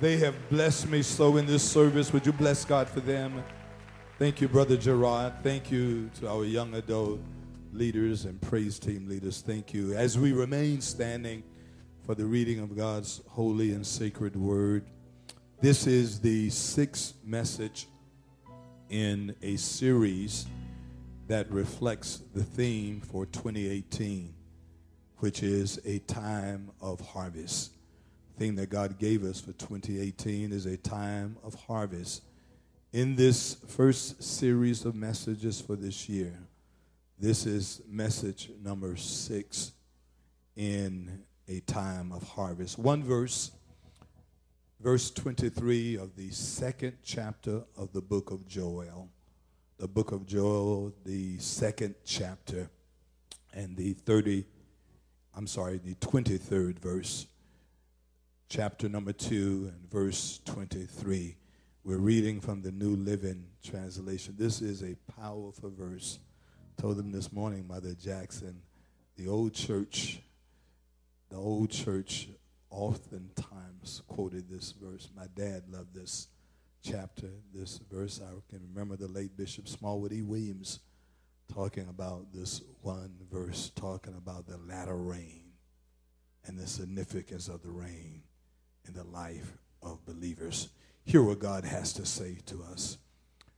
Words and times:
They 0.00 0.16
have 0.18 0.34
blessed 0.50 0.88
me 0.88 1.02
so 1.02 1.36
in 1.36 1.46
this 1.46 1.62
service. 1.62 2.12
Would 2.12 2.26
you 2.26 2.32
bless 2.32 2.64
God 2.64 2.88
for 2.88 3.00
them? 3.00 3.44
Thank 4.18 4.40
you, 4.40 4.48
Brother 4.48 4.76
Gerard. 4.76 5.34
Thank 5.42 5.70
you 5.70 6.10
to 6.20 6.28
our 6.28 6.44
young 6.44 6.74
adult 6.74 7.20
leaders 7.72 8.24
and 8.24 8.40
praise 8.40 8.78
team 8.78 9.08
leaders. 9.08 9.40
Thank 9.40 9.72
you. 9.72 9.94
As 9.94 10.18
we 10.18 10.32
remain 10.32 10.80
standing 10.80 11.44
for 12.04 12.16
the 12.16 12.24
reading 12.24 12.58
of 12.58 12.76
God's 12.76 13.20
holy 13.28 13.72
and 13.72 13.86
sacred 13.86 14.34
word, 14.34 14.84
this 15.60 15.86
is 15.86 16.20
the 16.20 16.50
sixth 16.50 17.14
message 17.24 17.86
in 18.90 19.34
a 19.42 19.56
series 19.56 20.46
that 21.28 21.50
reflects 21.52 22.20
the 22.34 22.42
theme 22.42 23.00
for 23.00 23.26
2018, 23.26 24.34
which 25.18 25.44
is 25.44 25.80
a 25.84 26.00
time 26.00 26.72
of 26.80 27.00
harvest. 27.00 27.73
Thing 28.36 28.56
that 28.56 28.70
God 28.70 28.98
gave 28.98 29.24
us 29.24 29.40
for 29.40 29.52
2018 29.52 30.52
is 30.52 30.66
a 30.66 30.76
time 30.76 31.36
of 31.42 31.54
harvest. 31.54 32.22
In 32.92 33.16
this 33.16 33.54
first 33.68 34.22
series 34.22 34.84
of 34.84 34.94
messages 34.94 35.60
for 35.60 35.76
this 35.76 36.08
year, 36.08 36.38
this 37.18 37.46
is 37.46 37.80
message 37.88 38.50
number 38.62 38.96
six 38.96 39.72
in 40.56 41.22
a 41.48 41.60
time 41.60 42.12
of 42.12 42.22
harvest. 42.24 42.78
One 42.78 43.02
verse, 43.02 43.52
verse 44.80 45.10
23 45.10 45.96
of 45.96 46.16
the 46.16 46.30
second 46.30 46.96
chapter 47.04 47.62
of 47.76 47.92
the 47.92 48.02
book 48.02 48.30
of 48.30 48.46
Joel 48.46 49.08
the 49.78 49.88
book 49.88 50.12
of 50.12 50.26
Joel, 50.26 50.94
the 51.04 51.38
second 51.38 51.94
chapter, 52.04 52.70
and 53.52 53.76
the 53.76 53.92
30, 53.92 54.44
I'm 55.36 55.46
sorry, 55.46 55.78
the 55.78 55.94
23rd 55.96 56.78
verse, 56.78 57.26
chapter 58.56 58.88
number 58.88 59.12
2 59.12 59.72
and 59.72 59.90
verse 59.90 60.38
23. 60.44 61.36
We're 61.82 61.98
reading 61.98 62.40
from 62.40 62.62
the 62.62 62.70
New 62.70 62.94
Living 62.94 63.46
Translation. 63.64 64.36
This 64.38 64.62
is 64.62 64.84
a 64.84 64.94
powerful 65.20 65.72
verse. 65.76 66.20
told 66.76 66.98
them 66.98 67.10
this 67.10 67.32
morning, 67.32 67.66
Mother 67.66 67.94
Jackson, 67.94 68.62
the 69.16 69.26
old 69.26 69.54
church, 69.54 70.20
the 71.30 71.36
old 71.36 71.70
church 71.70 72.28
oftentimes 72.70 74.02
quoted 74.06 74.48
this 74.48 74.70
verse. 74.70 75.10
My 75.16 75.26
dad 75.34 75.64
loved 75.68 75.92
this 75.92 76.28
chapter, 76.80 77.30
this 77.52 77.80
verse, 77.90 78.20
I 78.22 78.30
can 78.48 78.60
remember 78.72 78.94
the 78.94 79.08
late 79.08 79.36
Bishop 79.36 79.66
Smallwood 79.66 80.12
E. 80.12 80.22
Williams 80.22 80.78
talking 81.52 81.88
about 81.88 82.32
this 82.32 82.62
one 82.82 83.16
verse, 83.32 83.72
talking 83.74 84.14
about 84.16 84.46
the 84.46 84.58
latter 84.58 84.96
rain 84.96 85.42
and 86.46 86.56
the 86.56 86.68
significance 86.68 87.48
of 87.48 87.60
the 87.60 87.70
rain 87.72 88.22
in 88.86 88.94
the 88.94 89.04
life 89.04 89.58
of 89.82 90.04
believers. 90.06 90.68
Hear 91.04 91.22
what 91.22 91.38
God 91.38 91.64
has 91.64 91.92
to 91.94 92.06
say 92.06 92.38
to 92.46 92.62
us. 92.72 92.98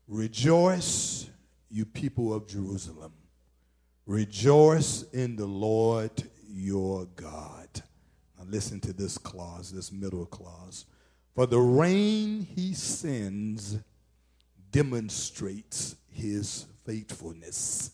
Rejoice, 0.09 1.31
you 1.71 1.85
people 1.85 2.33
of 2.33 2.47
Jerusalem. 2.47 3.13
Rejoice 4.07 5.03
in 5.13 5.37
the 5.37 5.47
Lord 5.47 6.11
your 6.49 7.07
God. 7.17 7.69
Now, 8.39 8.45
listen 8.47 8.81
to 8.81 8.93
this 8.93 9.19
clause, 9.19 9.73
this 9.73 9.91
middle 9.91 10.27
clause. 10.27 10.87
For 11.35 11.47
the 11.47 11.59
rain 11.59 12.47
he 12.55 12.73
sends 12.73 13.79
demonstrates 14.71 15.97
his 16.09 16.67
faithfulness. 16.85 17.91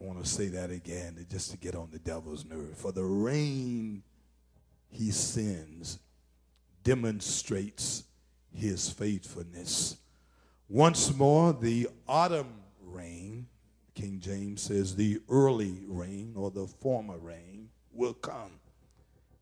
I 0.00 0.04
want 0.04 0.22
to 0.22 0.28
say 0.28 0.48
that 0.48 0.70
again 0.70 1.24
just 1.30 1.50
to 1.50 1.58
get 1.58 1.74
on 1.74 1.90
the 1.90 1.98
devil's 1.98 2.44
nerve. 2.44 2.76
For 2.76 2.92
the 2.92 3.04
rain 3.04 4.02
he 4.88 5.10
sends 5.10 5.98
demonstrates 6.82 8.04
his 8.52 8.90
faithfulness. 8.90 9.96
Once 10.68 11.14
more, 11.14 11.52
the 11.52 11.88
autumn 12.08 12.60
rain, 12.80 13.46
King 13.94 14.20
James 14.20 14.62
says 14.62 14.94
the 14.94 15.20
early 15.28 15.82
rain 15.86 16.34
or 16.36 16.50
the 16.50 16.66
former 16.66 17.18
rain 17.18 17.68
will 17.92 18.14
come, 18.14 18.52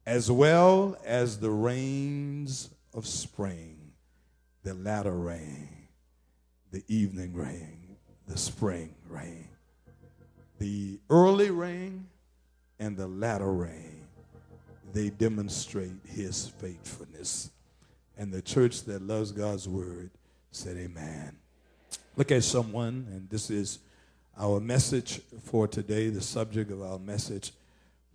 as 0.07 0.31
well 0.31 0.97
as 1.05 1.39
the 1.39 1.51
rains 1.51 2.71
of 2.95 3.07
spring, 3.07 3.93
the 4.63 4.75
latter 4.75 5.17
rain, 5.17 5.69
the 6.71 6.83
evening 6.89 7.35
rain, 7.35 7.97
the 8.27 8.39
spring 8.39 8.95
rain, 9.09 9.49
the 10.59 10.99
early 11.11 11.51
rain 11.51 12.07
and 12.79 12.97
the 12.97 13.07
latter 13.07 13.53
rain, 13.53 13.98
they 14.99 15.11
demonstrate 15.11 15.93
his 16.05 16.49
faithfulness. 16.49 17.51
And 18.17 18.33
the 18.33 18.43
church 18.43 18.83
that 18.85 19.01
loves 19.01 19.31
God's 19.31 19.69
word 19.69 20.11
said, 20.51 20.77
Amen. 20.77 21.37
Look 22.17 22.33
at 22.33 22.43
someone, 22.43 23.07
and 23.13 23.31
this 23.31 23.49
is 23.49 23.79
our 24.37 24.59
message 24.59 25.21
for 25.45 25.69
today, 25.69 26.09
the 26.09 26.21
subject 26.21 26.73
of 26.73 26.83
our 26.83 26.99
message 26.99 27.53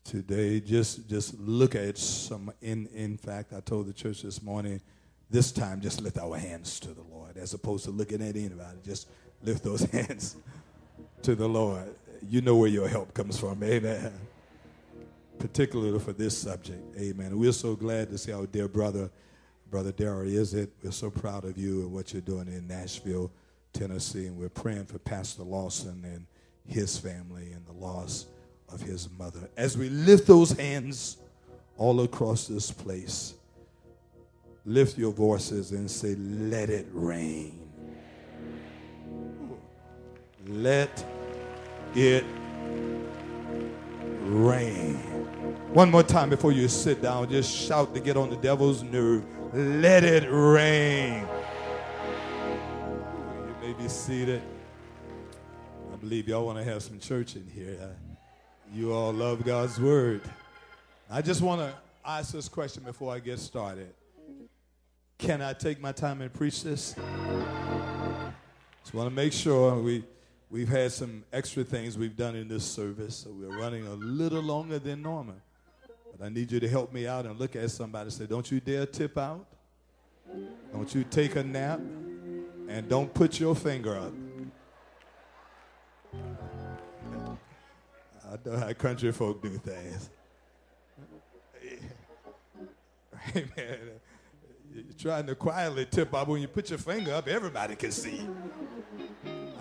today. 0.03 0.59
Just 0.59 1.07
just 1.07 1.39
look 1.39 1.73
at 1.73 1.97
some. 1.97 2.51
In 2.61 2.87
in 2.87 3.15
fact, 3.15 3.53
I 3.53 3.61
told 3.61 3.87
the 3.87 3.93
church 3.93 4.23
this 4.23 4.41
morning. 4.41 4.81
This 5.29 5.53
time, 5.53 5.79
just 5.79 6.01
lift 6.01 6.17
our 6.17 6.37
hands 6.37 6.81
to 6.81 6.89
the 6.89 7.01
Lord, 7.01 7.37
as 7.37 7.53
opposed 7.53 7.85
to 7.85 7.91
looking 7.91 8.21
at 8.21 8.35
anybody. 8.35 8.79
Just 8.83 9.07
lift 9.41 9.63
those 9.63 9.81
hands 9.91 10.35
to 11.21 11.33
the 11.33 11.47
Lord. 11.47 11.95
You 12.29 12.41
know 12.41 12.57
where 12.57 12.69
your 12.69 12.89
help 12.89 13.13
comes 13.13 13.39
from. 13.39 13.63
Amen. 13.63 14.11
Particularly 15.39 15.99
for 15.99 16.13
this 16.13 16.37
subject. 16.37 16.81
Amen. 16.97 17.37
We're 17.37 17.51
so 17.51 17.75
glad 17.75 18.09
to 18.11 18.17
see 18.17 18.31
our 18.31 18.45
dear 18.45 18.67
brother, 18.67 19.09
Brother 19.69 19.91
Darrell 19.91 20.27
Is 20.27 20.53
it? 20.53 20.71
We're 20.83 20.91
so 20.91 21.09
proud 21.09 21.45
of 21.45 21.57
you 21.57 21.81
and 21.81 21.91
what 21.91 22.13
you're 22.13 22.21
doing 22.21 22.47
in 22.47 22.67
Nashville, 22.67 23.31
Tennessee. 23.73 24.27
And 24.27 24.37
we're 24.37 24.49
praying 24.49 24.85
for 24.85 24.99
Pastor 24.99 25.43
Lawson 25.43 26.03
and 26.05 26.25
his 26.65 26.97
family 26.97 27.51
and 27.51 27.65
the 27.65 27.73
loss 27.73 28.27
of 28.71 28.81
his 28.81 29.09
mother. 29.17 29.49
As 29.57 29.77
we 29.77 29.89
lift 29.89 30.27
those 30.27 30.51
hands 30.51 31.17
all 31.77 32.01
across 32.01 32.47
this 32.47 32.71
place, 32.71 33.33
lift 34.65 34.97
your 34.97 35.11
voices 35.11 35.71
and 35.71 35.89
say, 35.89 36.15
Let 36.15 36.69
it 36.69 36.87
rain. 36.91 37.59
Let 40.47 41.05
it 41.95 42.25
rain. 44.23 45.12
One 45.73 45.89
more 45.89 46.03
time 46.03 46.29
before 46.29 46.51
you 46.51 46.67
sit 46.67 47.01
down, 47.01 47.29
just 47.29 47.53
shout 47.53 47.93
to 47.95 47.99
get 47.99 48.15
on 48.15 48.29
the 48.29 48.37
devil's 48.37 48.83
nerve. 48.83 49.23
Let 49.53 50.03
it 50.03 50.27
rain. 50.29 51.27
You 53.47 53.55
may 53.61 53.73
be 53.73 53.89
seated. 53.89 54.41
I 55.91 55.95
believe 55.97 56.27
y'all 56.27 56.45
want 56.45 56.59
to 56.59 56.63
have 56.63 56.81
some 56.81 56.99
church 56.99 57.35
in 57.35 57.47
here. 57.47 57.77
Uh, 57.81 57.87
you 58.73 58.93
all 58.93 59.11
love 59.11 59.43
God's 59.43 59.79
word. 59.79 60.21
I 61.09 61.21
just 61.21 61.41
want 61.41 61.61
to 61.61 61.73
ask 62.05 62.31
this 62.31 62.47
question 62.47 62.83
before 62.83 63.13
I 63.13 63.19
get 63.19 63.39
started. 63.39 63.93
Can 65.17 65.41
I 65.41 65.53
take 65.53 65.81
my 65.81 65.91
time 65.91 66.21
and 66.21 66.33
preach 66.33 66.63
this? 66.63 66.95
Just 68.81 68.93
want 68.93 69.09
to 69.09 69.15
make 69.15 69.33
sure 69.33 69.75
we 69.75 70.03
we've 70.53 70.69
had 70.69 70.91
some 70.91 71.23
extra 71.33 71.63
things 71.63 71.97
we've 71.97 72.15
done 72.15 72.35
in 72.35 72.47
this 72.47 72.63
service, 72.63 73.15
so 73.15 73.31
we're 73.31 73.57
running 73.59 73.87
a 73.87 73.95
little 73.95 74.43
longer 74.43 74.77
than 74.77 75.01
normal. 75.01 75.37
But 76.15 76.27
I 76.27 76.29
need 76.29 76.51
you 76.51 76.59
to 76.59 76.69
help 76.69 76.93
me 76.93 77.07
out 77.07 77.25
and 77.25 77.39
look 77.39 77.55
at 77.55 77.71
somebody 77.71 78.03
and 78.03 78.13
say, 78.13 78.27
"Don't 78.27 78.49
you 78.51 78.59
dare 78.59 78.85
tip 78.85 79.17
out. 79.17 79.47
Don't 80.71 80.93
you 80.93 81.03
take 81.05 81.35
a 81.35 81.43
nap, 81.43 81.79
and 82.69 82.87
don't 82.87 83.11
put 83.11 83.39
your 83.39 83.55
finger 83.55 83.97
up." 83.97 84.13
I 88.23 88.37
know 88.45 88.57
how 88.57 88.73
country 88.73 89.11
folk 89.11 89.41
do 89.41 89.57
things. 89.57 90.11
Amen. 93.35 93.79
You're 94.71 94.83
trying 94.99 95.25
to 95.27 95.35
quietly 95.35 95.87
tip 95.89 96.13
up 96.13 96.27
when 96.27 96.41
you 96.41 96.47
put 96.47 96.69
your 96.69 96.79
finger 96.79 97.13
up, 97.13 97.27
everybody 97.27 97.75
can 97.75 97.91
see. 97.91 98.27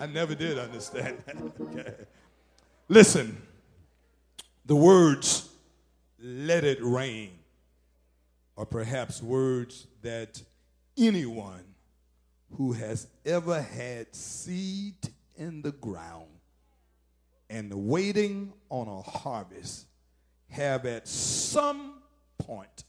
I 0.03 0.05
never 0.05 0.35
did 0.35 0.59
understand 0.59 1.23
that. 1.25 1.37
okay. 1.61 1.93
Listen, 2.89 3.41
the 4.65 4.75
words, 4.75 5.49
let 6.19 6.65
it 6.65 6.79
rain, 6.81 7.31
are 8.57 8.65
perhaps 8.65 9.23
words 9.23 9.87
that 10.01 10.43
anyone 10.97 11.63
who 12.57 12.73
has 12.73 13.07
ever 13.25 13.61
had 13.61 14.13
seed 14.13 14.97
in 15.37 15.61
the 15.61 15.71
ground 15.71 16.27
and 17.49 17.73
waiting 17.87 18.51
on 18.69 18.89
a 18.89 19.01
harvest 19.03 19.85
have 20.49 20.85
at 20.85 21.07
some 21.07 22.01
point, 22.39 22.83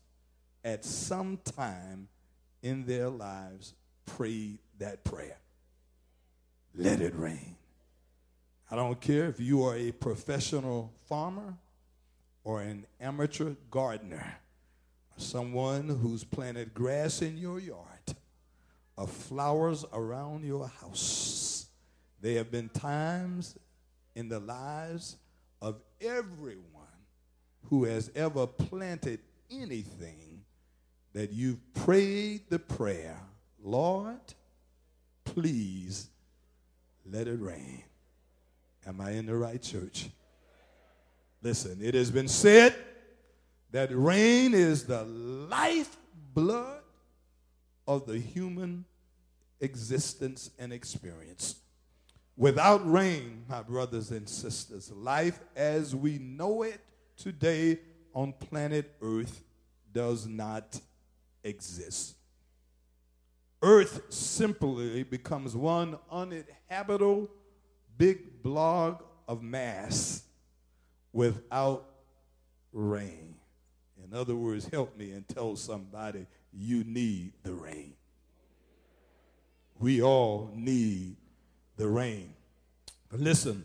at 0.64 0.84
some 0.84 1.38
time 1.44 2.08
in 2.60 2.84
their 2.86 3.08
lives, 3.08 3.74
prayed 4.04 4.58
that 4.78 5.04
prayer. 5.04 5.38
Let 6.74 7.00
it 7.00 7.14
rain. 7.14 7.56
I 8.70 8.76
don't 8.76 9.00
care 9.00 9.28
if 9.28 9.38
you 9.38 9.62
are 9.64 9.76
a 9.76 9.92
professional 9.92 10.92
farmer 11.08 11.54
or 12.42 12.62
an 12.62 12.86
amateur 13.00 13.54
gardener. 13.70 14.40
someone 15.16 15.88
who's 15.88 16.24
planted 16.24 16.74
grass 16.74 17.22
in 17.22 17.36
your 17.36 17.60
yard, 17.60 18.16
or 18.96 19.06
flowers 19.06 19.84
around 19.92 20.44
your 20.44 20.68
house. 20.68 21.66
There 22.20 22.38
have 22.38 22.50
been 22.50 22.68
times 22.68 23.56
in 24.14 24.28
the 24.28 24.40
lives 24.40 25.16
of 25.60 25.80
everyone 26.00 26.64
who 27.70 27.84
has 27.84 28.10
ever 28.14 28.46
planted 28.46 29.20
anything 29.50 30.42
that 31.12 31.32
you've 31.32 31.72
prayed 31.74 32.42
the 32.48 32.58
prayer, 32.58 33.18
Lord, 33.62 34.34
please 35.24 36.10
let 37.04 37.28
it 37.28 37.40
rain. 37.40 37.82
Am 38.86 39.00
I 39.00 39.12
in 39.12 39.26
the 39.26 39.36
right 39.36 39.60
church? 39.62 40.08
Listen, 41.42 41.78
it 41.82 41.94
has 41.94 42.10
been 42.10 42.28
said 42.28 42.74
that 43.70 43.90
rain 43.92 44.54
is 44.54 44.84
the 44.86 45.04
lifeblood 45.04 46.80
of 47.86 48.06
the 48.06 48.18
human 48.18 48.84
existence 49.60 50.50
and 50.58 50.72
experience. 50.72 51.56
Without 52.36 52.90
rain, 52.90 53.44
my 53.48 53.62
brothers 53.62 54.10
and 54.10 54.28
sisters, 54.28 54.90
life 54.90 55.40
as 55.54 55.94
we 55.94 56.18
know 56.18 56.62
it 56.62 56.80
today 57.16 57.78
on 58.12 58.32
planet 58.32 58.92
Earth 59.00 59.42
does 59.92 60.26
not 60.26 60.80
exist. 61.42 62.16
Earth 63.64 64.02
simply 64.10 65.04
becomes 65.04 65.56
one 65.56 65.96
uninhabitable 66.12 67.30
big 67.96 68.42
blog 68.42 69.02
of 69.26 69.42
mass 69.42 70.22
without 71.14 71.86
rain. 72.74 73.36
In 74.04 74.12
other 74.12 74.36
words, 74.36 74.68
help 74.68 74.98
me 74.98 75.12
and 75.12 75.26
tell 75.26 75.56
somebody 75.56 76.26
you 76.52 76.84
need 76.84 77.32
the 77.42 77.54
rain. 77.54 77.94
We 79.78 80.02
all 80.02 80.50
need 80.54 81.16
the 81.78 81.88
rain. 81.88 82.34
But 83.08 83.20
listen, 83.20 83.64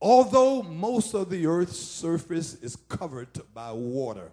although 0.00 0.60
most 0.60 1.14
of 1.14 1.30
the 1.30 1.46
earth's 1.46 1.78
surface 1.78 2.54
is 2.54 2.74
covered 2.74 3.28
by 3.54 3.70
water, 3.70 4.32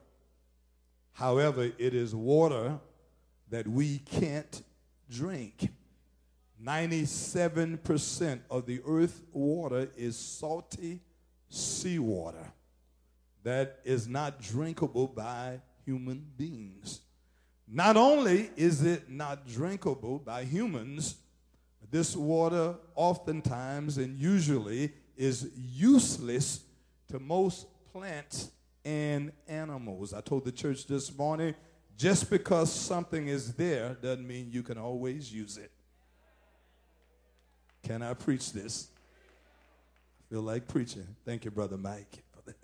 however, 1.13 1.69
it 1.77 1.93
is 1.93 2.15
water 2.15 2.79
that 3.51 3.67
we 3.67 3.99
can't 3.99 4.63
drink. 5.09 5.69
97% 6.63 8.39
of 8.49 8.65
the 8.65 8.81
earth 8.85 9.21
water 9.31 9.89
is 9.95 10.17
salty 10.17 10.99
seawater 11.49 12.51
that 13.43 13.79
is 13.83 14.07
not 14.07 14.41
drinkable 14.41 15.07
by 15.07 15.59
human 15.85 16.25
beings. 16.37 17.01
Not 17.67 17.97
only 17.97 18.51
is 18.55 18.83
it 18.83 19.09
not 19.09 19.47
drinkable 19.47 20.19
by 20.19 20.43
humans, 20.43 21.15
this 21.89 22.15
water 22.15 22.75
oftentimes 22.95 23.97
and 23.97 24.19
usually 24.19 24.93
is 25.17 25.49
useless 25.55 26.61
to 27.09 27.19
most 27.19 27.67
plants 27.91 28.51
and 28.85 29.31
animals. 29.47 30.13
I 30.13 30.21
told 30.21 30.45
the 30.45 30.51
church 30.51 30.87
this 30.87 31.15
morning 31.15 31.55
just 32.01 32.31
because 32.31 32.73
something 32.73 33.27
is 33.27 33.53
there 33.53 33.95
doesn't 34.01 34.27
mean 34.27 34.49
you 34.49 34.63
can 34.63 34.79
always 34.79 35.31
use 35.31 35.57
it. 35.57 35.69
Can 37.83 38.01
I 38.01 38.15
preach 38.15 38.51
this? 38.51 38.87
I 40.19 40.33
feel 40.33 40.41
like 40.41 40.67
preaching. 40.67 41.05
Thank 41.25 41.45
you, 41.45 41.51
Brother 41.51 41.77
Mike. 41.77 42.23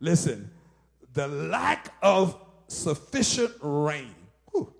Listen, 0.00 0.48
the 1.12 1.26
lack 1.26 1.92
of 2.02 2.36
sufficient 2.68 3.50
rain 3.60 4.14
whew, 4.52 4.72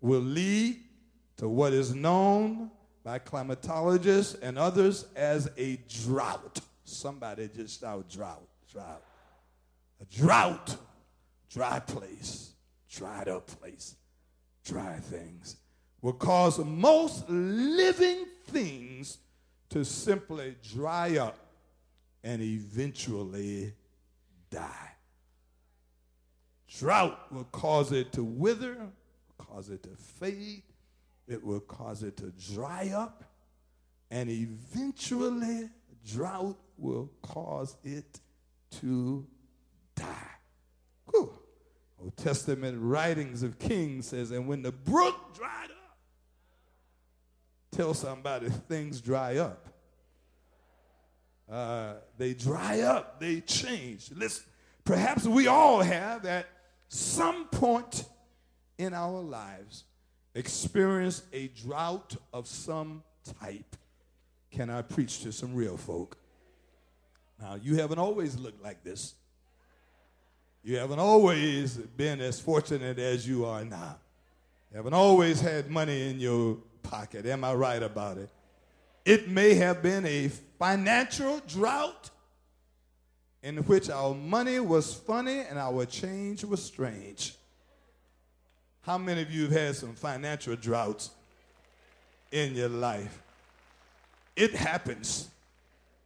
will 0.00 0.20
lead 0.20 0.80
to 1.36 1.50
what 1.50 1.74
is 1.74 1.94
known 1.94 2.70
by 3.04 3.18
climatologists 3.18 4.38
and 4.40 4.58
others 4.58 5.04
as 5.14 5.50
a 5.58 5.76
drought. 5.86 6.60
Somebody 6.82 7.50
just 7.54 7.78
shout 7.78 8.08
drought, 8.08 8.48
drought. 8.72 9.02
A 10.00 10.16
drought, 10.16 10.76
dry 11.50 11.78
place, 11.80 12.54
dried 12.90 13.28
up 13.28 13.46
place, 13.46 13.96
dry 14.64 14.96
things 14.96 15.56
will 16.00 16.12
cause 16.12 16.58
most 16.58 17.28
living 17.28 18.26
things 18.46 19.18
to 19.70 19.84
simply 19.84 20.54
dry 20.72 21.18
up 21.18 21.38
and 22.24 22.40
eventually 22.42 23.72
die. 24.50 24.92
Drought 26.78 27.32
will 27.32 27.44
cause 27.44 27.92
it 27.92 28.12
to 28.12 28.22
wither, 28.22 28.76
cause 29.38 29.70
it 29.70 29.82
to 29.84 29.90
fade, 30.20 30.62
it 31.26 31.42
will 31.42 31.60
cause 31.60 32.02
it 32.02 32.16
to 32.18 32.32
dry 32.54 32.90
up, 32.94 33.24
and 34.10 34.30
eventually, 34.30 35.68
drought 36.06 36.56
will 36.76 37.10
cause 37.22 37.76
it 37.82 38.20
to 38.70 39.26
die. 39.94 40.37
Old 42.00 42.16
Testament 42.16 42.78
writings 42.80 43.42
of 43.42 43.58
Kings 43.58 44.06
says, 44.08 44.30
and 44.30 44.46
when 44.46 44.62
the 44.62 44.72
brook 44.72 45.34
dried 45.34 45.70
up, 45.70 45.98
tell 47.72 47.92
somebody 47.92 48.48
things 48.50 49.00
dry 49.00 49.36
up. 49.38 49.66
Uh, 51.50 51.94
they 52.16 52.34
dry 52.34 52.80
up, 52.80 53.18
they 53.18 53.40
change. 53.40 54.10
Listen, 54.14 54.44
perhaps 54.84 55.26
we 55.26 55.46
all 55.46 55.80
have 55.80 56.24
at 56.24 56.46
some 56.88 57.46
point 57.46 58.04
in 58.76 58.94
our 58.94 59.20
lives 59.20 59.84
experienced 60.34 61.24
a 61.32 61.48
drought 61.48 62.16
of 62.32 62.46
some 62.46 63.02
type. 63.40 63.76
Can 64.50 64.70
I 64.70 64.82
preach 64.82 65.22
to 65.22 65.32
some 65.32 65.54
real 65.54 65.76
folk? 65.76 66.16
Now, 67.40 67.56
you 67.56 67.76
haven't 67.76 67.98
always 67.98 68.36
looked 68.36 68.62
like 68.62 68.84
this. 68.84 69.14
You 70.68 70.76
haven't 70.76 70.98
always 70.98 71.78
been 71.78 72.20
as 72.20 72.38
fortunate 72.40 72.98
as 72.98 73.26
you 73.26 73.46
are 73.46 73.64
now. 73.64 73.96
You 74.70 74.76
haven't 74.76 74.92
always 74.92 75.40
had 75.40 75.70
money 75.70 76.10
in 76.10 76.20
your 76.20 76.58
pocket. 76.82 77.24
Am 77.24 77.42
I 77.42 77.54
right 77.54 77.82
about 77.82 78.18
it? 78.18 78.28
It 79.02 79.30
may 79.30 79.54
have 79.54 79.82
been 79.82 80.04
a 80.04 80.28
financial 80.58 81.40
drought 81.48 82.10
in 83.42 83.56
which 83.64 83.88
our 83.88 84.14
money 84.14 84.60
was 84.60 84.92
funny 84.92 85.40
and 85.40 85.58
our 85.58 85.86
change 85.86 86.44
was 86.44 86.62
strange. 86.62 87.34
How 88.82 88.98
many 88.98 89.22
of 89.22 89.30
you 89.30 89.44
have 89.44 89.52
had 89.52 89.76
some 89.76 89.94
financial 89.94 90.54
droughts 90.54 91.12
in 92.30 92.54
your 92.54 92.68
life? 92.68 93.22
It 94.36 94.54
happens. 94.54 95.30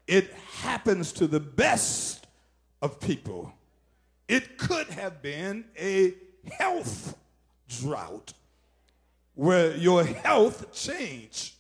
It 0.07 0.33
happens 0.61 1.11
to 1.15 1.27
the 1.27 1.41
best 1.41 2.29
of 2.81 3.01
people. 3.01 3.53
It 4.33 4.57
could 4.57 4.89
have 4.89 5.21
been 5.21 5.67
a 5.79 6.15
health 6.53 7.19
drought 7.69 8.33
where 9.35 9.77
your 9.77 10.05
health 10.05 10.73
changed 10.73 11.53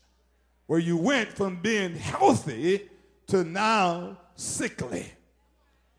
where 0.68 0.78
you 0.78 0.96
went 0.96 1.30
from 1.30 1.56
being 1.56 1.94
healthy 1.94 2.88
to 3.26 3.44
now 3.44 4.16
sickly. 4.36 5.04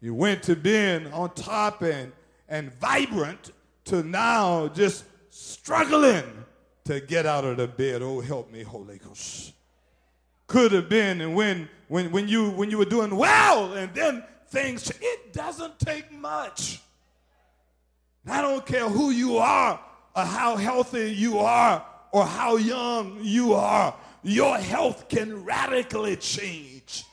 You 0.02 0.16
went 0.16 0.42
to 0.44 0.56
being 0.56 1.14
on 1.14 1.36
top 1.36 1.84
and, 1.84 2.12
and 2.50 2.74
vibrant 2.80 3.52
to 3.86 4.02
now 4.02 4.68
just 4.68 5.06
struggling 5.30 6.26
to 6.86 7.00
get 7.02 7.28
out 7.28 7.46
of 7.46 7.58
the 7.58 7.68
bed. 7.68 8.02
Oh, 8.02 8.20
help 8.20 8.52
me, 8.52 8.64
Holy 8.64 8.98
Ghost. 8.98 9.54
Could 10.48 10.72
have 10.72 10.90
been 10.90 11.22
and 11.22 11.36
when 11.36 11.70
when 11.88 12.12
when 12.12 12.28
you 12.28 12.50
when 12.50 12.72
you 12.72 12.80
were 12.80 12.86
doing 12.86 13.16
well 13.16 13.74
and 13.74 13.94
then 13.94 14.24
things 14.54 14.90
it 15.02 15.34
doesn't 15.34 15.80
take 15.80 16.12
much. 16.12 16.82
I 18.28 18.42
don't 18.42 18.66
care 18.66 18.88
who 18.88 19.10
you 19.10 19.38
are 19.38 19.80
or 20.16 20.24
how 20.24 20.56
healthy 20.56 21.12
you 21.12 21.40
are 21.40 21.86
or 22.12 22.26
how 22.26 22.56
young 22.56 23.18
you 23.22 23.54
are 23.54 23.94
your 24.24 24.58
health 24.58 25.10
can 25.10 25.44
radically 25.44 26.16
change. 26.16 27.04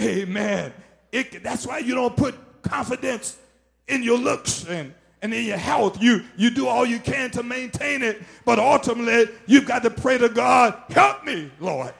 Amen. 0.00 0.72
It, 1.10 1.42
that's 1.42 1.66
why 1.66 1.78
you 1.78 1.94
don't 1.94 2.16
put 2.16 2.34
confidence 2.62 3.38
in 3.88 4.02
your 4.02 4.18
looks 4.18 4.66
and, 4.66 4.94
and 5.22 5.32
in 5.32 5.44
your 5.44 5.56
health. 5.56 6.02
You, 6.02 6.22
you 6.36 6.50
do 6.50 6.66
all 6.66 6.84
you 6.84 6.98
can 6.98 7.30
to 7.32 7.42
maintain 7.42 8.02
it, 8.02 8.22
but 8.44 8.58
ultimately 8.58 9.34
you've 9.46 9.66
got 9.66 9.82
to 9.82 9.90
pray 9.90 10.18
to 10.18 10.28
God, 10.28 10.76
help 10.90 11.24
me, 11.24 11.50
Lord. 11.58 11.94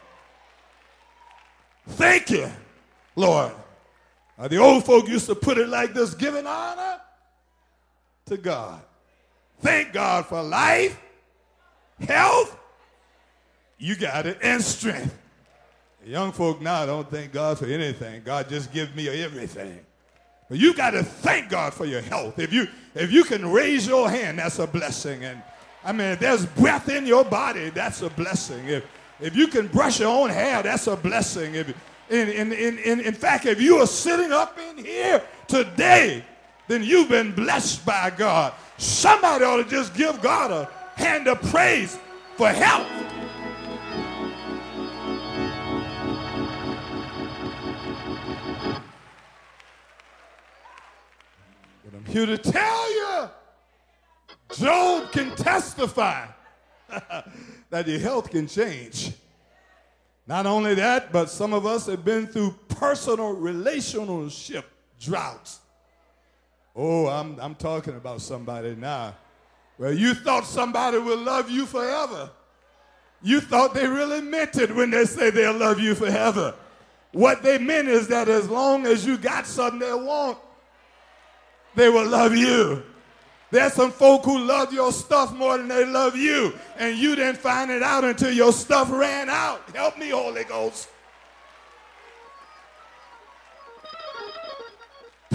Thank 1.89 2.31
you, 2.31 2.49
Lord. 3.17 3.53
The 4.39 4.57
old 4.57 4.85
folk 4.85 5.09
used 5.09 5.27
to 5.27 5.35
put 5.35 5.59
it 5.59 5.69
like 5.69 5.95
this 5.95 6.15
giving 6.15 6.47
honor 6.47 7.01
to 8.27 8.37
God. 8.37 8.81
Thank 9.61 9.93
God 9.93 10.27
for 10.27 10.43
life, 10.43 10.99
health, 12.01 12.59
you 13.79 13.95
got 13.95 14.27
it, 14.27 14.39
and 14.43 14.63
strength. 14.63 15.17
Young 16.05 16.33
folk 16.33 16.61
now 16.61 16.85
don't 16.85 17.09
thank 17.09 17.33
God 17.33 17.59
for 17.59 17.67
anything. 17.67 18.23
God 18.25 18.49
just 18.49 18.73
gives 18.73 18.93
me 18.95 19.09
everything. 19.23 19.79
But 20.49 20.59
you 20.59 20.75
got 20.75 20.91
to 20.91 21.05
thank 21.05 21.49
God 21.49 21.73
for 21.73 21.85
your 21.85 22.01
health. 22.01 22.39
If 22.39 22.53
you 22.53 22.67
if 22.95 23.13
you 23.13 23.25
can 23.25 23.51
raise 23.51 23.87
your 23.87 24.11
hand, 24.11 24.39
that's 24.39 24.59
a 24.59 24.67
blessing. 24.67 25.25
And 25.25 25.41
I 25.85 25.93
mean, 25.93 26.09
if 26.09 26.19
there's 26.19 26.45
breath 26.45 26.89
in 26.89 27.07
your 27.07 27.25
body, 27.25 27.71
that's 27.71 28.03
a 28.03 28.11
blessing. 28.11 28.69
If 28.69 28.85
if 29.21 29.37
you 29.37 29.47
can 29.47 29.69
brush 29.69 30.01
your 30.01 30.09
own 30.09 30.31
hair, 30.31 30.63
that's 30.63 30.89
a 30.89 30.97
blessing. 30.97 31.55
If 31.55 31.75
in, 32.11 32.29
in, 32.29 32.53
in, 32.53 33.01
in, 33.01 33.15
fact, 33.15 33.47
if 33.47 33.61
you 33.61 33.79
are 33.79 33.87
sitting 33.87 34.33
up 34.33 34.59
in 34.59 34.85
here 34.85 35.23
today, 35.47 36.25
then 36.69 36.83
you've 36.83 37.09
been 37.09 37.33
blessed 37.33 37.85
by 37.87 38.11
God. 38.11 38.53
Somebody 38.79 39.45
ought 39.45 39.57
to 39.57 39.65
just 39.65 39.95
give 39.95 40.21
God 40.21 40.51
a 40.51 40.69
hand 41.01 41.29
of 41.29 41.41
praise 41.43 41.99
for 42.37 42.49
health. 42.49 42.87
But 51.85 51.95
I'm 51.95 52.05
here 52.07 52.27
to 52.27 52.39
tell 52.39 52.95
you, 52.95 53.31
Job 54.55 55.13
can 55.13 55.35
testify 55.35 56.27
that 57.71 57.89
your 57.89 57.99
health 58.01 58.31
can 58.31 58.47
change. 58.47 59.13
Not 60.27 60.47
only 60.47 60.75
that, 60.75 61.13
but 61.13 61.31
some 61.31 61.53
of 61.53 61.67
us 61.67 61.87
have 61.87 62.05
been 62.05 62.27
through 62.27 62.55
personal 62.69 63.33
relationship 63.33 64.65
droughts. 65.01 65.61
Oh, 66.75 67.09
I'm, 67.09 67.39
I'm 67.41 67.55
talking 67.55 67.97
about 67.97 68.21
somebody 68.21 68.75
now. 68.75 69.15
Well, 69.79 69.93
you 69.93 70.15
thought 70.15 70.45
somebody 70.45 70.99
would 70.99 71.19
love 71.19 71.51
you 71.51 71.67
forever. 71.67 72.31
You 73.23 73.41
thought 73.41 73.75
they 73.75 73.87
really 73.87 74.21
meant 74.21 74.57
it 74.57 74.75
when 74.75 74.91
they 74.91 75.05
say 75.05 75.31
they'll 75.31 75.57
love 75.57 75.81
you 75.81 75.95
forever. 75.95 76.55
What 77.13 77.43
they 77.43 77.59
meant 77.59 77.89
is 77.89 78.09
that 78.09 78.29
as 78.29 78.49
long 78.49 78.87
as 78.87 79.05
you 79.05 79.19
got 79.19 79.47
something 79.47 79.81
they 79.81 79.93
want, 79.93 80.39
they 81.75 81.89
will 81.89 82.07
love 82.07 82.35
you. 82.35 82.83
There's 83.53 83.75
some 83.75 83.93
folk 83.93 84.25
who 84.25 84.39
love 84.39 84.73
your 84.73 84.91
stuff 84.93 85.35
more 85.35 85.59
than 85.59 85.69
they 85.69 85.85
love 85.85 86.17
you, 86.17 86.55
and 86.79 86.97
you 86.97 87.15
didn't 87.15 87.37
find 87.37 87.71
it 87.71 87.83
out 87.83 88.03
until 88.03 88.33
your 88.33 88.51
stuff 88.51 88.91
ran 88.91 89.29
out. 89.29 89.61
Help 89.75 89.99
me, 89.99 90.09
Holy 90.09 90.45
Ghost. 90.45 90.89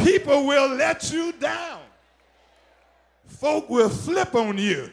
People 0.03 0.47
will 0.47 0.69
let 0.69 1.11
you 1.11 1.31
down. 1.33 1.81
Folk 3.27 3.69
will 3.69 3.89
flip 3.89 4.33
on 4.33 4.57
you. 4.57 4.89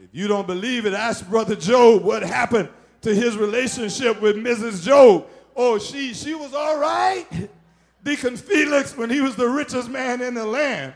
If 0.00 0.10
you 0.12 0.28
don't 0.28 0.46
believe 0.46 0.86
it, 0.86 0.94
ask 0.94 1.28
Brother 1.28 1.56
Job 1.56 2.04
what 2.04 2.22
happened 2.22 2.68
to 3.00 3.12
his 3.12 3.36
relationship 3.36 4.20
with 4.20 4.36
Mrs. 4.36 4.84
Job. 4.84 5.26
Oh, 5.56 5.80
she, 5.80 6.14
she 6.14 6.36
was 6.36 6.54
all 6.54 6.78
right. 6.78 7.26
Deacon 8.04 8.36
Felix, 8.36 8.96
when 8.96 9.10
he 9.10 9.20
was 9.20 9.34
the 9.34 9.48
richest 9.48 9.88
man 9.90 10.22
in 10.22 10.34
the 10.34 10.46
land, 10.46 10.94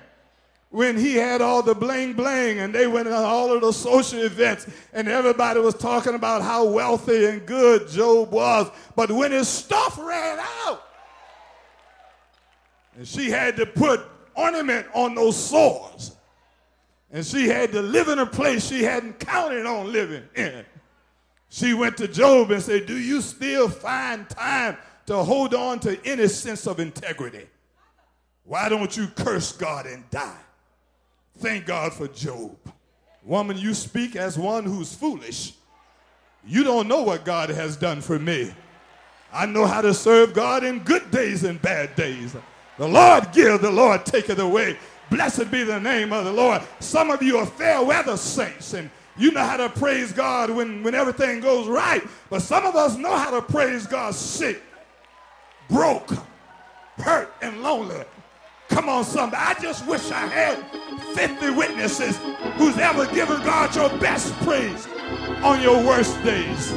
when 0.72 0.96
he 0.96 1.14
had 1.14 1.42
all 1.42 1.62
the 1.62 1.74
bling 1.74 2.14
bling 2.14 2.58
and 2.58 2.74
they 2.74 2.86
went 2.86 3.06
on 3.06 3.12
all 3.12 3.52
of 3.52 3.60
the 3.60 3.72
social 3.72 4.20
events 4.20 4.66
and 4.94 5.06
everybody 5.06 5.60
was 5.60 5.74
talking 5.74 6.14
about 6.14 6.40
how 6.40 6.64
wealthy 6.64 7.26
and 7.26 7.46
good 7.46 7.86
Job 7.88 8.32
was. 8.32 8.70
But 8.96 9.12
when 9.12 9.32
his 9.32 9.48
stuff 9.48 9.98
ran 9.98 10.38
out, 10.40 10.82
and 12.96 13.06
she 13.06 13.30
had 13.30 13.56
to 13.56 13.66
put 13.66 14.00
ornament 14.34 14.86
on 14.94 15.14
those 15.14 15.36
sores, 15.36 16.16
and 17.10 17.24
she 17.24 17.48
had 17.48 17.70
to 17.72 17.82
live 17.82 18.08
in 18.08 18.18
a 18.18 18.26
place 18.26 18.66
she 18.66 18.82
hadn't 18.82 19.20
counted 19.20 19.66
on 19.66 19.92
living 19.92 20.24
in. 20.34 20.64
She 21.50 21.74
went 21.74 21.98
to 21.98 22.08
Job 22.08 22.50
and 22.50 22.62
said, 22.62 22.86
Do 22.86 22.96
you 22.96 23.20
still 23.20 23.68
find 23.68 24.28
time 24.30 24.78
to 25.04 25.16
hold 25.16 25.54
on 25.54 25.80
to 25.80 25.98
any 26.06 26.28
sense 26.28 26.66
of 26.66 26.80
integrity? 26.80 27.46
Why 28.44 28.70
don't 28.70 28.96
you 28.96 29.08
curse 29.08 29.52
God 29.52 29.84
and 29.84 30.08
die? 30.10 30.41
Thank 31.42 31.66
God 31.66 31.92
for 31.92 32.06
Job. 32.06 32.56
Woman, 33.25 33.58
you 33.58 33.75
speak 33.75 34.14
as 34.14 34.38
one 34.38 34.62
who's 34.62 34.94
foolish. 34.94 35.54
You 36.46 36.62
don't 36.62 36.87
know 36.87 37.02
what 37.02 37.25
God 37.25 37.50
has 37.50 37.76
done 37.76 38.00
for 38.00 38.16
me. 38.16 38.54
I 39.32 39.46
know 39.46 39.66
how 39.66 39.80
to 39.80 39.92
serve 39.92 40.34
God 40.34 40.62
in 40.62 40.78
good 40.84 41.11
days 41.11 41.42
and 41.42 41.61
bad 41.61 41.96
days. 41.96 42.37
The 42.78 42.87
Lord 42.87 43.32
give, 43.32 43.61
the 43.61 43.72
Lord 43.72 44.06
take 44.06 44.30
it 44.30 44.38
away. 44.38 44.78
Blessed 45.11 45.50
be 45.50 45.64
the 45.64 45.80
name 45.80 46.12
of 46.12 46.25
the 46.25 46.32
Lord. 46.32 46.62
Some 46.78 47.11
of 47.11 47.25
you 47.25 47.38
are 47.38 47.46
fair 47.46 47.82
weather 47.82 48.16
saints 48.16 48.75
and 48.75 48.88
you 49.16 49.32
know 49.32 49.42
how 49.42 49.56
to 49.56 49.68
praise 49.68 50.12
God 50.12 50.49
when, 50.49 50.84
when 50.84 50.94
everything 50.94 51.40
goes 51.40 51.66
right. 51.66 52.04
But 52.30 52.42
some 52.42 52.64
of 52.64 52.76
us 52.76 52.96
know 52.96 53.16
how 53.16 53.32
to 53.32 53.42
praise 53.42 53.84
God 53.84 54.14
sick, 54.14 54.62
broke, 55.68 56.12
hurt, 56.99 57.34
and 57.42 57.64
lonely. 57.64 58.04
Come 58.72 58.88
on, 58.88 59.04
somebody. 59.04 59.36
I 59.36 59.54
just 59.60 59.86
wish 59.86 60.10
I 60.10 60.26
had 60.26 60.58
50 61.14 61.50
witnesses 61.50 62.18
who's 62.56 62.78
ever 62.78 63.04
given 63.12 63.38
God 63.42 63.76
your 63.76 63.90
best 63.98 64.32
praise 64.40 64.88
on 65.42 65.60
your 65.60 65.84
worst 65.84 66.22
days. 66.24 66.72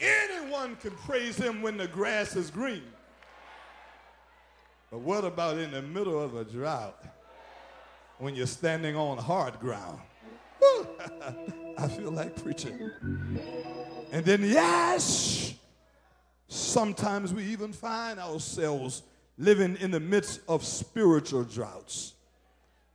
Anyone 0.00 0.76
can 0.76 0.92
praise 0.92 1.36
him 1.36 1.62
when 1.62 1.76
the 1.76 1.88
grass 1.88 2.36
is 2.36 2.48
green. 2.48 2.84
But 4.92 5.00
what 5.00 5.24
about 5.24 5.58
in 5.58 5.72
the 5.72 5.82
middle 5.82 6.22
of 6.22 6.36
a 6.36 6.44
drought 6.44 7.02
when 8.18 8.36
you're 8.36 8.46
standing 8.46 8.94
on 8.94 9.18
hard 9.18 9.58
ground? 9.58 9.98
I 11.76 11.88
feel 11.88 12.12
like 12.12 12.40
preaching. 12.40 12.90
And 14.10 14.24
then, 14.24 14.42
yes, 14.42 15.54
sometimes 16.48 17.32
we 17.32 17.44
even 17.44 17.72
find 17.72 18.18
ourselves 18.18 19.02
living 19.36 19.76
in 19.80 19.90
the 19.90 20.00
midst 20.00 20.40
of 20.48 20.64
spiritual 20.64 21.44
droughts. 21.44 22.14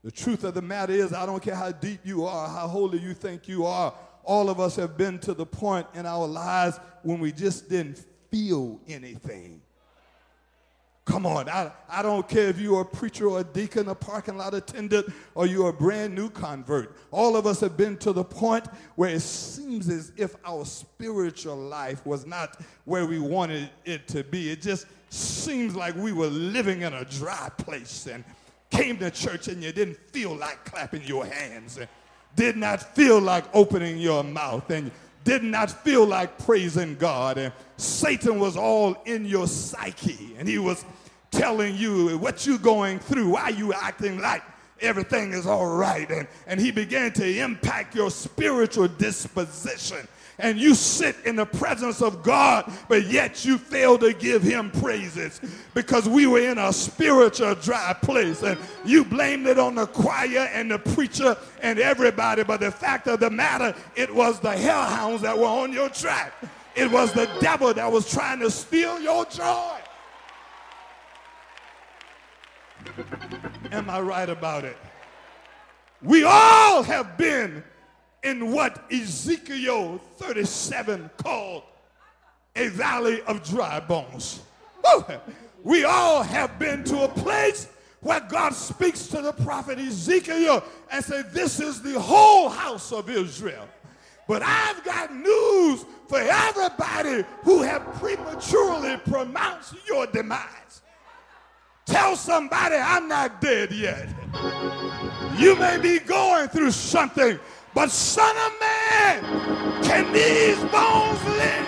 The 0.04 0.12
truth 0.12 0.44
of 0.44 0.54
the 0.54 0.62
matter 0.62 0.94
is, 0.94 1.14
I 1.14 1.26
don't 1.26 1.42
care 1.42 1.56
how 1.56 1.72
deep 1.72 2.02
you 2.04 2.26
are, 2.26 2.50
how 2.50 2.68
holy 2.68 3.00
you 3.00 3.14
think 3.14 3.48
you 3.48 3.66
are, 3.66 3.94
all 4.24 4.50
of 4.50 4.60
us 4.60 4.76
have 4.76 4.98
been 4.98 5.20
to 5.20 5.34
the 5.34 5.46
point 5.46 5.88
in 5.94 6.06
our 6.06 6.28
lives 6.28 6.80
when 7.04 7.20
we 7.20 7.32
just 7.32 7.70
didn't 7.70 8.06
feel 8.32 8.80
anything. 8.88 9.62
Come 11.06 11.26
on, 11.26 11.50
I, 11.50 11.70
I 11.90 12.02
don't 12.02 12.28
care 12.30 12.48
if 12.48 12.60
you're 12.60 12.82
a 12.82 12.86
preacher 12.86 13.28
or 13.28 13.42
a 13.42 13.44
deacon, 13.44 13.90
a 13.90 13.96
parking 13.96 14.38
lot 14.38 14.54
attendant, 14.54 15.12
or 15.36 15.46
you're 15.46 15.70
a 15.70 15.74
brand 15.74 16.16
new 16.16 16.30
convert. 16.30 16.96
All 17.12 17.36
of 17.36 17.46
us 17.46 17.60
have 17.60 17.76
been 17.76 17.98
to 17.98 18.14
the 18.14 18.24
point 18.24 18.68
where 18.96 19.10
it 19.10 19.22
seems 19.22 19.90
as 19.90 20.14
if 20.16 20.36
our 20.46 20.64
spiritual 20.64 21.58
life 21.58 22.06
was 22.06 22.26
not 22.26 22.62
where 22.86 23.06
we 23.06 23.20
wanted 23.20 23.70
it 23.84 24.08
to 24.10 24.24
be. 24.24 24.50
It 24.50 24.62
just 24.62 24.86
seems 25.10 25.76
like 25.76 25.94
we 25.96 26.14
were 26.14 26.28
living 26.28 26.84
in 26.84 26.94
a 26.94 27.04
dry 27.04 27.50
place 27.58 28.08
and 28.08 28.24
came 28.70 28.98
to 29.00 29.12
church 29.12 29.50
and 29.50 29.62
you 29.62 29.74
didn't 29.74 29.98
feel 30.12 30.34
like 30.34 30.64
clapping 30.64 31.04
your 31.04 31.26
hands 31.26 31.78
and 31.78 31.88
did 32.36 32.56
not 32.56 32.96
feel 32.96 33.20
like 33.20 33.44
opening 33.54 33.98
your 33.98 34.24
mouth 34.24 34.70
and 34.70 34.90
did 35.24 35.44
not 35.44 35.72
feel 35.72 36.06
like 36.06 36.38
praising 36.40 36.96
God. 36.96 37.38
And 37.38 37.54
Satan 37.78 38.40
was 38.40 38.58
all 38.58 39.02
in 39.06 39.26
your 39.26 39.48
psyche 39.48 40.36
and 40.38 40.48
he 40.48 40.58
was 40.58 40.86
telling 41.32 41.76
you 41.76 42.18
what 42.20 42.46
you're 42.46 42.58
going 42.58 43.00
through, 43.00 43.30
why 43.30 43.50
you 43.50 43.74
acting 43.74 44.20
like 44.20 44.44
everything 44.82 45.34
is 45.34 45.48
all 45.48 45.76
right. 45.76 46.10
And, 46.10 46.28
and 46.46 46.60
he 46.60 46.72
began 46.72 47.12
to 47.14 47.40
impact 47.40 47.96
your 47.96 48.12
spiritual 48.12 48.88
disposition 48.88 50.08
and 50.40 50.58
you 50.58 50.76
sit 50.76 51.16
in 51.26 51.36
the 51.36 51.46
presence 51.46 52.02
of 52.02 52.24
God, 52.24 52.72
but 52.88 53.06
yet 53.08 53.46
you 53.46 53.58
fail 53.58 53.98
to 54.00 54.14
give 54.14 54.42
him 54.42 54.72
praises 54.72 55.40
because 55.74 56.08
we 56.08 56.28
were 56.28 56.40
in 56.40 56.58
a 56.58 56.74
spiritual 56.74 57.56
dry 57.56 57.94
place 58.02 58.42
and 58.44 58.58
you 58.86 59.06
blamed 59.06 59.48
it 59.48 59.60
on 59.60 59.76
the 59.76 59.86
choir 59.86 60.50
and 60.54 60.72
the 60.72 60.80
preacher 60.80 61.38
and 61.62 61.80
everybody. 61.80 62.44
But 62.44 62.60
the 62.60 62.72
fact 62.72 63.08
of 63.08 63.20
the 63.20 63.30
matter, 63.30 63.76
it 63.96 64.14
was 64.14 64.40
the 64.40 64.52
hellhounds 64.52 65.22
that 65.22 65.38
were 65.38 65.46
on 65.46 65.72
your 65.72 65.90
track. 65.90 66.34
It 66.76 66.92
was 66.92 67.14
the 67.14 67.30
devil 67.40 67.74
that 67.74 67.92
was 67.92 68.10
trying 68.10 68.40
to 68.40 68.50
steal 68.50 69.00
your 69.00 69.26
joy. 69.26 69.78
Am 73.72 73.90
I 73.90 74.02
right 74.02 74.30
about 74.30 74.66
it? 74.66 74.78
We 76.02 76.24
all 76.24 76.84
have 76.84 77.18
been 77.18 77.64
in 78.24 78.52
what 78.52 78.84
Ezekiel 78.92 80.00
37 80.18 81.10
called 81.18 81.64
a 82.56 82.68
valley 82.70 83.22
of 83.24 83.44
dry 83.44 83.80
bones. 83.80 84.42
We 85.64 85.86
all 85.86 86.24
have 86.24 86.60
been 86.60 86.84
to 86.86 87.04
a 87.04 87.08
place 87.08 87.70
where 88.02 88.20
God 88.20 88.54
speaks 88.54 89.08
to 89.08 89.22
the 89.22 89.32
prophet 89.32 89.80
Ezekiel 89.80 90.64
and 90.92 91.04
says, 91.04 91.26
This 91.32 91.60
is 91.60 91.82
the 91.82 92.00
whole 92.00 92.50
house 92.50 92.92
of 92.92 93.10
Israel. 93.10 93.68
But 94.28 94.42
I've 94.44 94.84
got 94.84 95.14
news 95.16 95.86
for 96.08 96.20
everybody 96.20 97.24
who 97.44 97.62
have 97.62 97.86
prematurely 97.96 98.98
pronounced 98.98 99.76
your 99.88 100.06
demise. 100.08 100.82
Tell 101.86 102.16
somebody 102.16 102.76
I'm 102.76 103.08
not 103.08 103.42
dead 103.42 103.72
yet. 103.72 104.10
You 105.38 105.56
may 105.58 105.78
be 105.78 106.00
going 106.00 106.48
through 106.48 106.72
something 106.72 107.40
but, 107.74 107.90
Son 107.90 108.36
of 108.36 108.60
Man, 108.60 109.84
Can 109.84 110.14
these 110.14 110.64
bones 110.72 111.24
live? 111.26 111.68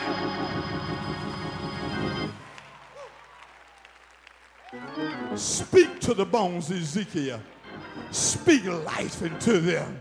Speak 5.40 6.00
to 6.00 6.14
the 6.14 6.26
bones, 6.26 6.72
Ezekiel. 6.72 7.42
Speak 8.12 8.66
life 8.66 9.22
into 9.22 9.60
them. 9.60 10.00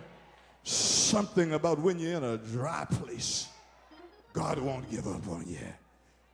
Something 0.62 1.54
about 1.54 1.78
when 1.80 1.98
you're 1.98 2.16
in 2.16 2.24
a 2.24 2.38
dry 2.38 2.86
place, 2.90 3.48
God 4.32 4.58
won't 4.58 4.90
give 4.90 5.06
up 5.06 5.28
on 5.28 5.44
you. 5.46 5.58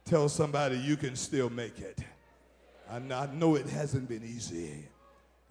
Tell 0.05 0.29
somebody 0.29 0.77
you 0.77 0.97
can 0.97 1.17
still 1.17 1.51
make 1.51 1.79
it. 1.81 1.99
I 2.91 2.99
know 2.99 3.55
it 3.55 3.69
hasn't 3.69 4.09
been 4.09 4.25
easy. 4.25 4.89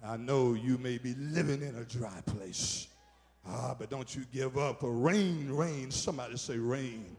I 0.04 0.16
know 0.16 0.54
you 0.54 0.78
may 0.78 0.98
be 0.98 1.14
living 1.14 1.62
in 1.62 1.76
a 1.76 1.84
dry 1.84 2.20
place. 2.26 2.88
Ah, 3.46 3.74
but 3.78 3.90
don't 3.90 4.14
you 4.14 4.24
give 4.32 4.58
up. 4.58 4.80
For 4.80 4.92
rain, 4.92 5.50
rain, 5.50 5.90
somebody 5.90 6.36
say 6.36 6.58
rain. 6.58 7.16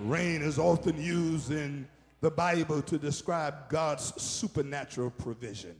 Rain 0.00 0.42
is 0.42 0.58
often 0.58 1.00
used 1.00 1.52
in 1.52 1.86
the 2.20 2.30
Bible 2.30 2.82
to 2.82 2.98
describe 2.98 3.68
God's 3.68 4.20
supernatural 4.20 5.10
provision. 5.10 5.76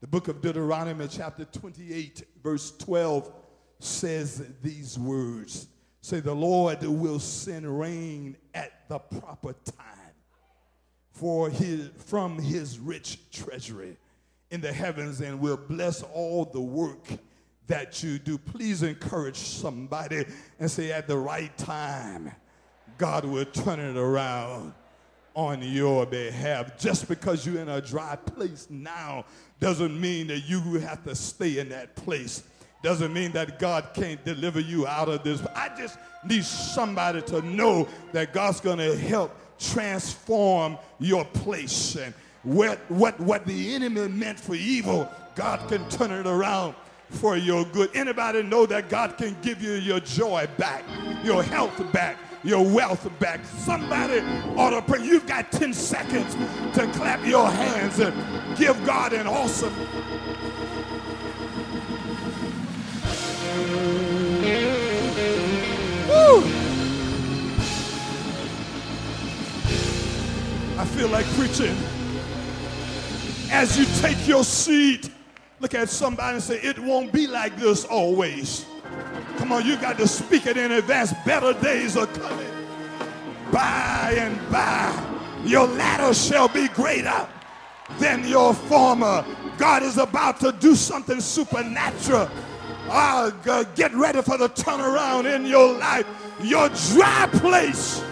The 0.00 0.06
book 0.06 0.28
of 0.28 0.40
Deuteronomy, 0.40 1.08
chapter 1.08 1.44
28, 1.44 2.22
verse 2.42 2.70
12, 2.78 3.32
says 3.80 4.44
these 4.62 4.98
words 4.98 5.66
Say, 6.00 6.20
the 6.20 6.34
Lord 6.34 6.82
will 6.82 7.18
send 7.18 7.78
rain 7.78 8.36
at 8.54 8.88
the 8.88 8.98
proper 8.98 9.54
time 9.64 9.98
for 11.10 11.50
his, 11.50 11.90
from 12.06 12.38
his 12.38 12.78
rich 12.78 13.18
treasury 13.32 13.96
in 14.50 14.60
the 14.60 14.72
heavens 14.72 15.20
and 15.20 15.40
will 15.40 15.56
bless 15.56 16.02
all 16.02 16.44
the 16.44 16.60
work 16.60 17.04
that 17.68 18.02
you 18.02 18.18
do. 18.18 18.36
Please 18.36 18.82
encourage 18.82 19.36
somebody 19.36 20.24
and 20.58 20.70
say, 20.70 20.90
at 20.90 21.06
the 21.06 21.16
right 21.16 21.56
time, 21.56 22.32
God 22.98 23.24
will 23.24 23.44
turn 23.44 23.78
it 23.78 23.96
around 23.96 24.74
on 25.34 25.62
your 25.62 26.04
behalf. 26.04 26.78
Just 26.78 27.08
because 27.08 27.46
you're 27.46 27.60
in 27.60 27.68
a 27.68 27.80
dry 27.80 28.16
place 28.16 28.66
now 28.68 29.24
doesn't 29.60 29.98
mean 29.98 30.26
that 30.26 30.40
you 30.40 30.60
have 30.80 31.04
to 31.04 31.14
stay 31.14 31.58
in 31.58 31.68
that 31.68 31.94
place. 31.94 32.42
Doesn't 32.82 33.12
mean 33.12 33.32
that 33.32 33.58
God 33.58 33.88
can't 33.94 34.24
deliver 34.24 34.60
you 34.60 34.86
out 34.86 35.08
of 35.08 35.22
this. 35.22 35.40
I 35.54 35.70
just 35.76 35.98
need 36.24 36.44
somebody 36.44 37.22
to 37.22 37.42
know 37.42 37.88
that 38.12 38.32
God's 38.32 38.60
going 38.60 38.78
to 38.78 38.96
help 38.96 39.36
transform 39.58 40.78
your 40.98 41.24
place. 41.24 41.96
And 41.96 42.14
what, 42.42 42.78
what, 42.88 43.18
what 43.20 43.44
the 43.46 43.74
enemy 43.74 44.08
meant 44.08 44.38
for 44.38 44.54
evil, 44.54 45.08
God 45.34 45.68
can 45.68 45.88
turn 45.88 46.12
it 46.12 46.26
around 46.26 46.74
for 47.10 47.36
your 47.36 47.64
good. 47.66 47.90
Anybody 47.94 48.42
know 48.42 48.66
that 48.66 48.88
God 48.88 49.16
can 49.16 49.36
give 49.42 49.62
you 49.62 49.72
your 49.72 50.00
joy 50.00 50.46
back, 50.56 50.84
your 51.24 51.42
health 51.42 51.92
back, 51.92 52.16
your 52.44 52.64
wealth 52.64 53.08
back? 53.18 53.44
Somebody 53.44 54.20
ought 54.56 54.70
to 54.70 54.82
pray. 54.82 55.02
You've 55.02 55.26
got 55.26 55.50
10 55.50 55.72
seconds 55.72 56.34
to 56.76 56.86
clap 56.92 57.24
your 57.26 57.48
hands 57.50 57.98
and 57.98 58.14
give 58.56 58.82
God 58.84 59.12
an 59.12 59.26
awesome. 59.26 59.74
Woo! 66.08 66.44
I 70.78 70.84
feel 70.84 71.08
like 71.08 71.26
preaching. 71.34 71.76
As 73.50 73.78
you 73.78 73.86
take 74.00 74.28
your 74.28 74.44
seat, 74.44 75.10
look 75.60 75.74
at 75.74 75.88
somebody 75.88 76.34
and 76.34 76.42
say, 76.42 76.60
It 76.60 76.78
won't 76.78 77.12
be 77.12 77.26
like 77.26 77.56
this 77.56 77.84
always. 77.84 78.66
Come 79.36 79.52
on, 79.52 79.64
you 79.64 79.76
got 79.76 79.98
to 79.98 80.08
speak 80.08 80.46
it 80.46 80.56
in 80.56 80.72
advance. 80.72 81.12
Better 81.24 81.52
days 81.60 81.96
are 81.96 82.06
coming. 82.06 82.46
By 83.52 84.16
and 84.18 84.50
by, 84.50 85.06
your 85.44 85.66
latter 85.66 86.12
shall 86.12 86.48
be 86.48 86.68
greater 86.68 87.26
than 87.98 88.26
your 88.26 88.52
former. 88.52 89.24
God 89.56 89.82
is 89.82 89.98
about 89.98 90.40
to 90.40 90.52
do 90.52 90.74
something 90.74 91.20
supernatural. 91.20 92.28
Ah, 92.90 93.30
God, 93.44 93.74
get 93.74 93.94
ready 93.94 94.22
for 94.22 94.38
the 94.38 94.48
turnaround 94.48 95.32
in 95.32 95.46
your 95.46 95.74
life. 95.78 96.06
Your 96.42 96.68
dry 96.68 97.28
place 97.32 98.02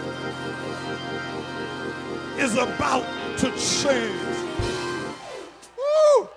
is 2.37 2.55
about 2.55 3.05
to 3.37 3.51
change. 3.57 4.21
Woo! 5.77 6.29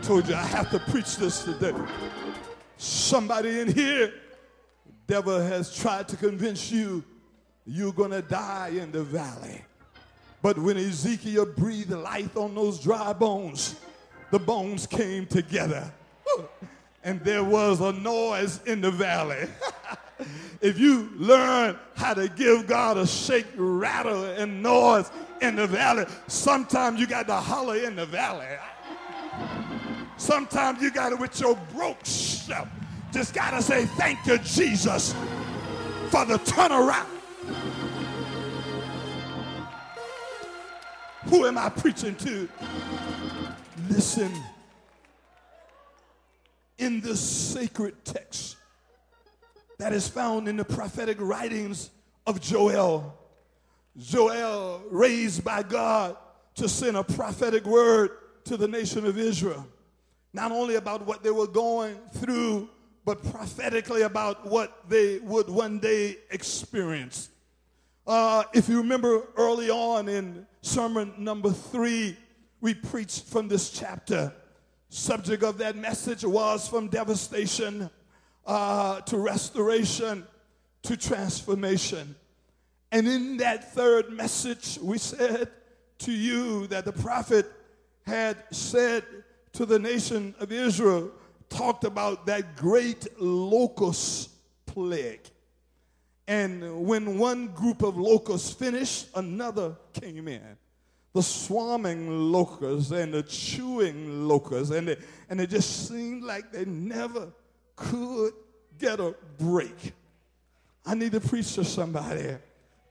I 0.00 0.02
told 0.02 0.28
you 0.28 0.34
I 0.34 0.46
have 0.46 0.70
to 0.70 0.78
preach 0.78 1.18
this 1.18 1.44
today. 1.44 1.74
Somebody 2.78 3.60
in 3.60 3.70
here, 3.70 4.14
devil 5.06 5.38
has 5.38 5.76
tried 5.76 6.08
to 6.08 6.16
convince 6.16 6.72
you 6.72 7.04
you're 7.66 7.92
going 7.92 8.12
to 8.12 8.22
die 8.22 8.68
in 8.68 8.92
the 8.92 9.02
valley. 9.02 9.62
But 10.40 10.58
when 10.58 10.78
Ezekiel 10.78 11.44
breathed 11.54 11.90
life 11.90 12.34
on 12.34 12.54
those 12.54 12.80
dry 12.80 13.12
bones, 13.12 13.76
the 14.30 14.38
bones 14.38 14.86
came 14.86 15.26
together. 15.26 15.92
And 17.04 17.20
there 17.20 17.44
was 17.44 17.82
a 17.82 17.92
noise 17.92 18.60
in 18.64 18.80
the 18.80 18.90
valley. 18.90 19.48
if 20.62 20.78
you 20.78 21.10
learn 21.16 21.78
how 21.94 22.14
to 22.14 22.26
give 22.26 22.66
God 22.66 22.96
a 22.96 23.06
shake, 23.06 23.48
rattle, 23.54 24.24
and 24.24 24.62
noise 24.62 25.10
in 25.42 25.56
the 25.56 25.66
valley, 25.66 26.06
sometimes 26.26 26.98
you 26.98 27.06
got 27.06 27.26
to 27.26 27.36
holler 27.36 27.76
in 27.76 27.96
the 27.96 28.06
valley. 28.06 28.56
Sometimes 30.20 30.82
you 30.82 30.90
got 30.90 31.08
to, 31.08 31.16
with 31.16 31.40
your 31.40 31.56
broke 31.74 32.04
self, 32.04 32.68
just 33.10 33.32
got 33.32 33.52
to 33.52 33.62
say, 33.62 33.86
Thank 33.86 34.26
you, 34.26 34.36
Jesus, 34.36 35.14
for 36.10 36.26
the 36.26 36.38
turnaround. 36.44 37.06
Who 41.30 41.46
am 41.46 41.56
I 41.56 41.70
preaching 41.70 42.14
to? 42.16 42.46
Listen, 43.88 44.30
in 46.76 47.00
this 47.00 47.18
sacred 47.18 48.04
text, 48.04 48.56
that 49.78 49.94
is 49.94 50.06
found 50.06 50.48
in 50.48 50.58
the 50.58 50.66
prophetic 50.66 51.16
writings 51.18 51.88
of 52.26 52.42
Joel. 52.42 53.18
Joel, 53.96 54.82
raised 54.90 55.42
by 55.42 55.62
God 55.62 56.18
to 56.56 56.68
send 56.68 56.98
a 56.98 57.04
prophetic 57.04 57.64
word 57.64 58.10
to 58.44 58.58
the 58.58 58.68
nation 58.68 59.06
of 59.06 59.16
Israel, 59.16 59.66
not 60.32 60.52
only 60.52 60.76
about 60.76 61.06
what 61.06 61.22
they 61.22 61.30
were 61.30 61.46
going 61.46 61.96
through, 62.14 62.68
but 63.04 63.22
prophetically 63.32 64.02
about 64.02 64.46
what 64.46 64.88
they 64.88 65.18
would 65.20 65.48
one 65.48 65.78
day 65.78 66.16
experience. 66.30 67.30
Uh, 68.06 68.44
if 68.52 68.68
you 68.68 68.78
remember 68.78 69.28
early 69.36 69.70
on 69.70 70.08
in 70.08 70.46
sermon 70.62 71.12
number 71.18 71.50
three, 71.50 72.16
we 72.60 72.74
preached 72.74 73.24
from 73.24 73.48
this 73.48 73.70
chapter. 73.70 74.32
Subject 74.88 75.42
of 75.42 75.58
that 75.58 75.76
message 75.76 76.24
was 76.24 76.68
from 76.68 76.88
devastation 76.88 77.88
uh, 78.46 79.00
to 79.02 79.18
restoration 79.18 80.26
to 80.82 80.96
transformation. 80.96 82.14
And 82.92 83.06
in 83.06 83.36
that 83.38 83.72
third 83.72 84.10
message, 84.10 84.78
we 84.82 84.98
said 84.98 85.48
to 85.98 86.12
you 86.12 86.66
that 86.68 86.84
the 86.84 86.92
prophet 86.92 87.50
had 88.06 88.36
said 88.50 89.04
to 89.52 89.66
the 89.66 89.78
nation 89.78 90.34
of 90.40 90.52
Israel, 90.52 91.10
talked 91.48 91.84
about 91.84 92.26
that 92.26 92.56
great 92.56 93.06
locust 93.20 94.30
plague. 94.66 95.20
And 96.28 96.86
when 96.86 97.18
one 97.18 97.48
group 97.48 97.82
of 97.82 97.96
locusts 97.96 98.52
finished, 98.52 99.08
another 99.14 99.76
came 99.92 100.28
in. 100.28 100.56
The 101.12 101.22
swarming 101.24 102.30
locusts 102.30 102.92
and 102.92 103.12
the 103.12 103.24
chewing 103.24 104.28
locusts, 104.28 104.72
and, 104.72 104.90
it, 104.90 105.00
and 105.28 105.40
it 105.40 105.50
just 105.50 105.88
seemed 105.88 106.22
like 106.22 106.52
they 106.52 106.64
never 106.64 107.32
could 107.74 108.32
get 108.78 109.00
a 109.00 109.16
break. 109.38 109.92
I 110.86 110.94
need 110.94 111.10
to 111.12 111.20
preach 111.20 111.54
to 111.54 111.64
somebody. 111.64 112.36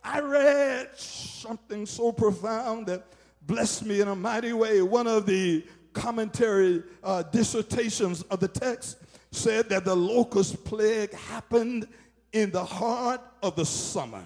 I 0.04 0.20
read 0.20 0.90
something 0.98 1.86
so 1.86 2.12
profound 2.12 2.88
that 2.88 3.06
blessed 3.42 3.86
me 3.86 4.02
in 4.02 4.10
a 4.10 4.16
mighty 4.16 4.54
way. 4.54 4.82
One 4.82 5.08
of 5.08 5.26
the 5.26 5.66
commentary 5.94 6.84
uh, 7.04 7.24
dissertations 7.24 8.22
of 8.24 8.40
the 8.40 8.48
text 8.48 8.98
said 9.32 9.70
that 9.70 9.86
the 9.86 9.96
locust 9.96 10.64
plague 10.66 11.14
happened 11.14 11.88
in 12.34 12.52
the 12.52 12.64
heart 12.64 13.22
of 13.42 13.56
the 13.56 13.66
summer. 13.66 14.24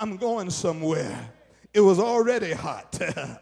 I'm 0.00 0.16
going 0.16 0.50
somewhere. 0.50 1.30
It 1.74 1.80
was 1.80 1.98
already 1.98 2.52
hot. 2.52 3.00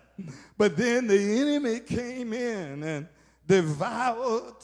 but 0.59 0.77
then 0.77 1.07
the 1.07 1.19
enemy 1.19 1.81
came 1.81 2.33
in 2.33 2.83
and 2.83 3.09
devoured 3.47 4.55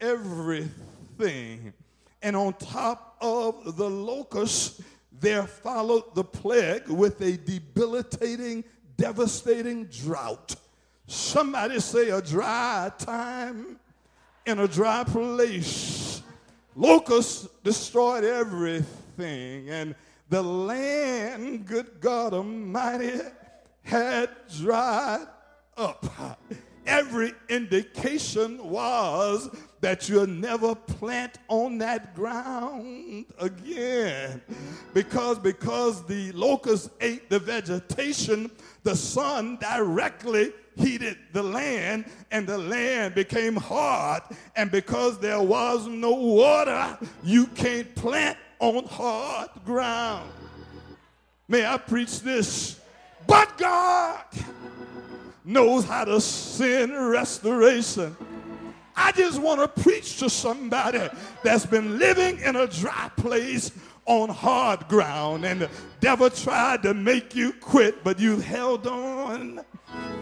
everything. 0.00 1.72
And 2.22 2.36
on 2.36 2.54
top 2.54 3.16
of 3.20 3.76
the 3.76 3.88
locust, 3.88 4.80
there 5.10 5.46
followed 5.46 6.14
the 6.14 6.24
plague 6.24 6.88
with 6.88 7.20
a 7.20 7.36
debilitating, 7.36 8.64
devastating 8.96 9.84
drought. 9.86 10.56
Somebody 11.06 11.80
say 11.80 12.10
a 12.10 12.22
dry 12.22 12.90
time 12.98 13.78
in 14.46 14.58
a 14.58 14.68
dry 14.68 15.04
place. 15.04 16.22
locusts 16.74 17.48
destroyed 17.62 18.24
everything, 18.24 19.68
and 19.70 19.94
the 20.28 20.42
land, 20.42 21.66
good 21.66 22.00
God 22.00 22.32
Almighty, 22.32 23.20
had 23.82 24.30
dried 24.58 25.26
up. 25.76 26.38
Every 26.86 27.32
indication 27.48 28.70
was 28.70 29.50
that 29.82 30.08
you'll 30.08 30.28
never 30.28 30.76
plant 30.76 31.38
on 31.48 31.76
that 31.76 32.14
ground 32.14 33.26
again. 33.38 34.40
Because, 34.94 35.40
because 35.40 36.04
the 36.06 36.30
locusts 36.32 36.88
ate 37.00 37.28
the 37.28 37.40
vegetation, 37.40 38.48
the 38.84 38.94
sun 38.94 39.58
directly 39.60 40.52
heated 40.76 41.18
the 41.32 41.42
land, 41.42 42.04
and 42.30 42.46
the 42.46 42.56
land 42.56 43.16
became 43.16 43.56
hard. 43.56 44.22
And 44.54 44.70
because 44.70 45.18
there 45.18 45.42
was 45.42 45.88
no 45.88 46.12
water, 46.12 46.96
you 47.24 47.46
can't 47.48 47.92
plant 47.96 48.38
on 48.60 48.84
hard 48.86 49.50
ground. 49.66 50.30
May 51.48 51.66
I 51.66 51.76
preach 51.76 52.20
this? 52.20 52.80
But 53.26 53.58
God 53.58 54.24
knows 55.44 55.84
how 55.84 56.04
to 56.04 56.20
send 56.20 56.92
restoration. 56.92 58.16
I 58.96 59.12
just 59.12 59.40
want 59.40 59.60
to 59.60 59.82
preach 59.82 60.18
to 60.18 60.28
somebody 60.28 61.08
that's 61.42 61.66
been 61.66 61.98
living 61.98 62.38
in 62.40 62.56
a 62.56 62.66
dry 62.66 63.10
place 63.16 63.72
on 64.04 64.28
hard 64.28 64.88
ground 64.88 65.44
and 65.44 65.62
the 65.62 65.70
devil 66.00 66.28
tried 66.28 66.82
to 66.82 66.92
make 66.92 67.34
you 67.34 67.52
quit, 67.54 68.02
but 68.02 68.18
you 68.18 68.40
held 68.40 68.86
on 68.86 69.64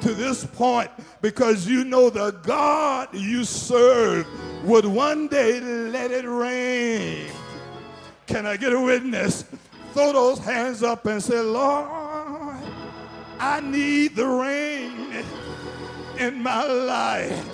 to 0.01 0.15
this 0.15 0.45
point 0.45 0.91
because 1.21 1.67
you 1.67 1.85
know 1.85 2.11
the 2.11 2.31
God 2.43 3.09
you 3.13 3.45
serve 3.45 4.27
would 4.65 4.85
one 4.85 5.29
day 5.29 5.61
let 5.61 6.11
it 6.11 6.27
rain. 6.27 7.31
Can 8.27 8.47
I 8.47 8.57
get 8.57 8.73
a 8.73 8.81
witness? 8.81 9.45
Throw 9.93 10.13
those 10.13 10.39
hands 10.39 10.83
up 10.83 11.07
and 11.07 11.23
say, 11.23 11.41
Lord, 11.41 11.89
I 13.39 13.61
need 13.61 14.15
the 14.15 14.27
rain 14.27 15.25
in 16.19 16.43
my 16.43 16.65
life. 16.65 17.47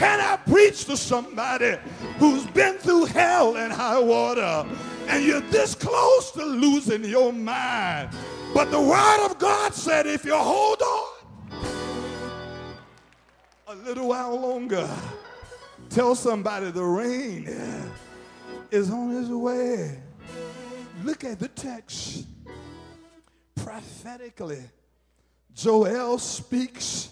Can 0.00 0.18
I 0.18 0.36
preach 0.36 0.86
to 0.86 0.96
somebody 0.96 1.76
who's 2.18 2.46
been 2.46 2.78
through 2.78 3.04
hell 3.04 3.58
and 3.58 3.70
high 3.70 3.98
water 3.98 4.66
and 5.08 5.22
you're 5.22 5.42
this 5.42 5.74
close 5.74 6.30
to 6.30 6.42
losing 6.42 7.04
your 7.04 7.34
mind? 7.34 8.08
But 8.54 8.70
the 8.70 8.80
Word 8.80 9.26
of 9.26 9.38
God 9.38 9.74
said 9.74 10.06
if 10.06 10.24
you 10.24 10.34
hold 10.34 10.80
on 10.80 11.08
a 13.66 13.74
little 13.74 14.08
while 14.08 14.40
longer, 14.40 14.88
tell 15.90 16.14
somebody 16.14 16.70
the 16.70 16.82
rain 16.82 17.46
is 18.70 18.90
on 18.90 19.10
his 19.10 19.28
way. 19.28 20.00
Look 21.04 21.24
at 21.24 21.38
the 21.38 21.48
text. 21.48 22.24
Prophetically, 23.54 24.62
Joel 25.54 26.16
speaks 26.16 27.10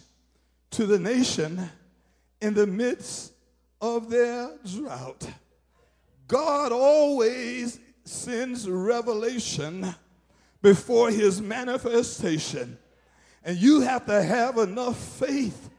to 0.71 0.87
the 0.87 0.99
nation 0.99 1.69
in 2.41 2.55
the 2.55 2.67
midst 2.67 3.33
of 3.81 4.11
their 4.11 4.51
drought. 4.65 5.29
God 6.27 6.73
always 6.73 7.79
sends 8.05 8.69
revelation 8.69 9.95
before 10.63 11.11
his 11.11 11.41
manifestation. 11.41 12.79
And 13.45 13.57
you 13.57 13.81
have 13.81 14.07
to 14.07 14.23
have 14.23 14.59
enough 14.59 14.99
faith 14.99 15.71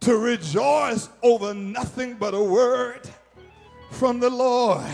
to 0.00 0.16
rejoice 0.16 1.08
over 1.22 1.54
nothing 1.54 2.14
but 2.14 2.34
a 2.34 2.42
word 2.42 3.00
from 3.90 4.20
the 4.20 4.30
Lord. 4.30 4.84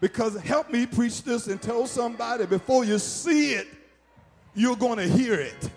Because 0.00 0.36
help 0.40 0.70
me 0.70 0.86
preach 0.86 1.22
this 1.22 1.48
and 1.48 1.60
tell 1.60 1.86
somebody 1.86 2.46
before 2.46 2.84
you 2.84 2.98
see 2.98 3.54
it, 3.54 3.66
you're 4.54 4.76
going 4.76 4.98
to 4.98 5.08
hear 5.08 5.34
it. 5.34 5.70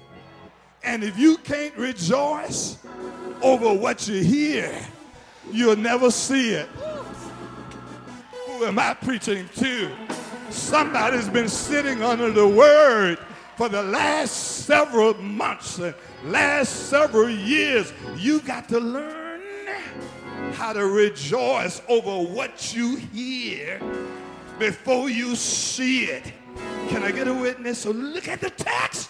And 0.84 1.04
if 1.04 1.18
you 1.18 1.38
can't 1.38 1.76
rejoice 1.78 2.78
over 3.42 3.74
what 3.74 4.08
you 4.08 4.24
hear, 4.24 4.74
you'll 5.52 5.76
never 5.76 6.10
see 6.12 6.54
it. 6.54 6.68
Who 8.48 8.66
am 8.66 8.80
I 8.80 8.94
preaching 8.94 9.48
to? 9.58 9.92
Somebody's 10.50 11.30
been 11.30 11.48
sitting 11.50 12.04
under 12.04 12.32
the 12.32 12.48
word 12.48 13.18
for 13.56 13.70
the 13.70 13.84
last 13.84 14.66
several 14.66 15.14
months 15.16 15.78
and 15.78 15.94
last 16.26 16.90
several 16.90 17.30
years. 17.30 17.94
You 18.18 18.40
got 18.42 18.68
to 18.70 18.80
learn 18.80 19.42
how 20.54 20.74
to 20.74 20.86
rejoice 20.86 21.82
over 21.88 22.28
what 22.28 22.74
you 22.74 22.98
hear 22.98 23.80
before 24.60 25.10
you 25.10 25.36
see 25.36 26.06
it. 26.06 26.34
Can 26.90 27.04
I 27.04 27.12
get 27.12 27.28
a 27.28 27.34
witness? 27.34 27.80
So 27.80 27.92
look 27.92 28.28
at 28.28 28.42
the 28.42 28.50
text. 28.50 29.10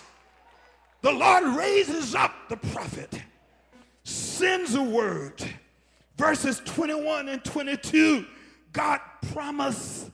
The 1.02 1.12
Lord 1.12 1.44
raises 1.56 2.14
up 2.14 2.34
the 2.50 2.58
prophet, 2.58 3.22
sends 4.04 4.76
a 4.76 4.84
word. 4.84 5.44
Verses 6.18 6.62
21 6.66 7.30
and 7.30 7.44
22, 7.44 8.26
God 8.74 9.00
promised 9.34 10.12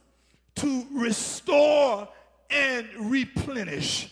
to 0.55 0.85
restore 0.93 2.07
and 2.49 2.87
replenish. 2.97 4.09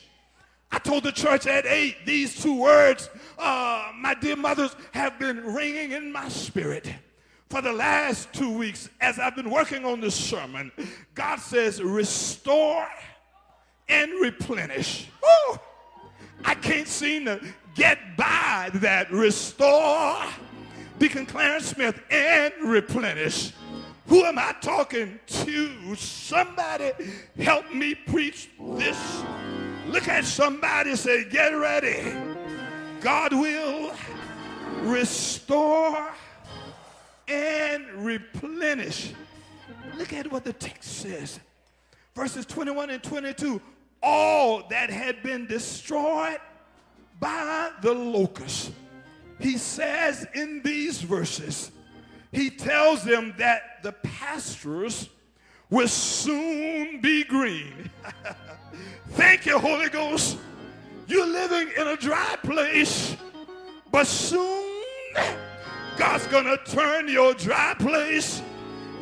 I 0.72 0.80
told 0.80 1.04
the 1.04 1.12
church 1.14 1.48
at 1.48 1.66
8, 1.66 2.06
these 2.06 2.42
two 2.42 2.60
words, 2.60 3.10
uh, 3.40 3.92
my 3.98 4.14
dear 4.14 4.36
mothers, 4.36 4.76
have 4.92 5.18
been 5.18 5.54
ringing 5.54 5.94
in 5.94 6.12
my 6.12 6.28
spirit 6.28 6.92
for 7.50 7.62
the 7.62 7.72
last 7.72 8.34
two 8.34 8.58
weeks 8.58 8.90
as 9.00 9.18
I've 9.18 9.36
been 9.36 9.50
working 9.50 9.86
on 9.86 10.02
this 10.02 10.16
sermon. 10.16 10.74
God 11.14 11.40
says, 11.40 11.82
restore 11.82 12.88
and 13.88 14.12
replenish. 14.20 15.08
Woo! 15.24 15.58
I 16.46 16.54
can't 16.54 16.88
seem 16.88 17.26
to 17.26 17.42
get 17.74 18.16
by 18.16 18.70
that 18.76 19.12
restore, 19.12 20.24
Deacon 21.00 21.26
Clarence 21.26 21.66
Smith, 21.66 22.00
and 22.12 22.54
replenish. 22.64 23.52
Who 24.08 24.24
am 24.24 24.38
I 24.38 24.54
talking 24.62 25.20
to? 25.26 25.96
Somebody 25.96 26.92
help 27.40 27.74
me 27.74 27.96
preach 27.96 28.50
this. 28.78 29.24
Look 29.88 30.08
at 30.08 30.24
somebody 30.26 30.96
say, 30.96 31.28
get 31.28 31.50
ready. 31.50 32.14
God 33.02 33.34
will 33.34 33.94
restore 34.82 36.12
and 37.28 37.86
replenish. 38.06 39.14
Look 39.98 40.14
at 40.14 40.32
what 40.32 40.44
the 40.44 40.54
text 40.54 40.98
says. 40.98 41.40
Verses 42.14 42.46
21 42.46 42.92
and 42.92 43.04
22 43.04 43.60
all 44.06 44.68
that 44.70 44.92
had 44.92 45.24
been 45.24 45.48
destroyed 45.48 46.38
by 47.20 47.72
the 47.82 47.94
locust. 47.94 48.72
He 49.40 49.58
says 49.58 50.28
in 50.36 50.62
these 50.62 51.02
verses, 51.02 51.72
he 52.32 52.52
tells 52.52 53.04
them 53.04 53.34
that 53.38 53.82
the 53.82 53.92
pastures 53.92 55.10
will 55.72 55.88
soon 55.88 57.02
be 57.02 57.24
green. 57.24 57.90
Thank 59.10 59.48
you, 59.48 59.58
Holy 59.58 59.90
Ghost. 59.90 60.38
You're 61.08 61.26
living 61.26 61.70
in 61.76 61.88
a 61.88 61.98
dry 61.98 62.36
place, 62.44 63.16
but 63.92 64.06
soon 64.06 64.72
God's 65.98 66.28
going 66.28 66.46
to 66.46 66.60
turn 66.66 67.08
your 67.08 67.34
dry 67.34 67.76
place 67.80 68.42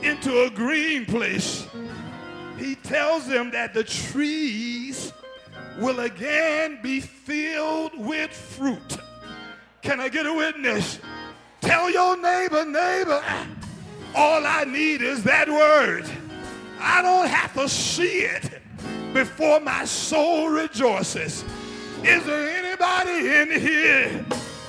into 0.02 0.44
a 0.44 0.50
green 0.50 1.06
place 1.06 1.68
he 2.58 2.76
tells 2.76 3.28
them 3.28 3.52
that 3.52 3.74
the 3.74 3.84
trees 3.84 4.83
will 5.84 6.00
again 6.00 6.80
be 6.82 7.02
filled 7.02 7.91
with 7.98 8.32
fruit. 8.32 8.98
Can 9.82 10.00
I 10.00 10.08
get 10.08 10.26
a 10.26 10.34
witness? 10.34 11.00
Tell 11.60 11.91
your 11.91 12.15
neighbor, 12.15 12.63
neighbor, 12.63 13.22
all 14.15 14.46
I 14.46 14.63
need 14.63 15.02
is 15.02 15.24
that 15.24 15.50
word. 15.50 16.10
I 16.80 17.02
don't 17.02 17.28
have 17.28 17.54
to 17.56 17.67
see 17.67 18.19
it 18.19 18.62
before 19.13 19.60
my 19.60 19.84
soul 19.84 20.48
rejoices. 20.50 21.43
Is 22.02 22.26
there 22.26 22.50
anybody 22.50 23.36
in 23.36 23.60
here 23.60 24.26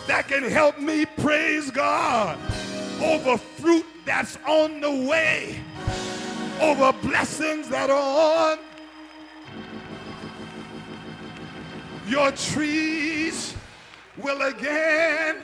that 0.09 0.27
can 0.27 0.42
help 0.42 0.81
me 0.81 1.07
praise 1.07 1.70
God 1.70 2.38
over 3.00 3.38
fruit 3.38 3.87
that's 4.05 4.37
on 4.46 4.81
the 4.81 5.07
way? 5.09 5.61
over 6.61 6.92
blessings 7.03 7.68
that 7.68 7.90
are 7.90 8.53
on 8.53 8.59
your 12.06 12.30
trees 12.32 13.54
will 14.16 14.42
again 14.42 15.36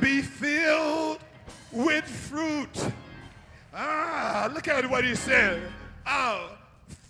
be 0.00 0.22
filled 0.22 1.18
with 1.72 2.04
fruit. 2.04 2.92
Ah, 3.74 4.50
look 4.52 4.68
at 4.68 4.88
what 4.88 5.04
he 5.04 5.14
said. 5.14 5.62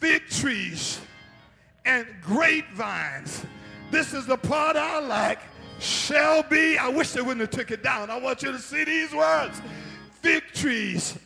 Fig 0.00 0.26
trees 0.30 0.98
and 1.84 2.06
grapevines. 2.22 3.44
This 3.90 4.14
is 4.14 4.24
the 4.24 4.38
part 4.38 4.76
I 4.76 4.98
like. 5.00 5.40
Shall 5.78 6.42
be. 6.42 6.78
I 6.78 6.88
wish 6.88 7.12
they 7.12 7.20
wouldn't 7.20 7.40
have 7.40 7.50
took 7.50 7.70
it 7.70 7.82
down. 7.82 8.10
I 8.10 8.18
want 8.18 8.42
you 8.42 8.50
to 8.50 8.58
see 8.58 8.84
these 8.84 9.14
words. 9.14 9.60
Fig 10.22 10.42
trees 10.54 11.18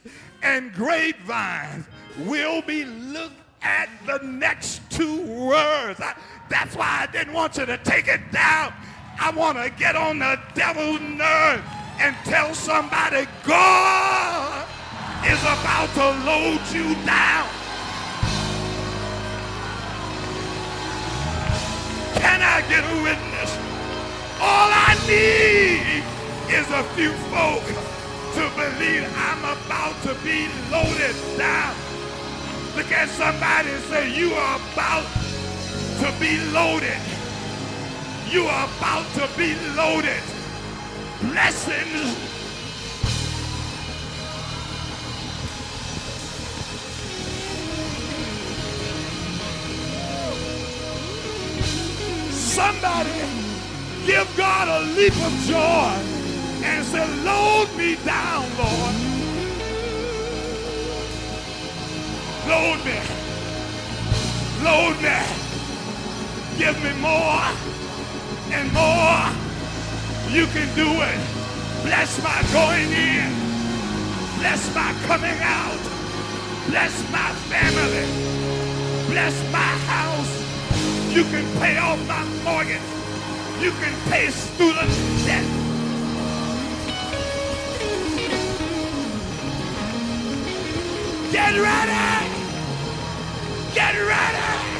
and 0.42 0.72
grapevines 0.72 1.86
will 2.26 2.62
be 2.62 2.84
looked 2.84 3.40
at 3.62 3.88
the 4.06 4.18
next 4.24 4.80
two 4.90 5.22
words. 5.22 6.00
I, 6.00 6.14
that's 6.54 6.76
why 6.76 7.00
I 7.02 7.06
didn't 7.10 7.32
want 7.32 7.56
you 7.56 7.66
to 7.66 7.76
take 7.78 8.06
it 8.06 8.30
down. 8.30 8.72
I 9.20 9.32
want 9.32 9.58
to 9.58 9.70
get 9.70 9.96
on 9.96 10.20
the 10.20 10.38
devil's 10.54 11.00
nerve 11.00 11.60
and 11.98 12.14
tell 12.22 12.54
somebody 12.54 13.26
God 13.44 14.64
is 15.26 15.42
about 15.42 15.90
to 15.98 16.06
load 16.22 16.62
you 16.70 16.94
down. 17.02 17.48
Can 22.22 22.38
I 22.40 22.62
get 22.70 22.86
a 22.86 22.96
witness? 23.02 23.50
All 24.38 24.70
I 24.70 24.94
need 25.10 26.06
is 26.54 26.70
a 26.70 26.84
few 26.94 27.10
folk 27.34 27.66
to 28.38 28.44
believe 28.54 29.02
I'm 29.16 29.42
about 29.42 30.00
to 30.04 30.14
be 30.22 30.46
loaded 30.70 31.16
down. 31.36 31.74
Look 32.76 32.92
at 32.92 33.08
somebody 33.08 33.70
and 33.70 33.82
say, 33.84 34.14
you 34.14 34.34
are 34.34 34.60
about 34.72 35.04
to 36.04 36.12
be 36.20 36.38
loaded. 36.52 37.00
You 38.28 38.44
are 38.44 38.68
about 38.76 39.06
to 39.14 39.26
be 39.38 39.54
loaded. 39.74 40.22
Blessings. 41.22 42.14
Somebody 52.30 53.10
give 54.04 54.28
God 54.36 54.68
a 54.68 54.80
leap 54.94 55.16
of 55.24 55.32
joy 55.46 55.94
and 56.64 56.84
say, 56.84 57.06
load 57.24 57.74
me 57.78 57.96
down, 58.04 58.44
Lord. 58.58 58.94
Load 62.46 62.84
me. 62.84 63.00
Load 64.62 65.02
me. 65.02 65.43
Give 66.58 66.76
me 66.84 66.92
more 67.00 67.42
and 68.52 68.72
more. 68.72 69.26
You 70.30 70.46
can 70.46 70.72
do 70.76 70.88
it. 71.02 71.20
Bless 71.82 72.22
my 72.22 72.42
going 72.52 72.90
in. 72.92 73.30
Bless 74.38 74.72
my 74.74 74.94
coming 75.06 75.38
out. 75.40 75.80
Bless 76.68 76.94
my 77.10 77.30
family. 77.50 78.06
Bless 79.10 79.34
my 79.52 79.72
house. 79.90 80.32
You 81.12 81.24
can 81.24 81.44
pay 81.60 81.76
off 81.76 81.98
my 82.06 82.24
mortgage. 82.44 82.80
You 83.60 83.72
can 83.72 83.94
pay 84.10 84.30
student 84.30 84.90
debt. 85.26 85.44
Get 91.32 91.54
ready! 91.58 92.30
Get 93.74 93.94
ready! 93.94 94.73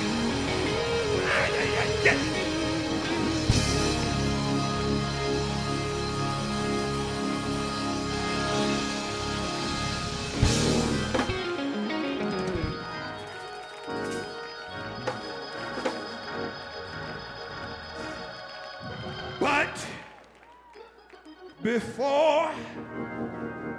Before 21.64 22.50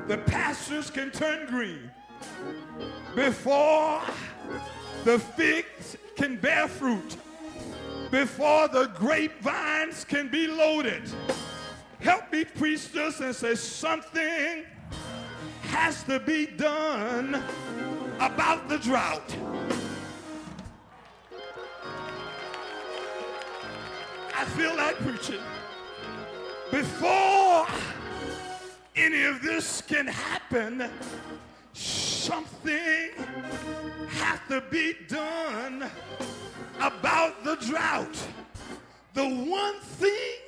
the 0.07 0.17
pastures 0.25 0.89
can 0.89 1.11
turn 1.11 1.45
green, 1.45 1.91
before 3.15 4.01
the 5.03 5.19
figs 5.19 5.95
can 6.15 6.35
bear 6.35 6.67
fruit, 6.67 7.15
before 8.09 8.67
the 8.69 8.87
grapevines 8.95 10.03
can 10.03 10.27
be 10.29 10.47
loaded, 10.47 11.03
help 11.99 12.31
me 12.31 12.43
preach 12.43 12.91
this 12.91 13.19
and 13.19 13.35
say 13.35 13.53
something 13.53 14.65
has 15.61 16.01
to 16.03 16.19
be 16.19 16.47
done 16.47 17.35
about 18.19 18.67
the 18.67 18.79
drought. 18.79 19.37
I 24.35 24.43
feel 24.55 24.75
like 24.75 24.95
preaching. 24.97 25.41
Before 26.71 27.67
any 28.95 29.23
of 29.23 29.41
this 29.41 29.81
can 29.81 30.07
happen, 30.07 30.89
something 31.73 33.11
has 34.09 34.39
to 34.49 34.63
be 34.71 34.95
done 35.07 35.89
about 36.81 37.43
the 37.43 37.55
drought. 37.57 38.17
The 39.13 39.27
one 39.27 39.79
thing 39.79 40.39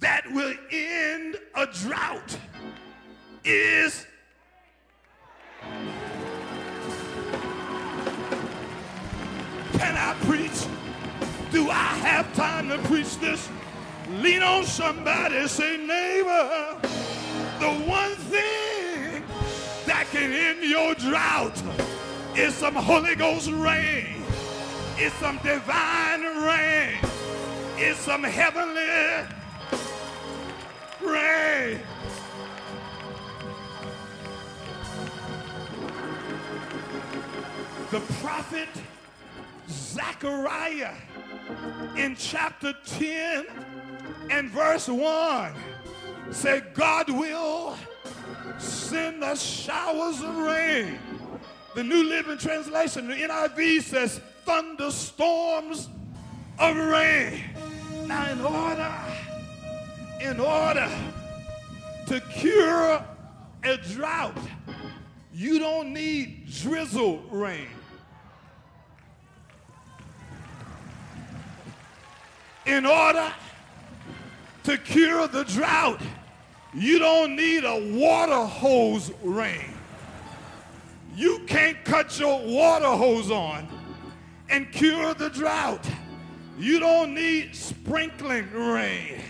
that 0.00 0.30
will 0.32 0.54
end 0.70 1.36
a 1.54 1.66
drought 1.66 2.38
is 3.44 4.06
can 9.72 9.96
I 9.96 10.14
preach? 10.24 10.66
Do 11.50 11.70
I 11.70 11.74
have 12.04 12.32
time 12.34 12.68
to 12.68 12.78
preach 12.78 13.18
this? 13.18 13.48
Lean 14.10 14.42
on 14.42 14.64
somebody, 14.64 15.46
say, 15.46 15.76
neighbor, 15.76 16.76
the 17.60 17.70
one 17.88 18.10
thing 18.16 19.22
that 19.86 20.04
can 20.10 20.32
end 20.32 20.64
your 20.64 20.96
drought 20.96 21.62
is 22.36 22.52
some 22.52 22.74
Holy 22.74 23.14
Ghost 23.14 23.48
rain. 23.52 24.24
It's 24.96 25.14
some 25.16 25.38
divine 25.44 26.22
rain. 26.22 26.98
It's 27.76 28.00
some 28.00 28.24
heavenly 28.24 29.28
rain. 31.00 31.80
The 37.92 38.00
prophet 38.20 38.68
Zechariah 39.68 40.94
in 41.96 42.16
chapter 42.16 42.74
10 42.86 43.46
and 44.30 44.50
verse 44.50 44.88
1 44.88 45.52
say 46.30 46.62
God 46.74 47.10
will 47.10 47.76
send 48.58 49.24
us 49.24 49.42
showers 49.42 50.20
of 50.22 50.36
rain. 50.36 50.98
The 51.74 51.84
New 51.84 52.04
Living 52.04 52.38
Translation, 52.38 53.08
the 53.08 53.14
NIV 53.14 53.82
says 53.82 54.20
thunderstorms 54.44 55.88
of 56.58 56.76
rain. 56.76 57.42
Now 58.06 58.30
in 58.30 58.40
order, 58.40 58.94
in 60.20 60.40
order 60.40 60.90
to 62.06 62.20
cure 62.32 63.04
a 63.64 63.76
drought, 63.92 64.36
you 65.32 65.58
don't 65.58 65.92
need 65.92 66.48
drizzle 66.50 67.18
rain. 67.30 67.68
in 72.66 72.86
order 72.86 73.32
to 74.64 74.78
cure 74.78 75.26
the 75.28 75.44
drought, 75.44 76.00
you 76.74 76.98
don't 76.98 77.34
need 77.34 77.64
a 77.64 77.94
water 77.96 78.44
hose 78.44 79.10
rain. 79.22 79.74
You 81.16 81.40
can't 81.46 81.82
cut 81.84 82.18
your 82.18 82.40
water 82.46 82.86
hose 82.86 83.30
on 83.30 83.68
and 84.48 84.70
cure 84.70 85.14
the 85.14 85.30
drought. 85.30 85.86
You 86.58 86.78
don't 86.78 87.14
need 87.14 87.54
sprinkling 87.54 88.50
rain. 88.52 89.20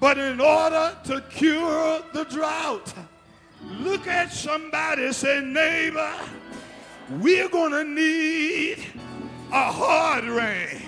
But 0.00 0.18
in 0.18 0.40
order 0.40 0.96
to 1.04 1.20
cure 1.30 2.02
the 2.12 2.24
drought, 2.24 2.92
look 3.62 4.06
at 4.06 4.32
somebody 4.32 5.12
say, 5.12 5.40
neighbor, 5.40 6.12
we're 7.10 7.48
going 7.48 7.72
to 7.72 7.84
need 7.84 8.84
a 9.52 9.72
hard 9.72 10.24
rain. 10.24 10.82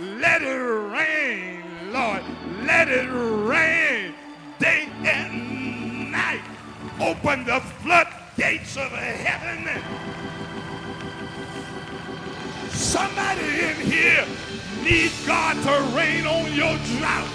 Let 0.00 0.42
it 0.42 0.48
rain, 0.48 1.62
Lord. 1.92 2.22
Let 2.66 2.88
it 2.88 3.08
rain 3.08 4.14
day 4.58 4.88
and 5.04 6.10
night. 6.10 6.42
Open 7.00 7.44
the 7.44 7.60
floodgates 7.60 8.76
of 8.76 8.90
heaven. 8.90 9.82
Somebody 12.70 13.42
in 13.42 13.76
here 13.76 14.26
needs 14.82 15.26
God 15.26 15.54
to 15.62 15.96
rain 15.96 16.26
on 16.26 16.52
your 16.52 16.76
drought. 16.98 17.28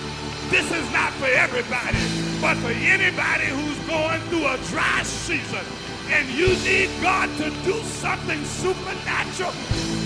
This 0.50 0.70
is 0.70 0.91
not 0.91 1.13
for 1.13 1.28
everybody, 1.28 1.98
but 2.41 2.58
for 2.58 2.72
anybody 2.72 3.46
who's 3.46 3.80
going 3.88 4.20
through 4.30 4.48
a 4.48 4.58
dry 4.70 5.02
season 5.04 5.65
and 6.10 6.28
you 6.30 6.48
need 6.65 6.89
God 7.02 7.30
to 7.38 7.50
do 7.63 7.82
something 7.84 8.44
supernatural 8.44 9.54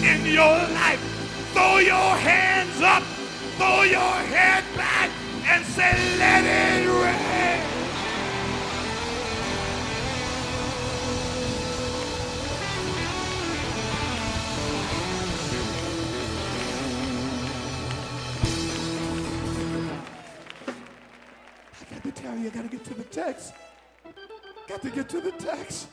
in 0.03 0.25
your 0.25 0.55
life 0.75 1.15
throw 1.55 1.77
your 1.77 2.15
hands 2.17 2.81
up, 2.81 3.01
throw 3.57 3.83
your 3.83 3.99
head 3.99 4.63
back 4.75 5.09
and 5.47 5.65
say, 5.65 6.17
let 6.19 6.43
it 6.43 6.87
rain. 6.87 7.61
I 21.79 21.93
got 21.93 22.03
to 22.03 22.11
tell 22.11 22.37
you, 22.37 22.47
I 22.47 22.49
got 22.49 22.63
to 22.63 22.69
get 22.69 22.83
to 22.85 22.93
the 22.93 23.03
text. 23.03 23.53
Got 24.67 24.81
to 24.81 24.89
get 24.89 25.09
to 25.09 25.21
the 25.21 25.31
text. 25.31 25.87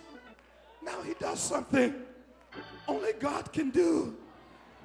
Now 0.84 1.00
he 1.02 1.14
does 1.14 1.38
something 1.38 1.94
only 2.88 3.12
God 3.20 3.52
can 3.52 3.70
do. 3.70 4.16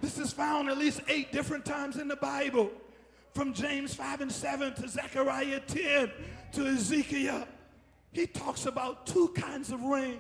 This 0.02 0.18
is 0.18 0.32
found 0.32 0.70
at 0.70 0.78
least 0.78 1.02
eight 1.08 1.32
different 1.32 1.66
times 1.66 1.98
in 1.98 2.08
the 2.08 2.16
Bible. 2.16 2.72
From 3.34 3.54
James 3.54 3.94
5 3.94 4.22
and 4.22 4.32
7 4.32 4.74
to 4.76 4.88
Zechariah 4.88 5.60
10 5.60 6.12
to 6.54 6.68
Ezekiel. 6.68 7.48
He 8.12 8.26
talks 8.26 8.66
about 8.66 9.06
two 9.06 9.30
kinds 9.30 9.72
of 9.72 9.84
rain. 9.84 10.20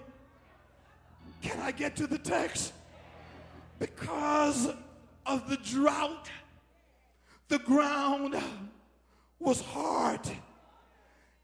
Can 1.42 1.60
I 1.62 1.72
get 1.72 1.96
to 1.98 2.08
the 2.08 2.18
text? 2.18 2.74
Because 3.80 4.70
of 5.26 5.50
the 5.50 5.58
drought, 5.58 6.30
the 7.48 7.60
ground 7.60 8.36
was 9.40 9.62
hard 9.62 10.22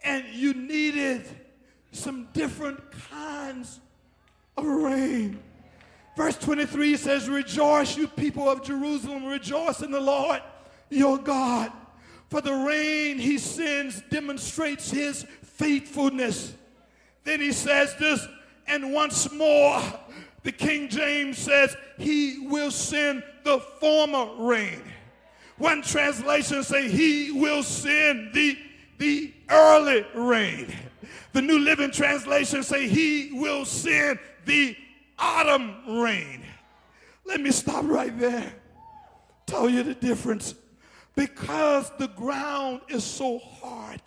and 0.03 0.25
you 0.33 0.53
needed 0.53 1.25
some 1.91 2.27
different 2.33 2.79
kinds 3.09 3.79
of 4.57 4.65
rain. 4.65 5.39
Verse 6.15 6.37
23 6.37 6.97
says, 6.97 7.27
Rejoice, 7.27 7.97
you 7.97 8.07
people 8.07 8.47
of 8.47 8.63
Jerusalem, 8.63 9.25
rejoice 9.25 9.81
in 9.81 9.91
the 9.91 9.99
Lord 9.99 10.41
your 10.89 11.17
God. 11.17 11.71
For 12.29 12.41
the 12.41 12.53
rain 12.53 13.17
he 13.17 13.37
sends 13.37 14.01
demonstrates 14.09 14.89
his 14.89 15.25
faithfulness. 15.43 16.53
Then 17.23 17.39
he 17.39 17.51
says 17.51 17.95
this, 17.95 18.27
and 18.67 18.93
once 18.93 19.31
more, 19.31 19.81
the 20.43 20.51
King 20.51 20.89
James 20.89 21.37
says, 21.37 21.75
He 21.97 22.47
will 22.47 22.71
send 22.71 23.23
the 23.43 23.59
former 23.59 24.27
rain. 24.37 24.81
One 25.57 25.81
translation 25.81 26.63
say, 26.63 26.89
He 26.89 27.31
will 27.31 27.63
send 27.63 28.33
the, 28.33 28.57
the 28.97 29.33
early 29.49 30.05
rain. 30.13 30.73
The 31.33 31.41
New 31.41 31.59
Living 31.59 31.91
Translation 31.91 32.63
say, 32.63 32.87
He 32.87 33.31
will 33.33 33.65
send 33.65 34.19
the 34.45 34.75
autumn 35.23 36.01
rain. 36.01 36.43
Let 37.25 37.39
me 37.39 37.51
stop 37.51 37.85
right 37.85 38.17
there. 38.19 38.53
Tell 39.45 39.69
you 39.69 39.83
the 39.83 39.95
difference. 39.95 40.55
Because 41.15 41.91
the 41.97 42.07
ground 42.09 42.81
is 42.89 43.03
so 43.03 43.39
hard, 43.39 44.01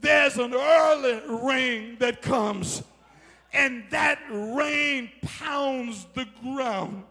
there's 0.00 0.36
an 0.36 0.54
early 0.54 1.20
rain 1.44 1.96
that 1.98 2.22
comes, 2.22 2.82
and 3.52 3.84
that 3.90 4.20
rain 4.30 5.10
pounds 5.22 6.06
the 6.14 6.26
ground. 6.42 7.04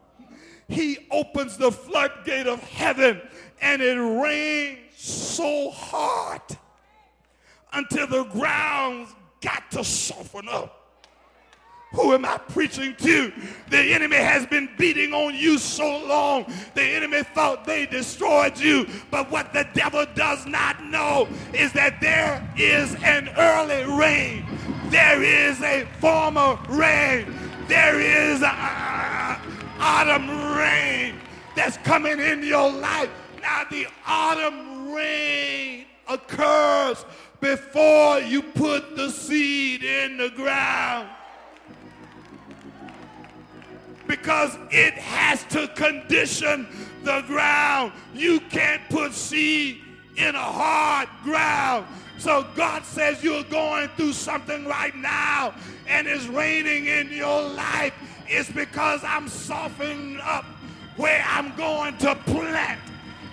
He 0.69 0.97
opens 1.11 1.57
the 1.57 1.71
floodgate 1.71 2.47
of 2.47 2.61
heaven, 2.61 3.21
and 3.61 3.81
it 3.81 3.99
rains 3.99 4.79
so 4.95 5.71
hard 5.71 6.41
until 7.73 8.07
the 8.07 8.23
ground 8.25 9.07
got 9.41 9.71
to 9.71 9.83
soften 9.83 10.47
up. 10.49 10.76
Who 11.93 12.13
am 12.13 12.25
I 12.25 12.37
preaching 12.37 12.95
to? 12.95 13.31
The 13.69 13.77
enemy 13.77 14.17
has 14.17 14.45
been 14.45 14.69
beating 14.77 15.13
on 15.13 15.35
you 15.35 15.57
so 15.57 16.05
long. 16.05 16.51
The 16.75 16.83
enemy 16.83 17.23
thought 17.23 17.65
they 17.65 17.85
destroyed 17.85 18.59
you. 18.59 18.87
But 19.09 19.31
what 19.31 19.53
the 19.53 19.67
devil 19.73 20.05
does 20.13 20.45
not 20.45 20.83
know 20.83 21.29
is 21.53 21.71
that 21.73 22.01
there 22.01 22.45
is 22.57 22.95
an 23.03 23.29
early 23.37 23.85
rain. 23.97 24.45
There 24.89 25.23
is 25.23 25.61
a 25.61 25.85
former 25.99 26.59
rain. 26.69 27.33
There 27.67 27.99
is 27.99 28.41
a 28.41 29.41
autumn 29.79 30.29
rain 30.57 31.15
that's 31.55 31.77
coming 31.77 32.19
in 32.19 32.43
your 32.43 32.69
life. 32.69 33.09
Now 33.41 33.63
the 33.69 33.87
autumn 34.05 34.91
rain 34.91 35.85
occurs 36.09 37.05
before 37.39 38.19
you 38.19 38.41
put 38.41 38.97
the 38.97 39.09
seed 39.09 39.83
in 39.83 40.17
the 40.17 40.29
ground 40.31 41.09
because 44.07 44.57
it 44.71 44.93
has 44.95 45.43
to 45.45 45.67
condition 45.69 46.67
the 47.03 47.21
ground. 47.27 47.91
You 48.13 48.39
can't 48.39 48.81
put 48.89 49.13
seed 49.13 49.81
in 50.15 50.35
a 50.35 50.39
hard 50.39 51.09
ground. 51.23 51.85
So 52.17 52.45
God 52.55 52.83
says 52.83 53.23
you're 53.23 53.43
going 53.43 53.89
through 53.89 54.13
something 54.13 54.65
right 54.65 54.95
now 54.95 55.53
and 55.87 56.07
it's 56.07 56.25
raining 56.25 56.87
in 56.87 57.11
your 57.11 57.41
life. 57.41 57.93
It's 58.27 58.51
because 58.51 59.03
I'm 59.03 59.27
softening 59.27 60.19
up 60.21 60.45
where 60.97 61.23
I'm 61.27 61.55
going 61.55 61.97
to 61.99 62.15
plant. 62.15 62.81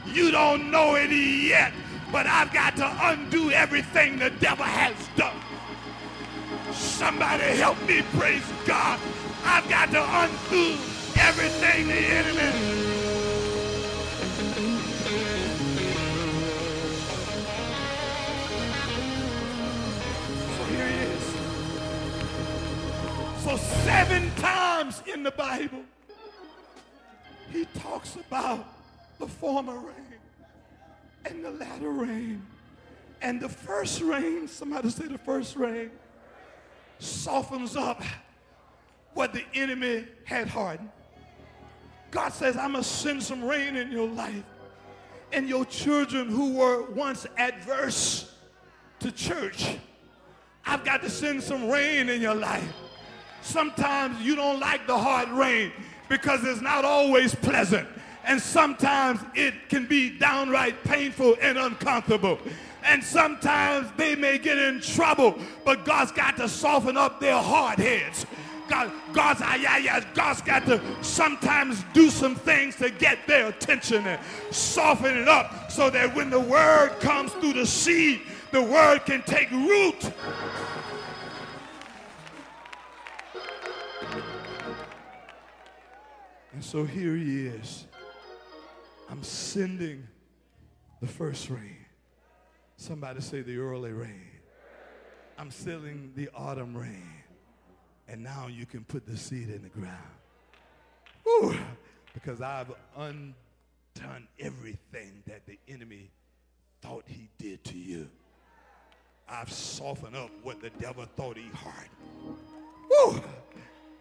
You 0.06 0.30
don't 0.30 0.70
know 0.70 0.96
it 0.96 1.10
yet, 1.10 1.72
but 2.12 2.26
I've 2.26 2.52
got 2.52 2.76
to 2.76 2.96
undo 3.08 3.50
everything 3.50 4.18
the 4.18 4.30
devil 4.30 4.64
has 4.64 4.94
done. 5.16 5.34
Somebody 6.72 7.44
help 7.56 7.80
me, 7.88 8.02
praise 8.16 8.44
God. 8.66 9.00
I've 9.44 9.68
got 9.68 9.90
to 9.90 10.02
undo 10.02 10.78
everything 11.16 11.88
the 11.88 11.94
enemy. 11.94 12.52
So 20.56 20.64
here 20.64 20.88
he 20.88 20.94
is. 20.94 21.24
So 23.44 23.56
seven 23.84 24.30
times 24.36 25.02
in 25.12 25.22
the 25.22 25.30
Bible, 25.30 25.84
he 27.52 27.66
talks 27.78 28.16
about 28.16 28.66
the 29.18 29.26
former 29.26 29.78
rain 29.78 30.18
and 31.26 31.44
the 31.44 31.50
latter 31.50 31.90
rain. 31.90 32.42
And 33.22 33.40
the 33.40 33.48
first 33.48 34.00
rain, 34.02 34.48
somebody 34.48 34.90
say 34.90 35.06
the 35.06 35.18
first 35.18 35.56
rain, 35.56 35.90
softens 36.98 37.76
up 37.76 38.02
what 39.14 39.32
the 39.32 39.44
enemy 39.54 40.06
had 40.24 40.48
hardened. 40.48 40.90
God 42.10 42.32
says, 42.32 42.56
I'm 42.56 42.72
going 42.72 42.84
to 42.84 42.88
send 42.88 43.22
some 43.22 43.42
rain 43.44 43.76
in 43.76 43.90
your 43.90 44.08
life. 44.08 44.44
And 45.32 45.48
your 45.48 45.64
children 45.64 46.28
who 46.28 46.54
were 46.54 46.82
once 46.90 47.26
adverse 47.36 48.32
to 49.00 49.10
church, 49.10 49.76
I've 50.64 50.84
got 50.84 51.02
to 51.02 51.10
send 51.10 51.42
some 51.42 51.68
rain 51.68 52.08
in 52.08 52.22
your 52.22 52.36
life. 52.36 52.72
Sometimes 53.42 54.20
you 54.22 54.36
don't 54.36 54.60
like 54.60 54.86
the 54.86 54.96
hard 54.96 55.28
rain 55.30 55.72
because 56.08 56.44
it's 56.44 56.60
not 56.60 56.84
always 56.84 57.34
pleasant. 57.34 57.88
And 58.24 58.40
sometimes 58.40 59.20
it 59.34 59.68
can 59.68 59.86
be 59.86 60.16
downright 60.18 60.82
painful 60.84 61.36
and 61.42 61.58
uncomfortable. 61.58 62.38
And 62.84 63.02
sometimes 63.02 63.88
they 63.96 64.14
may 64.14 64.38
get 64.38 64.56
in 64.56 64.80
trouble, 64.80 65.38
but 65.64 65.84
God's 65.84 66.12
got 66.12 66.36
to 66.36 66.48
soften 66.48 66.96
up 66.96 67.20
their 67.20 67.40
hard 67.40 67.78
heads. 67.78 68.24
God, 68.68 68.92
God's, 69.12 69.40
ah, 69.42 69.56
yeah, 69.56 69.78
yeah, 69.78 70.04
God's 70.14 70.42
got 70.42 70.64
to 70.66 70.80
sometimes 71.02 71.84
do 71.92 72.10
some 72.10 72.34
things 72.34 72.76
to 72.76 72.90
get 72.90 73.26
their 73.26 73.48
attention 73.48 74.06
and 74.06 74.20
soften 74.50 75.16
it 75.16 75.28
up 75.28 75.70
so 75.70 75.90
that 75.90 76.14
when 76.14 76.30
the 76.30 76.40
word 76.40 76.90
comes 77.00 77.32
through 77.32 77.54
the 77.54 77.66
seed, 77.66 78.22
the 78.52 78.62
word 78.62 79.00
can 79.04 79.22
take 79.22 79.50
root. 79.50 80.12
And 86.52 86.64
so 86.64 86.84
here 86.84 87.16
he 87.16 87.46
is. 87.46 87.86
I'm 89.10 89.22
sending 89.22 90.06
the 91.00 91.06
first 91.06 91.50
rain. 91.50 91.84
Somebody 92.76 93.20
say 93.20 93.42
the 93.42 93.58
early 93.58 93.92
rain. 93.92 94.22
I'm 95.36 95.50
sending 95.50 96.12
the 96.14 96.28
autumn 96.34 96.76
rain. 96.76 97.23
And 98.08 98.22
now 98.22 98.48
you 98.48 98.66
can 98.66 98.84
put 98.84 99.06
the 99.06 99.16
seed 99.16 99.48
in 99.48 99.62
the 99.62 99.68
ground. 99.68 99.98
Whew, 101.24 101.56
because 102.12 102.40
I've 102.40 102.70
undone 102.96 104.28
everything 104.38 105.22
that 105.26 105.46
the 105.46 105.58
enemy 105.68 106.10
thought 106.82 107.04
he 107.06 107.28
did 107.38 107.64
to 107.64 107.78
you. 107.78 108.08
I've 109.28 109.50
softened 109.50 110.16
up 110.16 110.30
what 110.42 110.60
the 110.60 110.70
devil 110.70 111.06
thought 111.16 111.36
he 111.38 111.48
hardened. 111.54 112.38
Whew, 112.88 113.22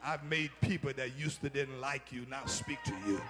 I've 0.03 0.23
made 0.25 0.51
people 0.59 0.91
that 0.97 1.17
used 1.17 1.41
to 1.41 1.49
didn't 1.49 1.79
like 1.79 2.11
you 2.11 2.25
now 2.29 2.45
speak 2.45 2.79
to 2.83 2.93
you. 3.07 3.21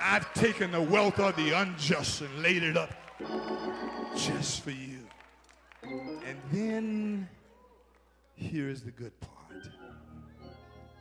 I've 0.00 0.32
taken 0.34 0.72
the 0.72 0.82
wealth 0.82 1.18
of 1.20 1.36
the 1.36 1.52
unjust 1.52 2.20
and 2.20 2.42
laid 2.42 2.62
it 2.62 2.76
up 2.76 2.90
just 4.16 4.62
for 4.62 4.72
you. 4.72 4.95
And 5.82 6.38
then 6.52 7.28
here 8.34 8.68
is 8.68 8.82
the 8.82 8.90
good 8.90 9.18
part. 9.20 9.68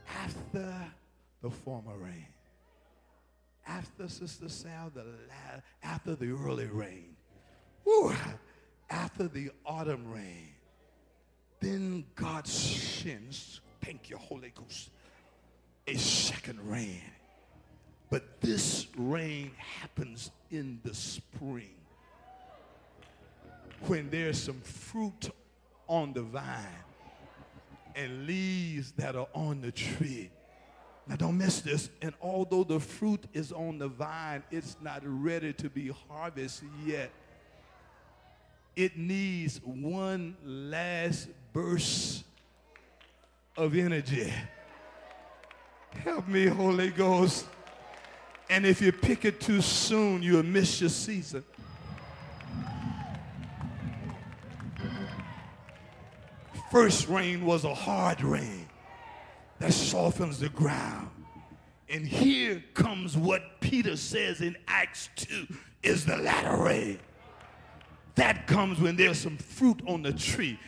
After 0.07 0.73
the 1.41 1.49
former 1.49 1.97
rain, 1.97 2.27
after 3.67 4.07
Sister 4.07 4.49
Sal, 4.49 4.91
the 4.93 5.03
la- 5.03 5.61
after 5.83 6.15
the 6.15 6.31
early 6.31 6.67
rain, 6.67 7.15
after 8.89 9.27
the 9.27 9.49
autumn 9.65 10.11
rain, 10.11 10.49
then 11.59 12.05
God 12.15 12.47
sends, 12.47 13.61
thank 13.81 14.09
you, 14.09 14.17
Holy 14.17 14.51
Ghost, 14.53 14.91
a 15.87 15.95
second 15.95 16.59
rain. 16.69 17.01
But 18.09 18.39
this 18.41 18.87
rain 18.97 19.51
happens 19.57 20.31
in 20.51 20.79
the 20.83 20.93
spring. 20.93 21.75
When 23.81 24.09
there's 24.09 24.41
some 24.41 24.61
fruit 24.61 25.29
on 25.87 26.13
the 26.13 26.21
vine 26.21 26.83
and 27.95 28.25
leaves 28.27 28.91
that 28.93 29.15
are 29.15 29.27
on 29.33 29.61
the 29.61 29.71
tree. 29.71 30.29
Now, 31.07 31.15
don't 31.15 31.37
miss 31.37 31.61
this. 31.61 31.89
And 32.01 32.13
although 32.21 32.63
the 32.63 32.79
fruit 32.79 33.25
is 33.33 33.51
on 33.51 33.77
the 33.77 33.87
vine, 33.87 34.43
it's 34.51 34.75
not 34.81 35.01
ready 35.03 35.53
to 35.53 35.69
be 35.69 35.91
harvested 36.09 36.69
yet. 36.83 37.11
It 38.75 38.97
needs 38.97 39.61
one 39.63 40.35
last 40.43 41.29
burst 41.53 42.25
of 43.55 43.75
energy. 43.75 44.33
Help 46.03 46.27
me, 46.27 46.47
Holy 46.47 46.89
Ghost. 46.89 47.45
And 48.49 48.65
if 48.65 48.81
you 48.81 48.91
pick 48.91 49.25
it 49.25 49.39
too 49.39 49.61
soon, 49.61 50.21
you'll 50.21 50.43
miss 50.43 50.81
your 50.81 50.89
season. 50.89 51.43
First 56.75 57.07
rain 57.07 57.45
was 57.45 57.63
a 57.63 57.73
hard 57.73 58.21
rain 58.21 58.67
that 59.59 59.71
softens 59.71 60.39
the 60.39 60.49
ground. 60.49 61.09
And 61.87 62.05
here 62.05 62.61
comes 62.73 63.15
what 63.15 63.61
Peter 63.61 63.95
says 63.95 64.41
in 64.41 64.57
Acts 64.67 65.07
2 65.15 65.47
is 65.83 66.05
the 66.05 66.17
latter 66.17 66.61
rain. 66.61 66.99
That 68.15 68.45
comes 68.45 68.81
when 68.81 68.97
there's 68.97 69.17
some 69.17 69.37
fruit 69.37 69.79
on 69.87 70.01
the 70.01 70.11
tree. 70.11 70.59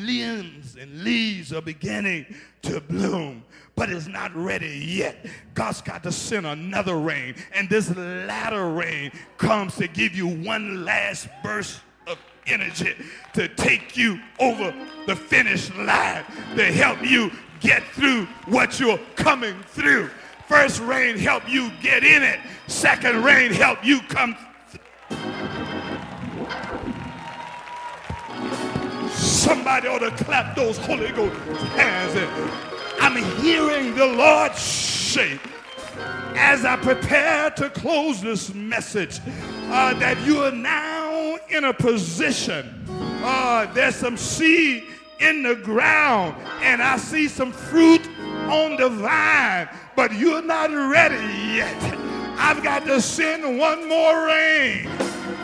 Limbs 0.00 0.74
and 0.74 1.04
leaves 1.04 1.52
are 1.52 1.62
beginning 1.62 2.26
to 2.62 2.80
bloom, 2.80 3.44
but 3.76 3.90
it's 3.90 4.08
not 4.08 4.34
ready 4.34 4.84
yet. 4.84 5.24
God's 5.54 5.82
got 5.82 6.02
to 6.02 6.10
send 6.10 6.46
another 6.46 6.96
rain, 6.96 7.36
and 7.54 7.70
this 7.70 7.94
latter 7.94 8.70
rain 8.70 9.12
comes 9.38 9.76
to 9.76 9.86
give 9.86 10.16
you 10.16 10.26
one 10.26 10.84
last 10.84 11.28
burst 11.44 11.78
energy 12.46 12.94
to 13.34 13.48
take 13.48 13.96
you 13.96 14.20
over 14.38 14.74
the 15.06 15.16
finish 15.16 15.74
line, 15.76 16.24
to 16.56 16.64
help 16.64 17.02
you 17.02 17.30
get 17.60 17.82
through 17.88 18.26
what 18.46 18.78
you're 18.78 19.00
coming 19.16 19.54
through. 19.68 20.10
First 20.46 20.80
rain 20.80 21.16
help 21.18 21.48
you 21.48 21.70
get 21.82 22.04
in 22.04 22.22
it. 22.22 22.38
Second 22.66 23.24
rain 23.24 23.52
help 23.52 23.84
you 23.84 24.00
come. 24.02 24.36
Somebody 29.10 29.88
ought 29.88 29.98
to 29.98 30.10
clap 30.24 30.54
those 30.54 30.78
Holy 30.78 31.10
Ghost 31.12 31.34
hands. 31.72 32.14
I'm 33.00 33.16
hearing 33.42 33.94
the 33.94 34.06
Lord 34.06 34.54
say, 34.54 35.38
as 36.36 36.64
I 36.64 36.76
prepare 36.76 37.50
to 37.50 37.70
close 37.70 38.20
this 38.20 38.52
message, 38.54 39.20
uh, 39.70 39.94
that 39.94 40.20
you 40.26 40.42
are 40.42 40.52
now 40.52 41.03
in 41.48 41.64
a 41.64 41.72
position. 41.72 42.84
Uh, 43.22 43.72
there's 43.72 43.96
some 43.96 44.16
seed 44.16 44.84
in 45.20 45.42
the 45.42 45.54
ground 45.54 46.36
and 46.62 46.82
I 46.82 46.96
see 46.96 47.28
some 47.28 47.52
fruit 47.52 48.06
on 48.48 48.76
the 48.76 48.88
vine, 48.88 49.68
but 49.96 50.12
you're 50.12 50.42
not 50.42 50.70
ready 50.70 51.24
yet. 51.54 51.82
I've 52.36 52.62
got 52.62 52.84
to 52.86 53.00
send 53.00 53.58
one 53.58 53.88
more 53.88 54.26
rain. 54.26 54.88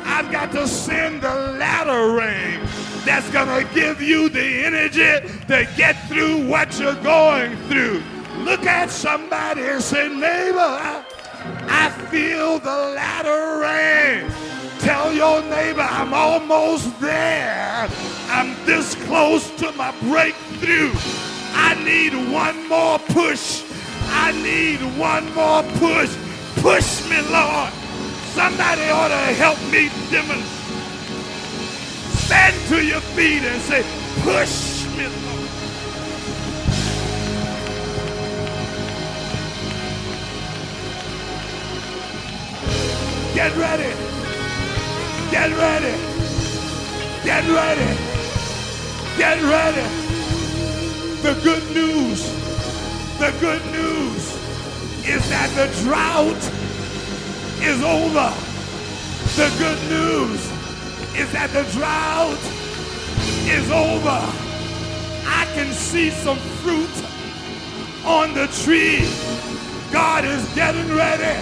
I've 0.05 0.31
got 0.31 0.53
to 0.53 0.67
send 0.67 1.23
the 1.23 1.35
latter 1.59 2.13
rain 2.13 2.61
that's 3.05 3.31
going 3.31 3.49
to 3.49 3.75
give 3.75 4.03
you 4.03 4.29
the 4.29 4.65
energy 4.65 5.27
to 5.47 5.69
get 5.77 5.93
through 6.09 6.47
what 6.47 6.79
you're 6.79 7.01
going 7.03 7.57
through. 7.69 8.03
Look 8.45 8.67
at 8.67 8.91
somebody 8.91 9.63
and 9.63 9.83
say, 9.83 10.09
neighbor, 10.09 10.59
I 10.59 11.91
feel 12.11 12.59
the 12.59 12.95
latter 12.95 13.61
rain. 13.61 14.50
Tell 14.81 15.13
your 15.13 15.43
neighbor 15.43 15.83
I'm 15.83 16.15
almost 16.15 16.99
there. 17.01 17.87
I'm 18.29 18.57
this 18.65 18.95
close 19.07 19.51
to 19.59 19.71
my 19.73 19.93
breakthrough. 20.01 20.91
I 21.53 21.75
need 21.85 22.15
one 22.33 22.67
more 22.67 22.99
push. 22.99 23.63
I 24.07 24.33
need 24.33 24.81
one 24.99 25.33
more 25.35 25.63
push. 25.79 26.17
Push 26.63 27.09
me, 27.11 27.21
Lord. 27.31 27.73
Somebody 28.33 28.89
ought 28.89 29.09
to 29.09 29.35
help 29.37 29.59
me 29.71 29.91
demonstrate. 30.11 30.47
Stand 32.25 32.69
to 32.69 32.83
your 32.83 33.01
feet 33.01 33.43
and 33.43 33.61
say, 33.63 33.83
push 34.23 34.87
me, 34.97 35.05
Lord. 35.05 35.51
Get 43.35 43.57
ready. 43.57 44.10
Get 45.31 45.53
ready. 45.57 45.97
Get 47.25 47.47
ready. 47.49 47.97
Get 49.17 49.41
ready. 49.43 49.87
The 51.23 51.39
good 51.45 51.63
news, 51.73 52.25
the 53.19 53.33
good 53.39 53.65
news 53.67 54.35
is 55.07 55.29
that 55.31 55.51
the 55.55 55.69
drought 55.85 56.43
is 57.63 57.81
over. 57.85 58.35
The 59.37 59.55
good 59.59 59.79
news 59.89 60.41
is 61.17 61.31
that 61.33 61.51
the 61.53 61.63
drought 61.79 62.41
is 63.47 63.71
over. 63.71 64.21
I 65.29 65.47
can 65.55 65.73
see 65.73 66.11
some 66.11 66.39
fruit 66.61 67.05
on 68.05 68.35
the 68.35 68.49
tree. 68.65 69.07
God 69.93 70.25
is 70.25 70.43
getting 70.55 70.89
ready 70.89 71.39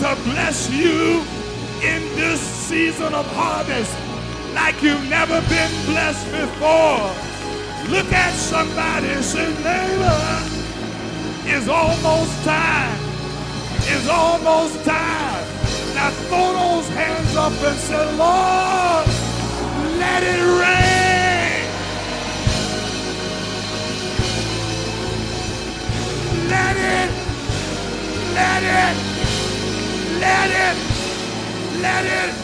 to 0.00 0.14
bless 0.24 0.70
you 0.70 1.24
in 1.82 2.02
this 2.16 2.40
season 2.40 3.14
of 3.14 3.26
harvest 3.34 3.94
like 4.54 4.80
you've 4.82 5.08
never 5.08 5.40
been 5.48 5.72
blessed 5.86 6.26
before. 6.30 7.10
Look 7.90 8.10
at 8.12 8.32
somebody 8.34 9.08
and 9.08 9.24
say, 9.24 9.48
neighbor, 9.62 10.38
it's 11.44 11.68
almost 11.68 12.44
time. 12.44 12.98
It's 13.92 14.08
almost 14.08 14.84
time. 14.84 15.44
Now 15.94 16.10
throw 16.28 16.52
those 16.52 16.88
hands 16.88 17.36
up 17.36 17.52
and 17.52 17.78
say, 17.78 18.04
Lord, 18.16 19.06
let 19.98 20.22
it 20.22 20.40
rain. 20.62 21.68
Let 26.48 26.76
it, 26.76 27.10
let 28.34 28.62
it, 28.62 28.96
let 30.20 30.50
it 30.50 30.93
let 31.84 32.04
it, 32.06 32.34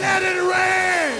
let 0.00 0.22
it 0.24 0.40
rain. 0.42 1.12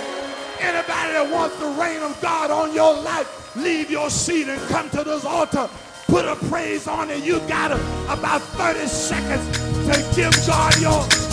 Anybody 0.59 1.13
that 1.13 1.29
wants 1.31 1.57
the 1.61 1.71
rain 1.81 2.03
of 2.03 2.21
God 2.21 2.51
on 2.51 2.75
your 2.75 2.93
life, 2.93 3.55
leave 3.55 3.89
your 3.89 4.11
seat 4.11 4.49
and 4.49 4.61
come 4.69 4.91
to 4.91 5.05
this 5.05 5.25
altar. 5.25 5.71
Put 6.09 6.25
a 6.25 6.35
praise 6.51 6.89
on 6.89 7.09
it. 7.09 7.23
You 7.23 7.39
got 7.47 7.71
about 7.71 8.43
30 8.59 8.87
seconds 8.89 9.47
to 9.87 10.17
give 10.17 10.35
God 10.45 10.77
your 10.81 11.30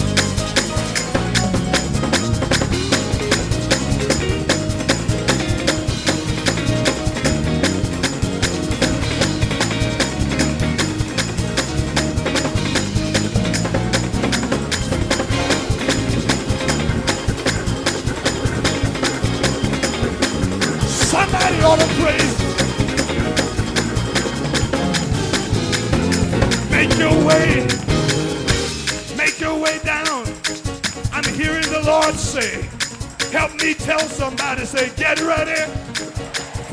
somebody, 33.80 34.66
say, 34.66 34.90
get 34.96 35.22
ready 35.22 35.62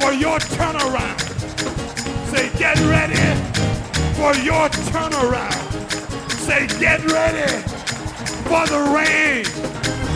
for 0.01 0.13
your 0.13 0.39
turnaround. 0.39 1.21
Say, 2.31 2.51
get 2.59 2.79
ready 2.81 3.15
for 4.15 4.35
your 4.43 4.69
turnaround. 4.91 5.53
Say, 6.47 6.67
get 6.81 7.05
ready 7.11 7.53
for 8.49 8.67
the 8.67 8.81
rain. 8.95 9.45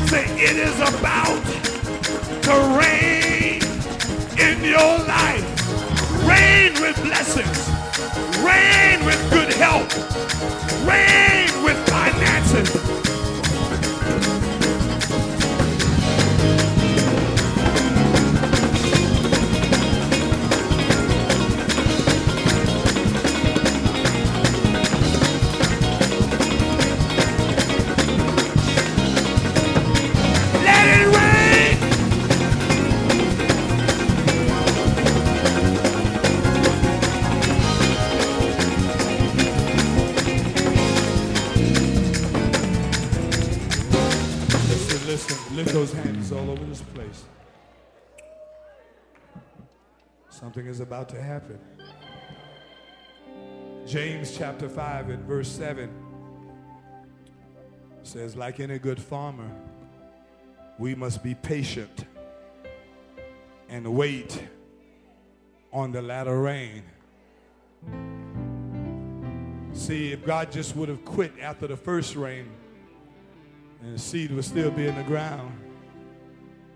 Say, 0.08 0.24
it 0.38 0.56
is 0.56 0.76
about 0.80 1.44
to 2.42 2.54
rain 2.78 3.62
in 4.38 4.64
your 4.64 4.98
life. 5.06 5.46
Rain 6.26 6.72
with 6.80 6.96
blessings. 7.02 7.68
Rain 8.42 9.04
with 9.04 9.30
good 9.30 9.52
health. 9.54 9.92
Rain 10.86 11.64
with 11.64 11.76
finances 11.88 12.77
about 50.88 51.10
to 51.10 51.20
happen. 51.20 51.58
James 53.86 54.34
chapter 54.34 54.70
5 54.70 55.10
and 55.10 55.22
verse 55.24 55.46
7 55.46 55.90
says, 58.02 58.34
like 58.34 58.58
any 58.58 58.78
good 58.78 58.98
farmer, 58.98 59.50
we 60.78 60.94
must 60.94 61.22
be 61.22 61.34
patient 61.34 62.06
and 63.68 63.86
wait 63.86 64.42
on 65.74 65.92
the 65.92 66.00
latter 66.00 66.40
rain. 66.40 66.82
See, 69.74 70.12
if 70.12 70.24
God 70.24 70.50
just 70.50 70.74
would 70.74 70.88
have 70.88 71.04
quit 71.04 71.34
after 71.38 71.66
the 71.66 71.76
first 71.76 72.16
rain, 72.16 72.48
and 73.82 73.94
the 73.94 73.98
seed 73.98 74.30
would 74.30 74.46
still 74.46 74.70
be 74.70 74.86
in 74.86 74.94
the 74.94 75.02
ground, 75.02 75.52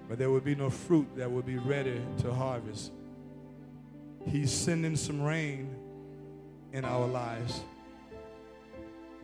but 0.07 0.19
there 0.19 0.31
would 0.31 0.45
be 0.45 0.55
no 0.55 0.69
fruit 0.69 1.09
that 1.17 1.31
would 1.31 1.47
be 1.47 1.57
ready 1.57 1.99
to 2.19 2.35
harvest. 2.35 2.93
He's 4.27 4.53
sending 4.53 4.97
some 4.97 5.23
rain 5.23 5.75
in 6.73 6.85
our 6.85 7.07
lives. 7.07 7.61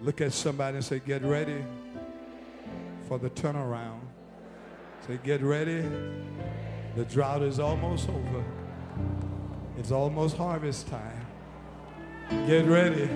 Look 0.01 0.20
at 0.20 0.32
somebody 0.32 0.76
and 0.76 0.84
say, 0.84 1.01
Get 1.05 1.22
ready 1.22 1.64
for 3.09 3.18
the 3.18 3.30
turnaround. 3.30 4.01
Say, 5.07 5.18
Get 5.24 5.42
ready. 5.42 5.88
The 6.96 7.05
drought 7.05 7.42
is 7.42 7.59
almost 7.59 8.09
over. 8.09 8.44
It's 9.76 9.92
almost 9.92 10.36
harvest 10.36 10.88
time. 10.88 11.26
Get 12.46 12.66
ready. 12.66 13.09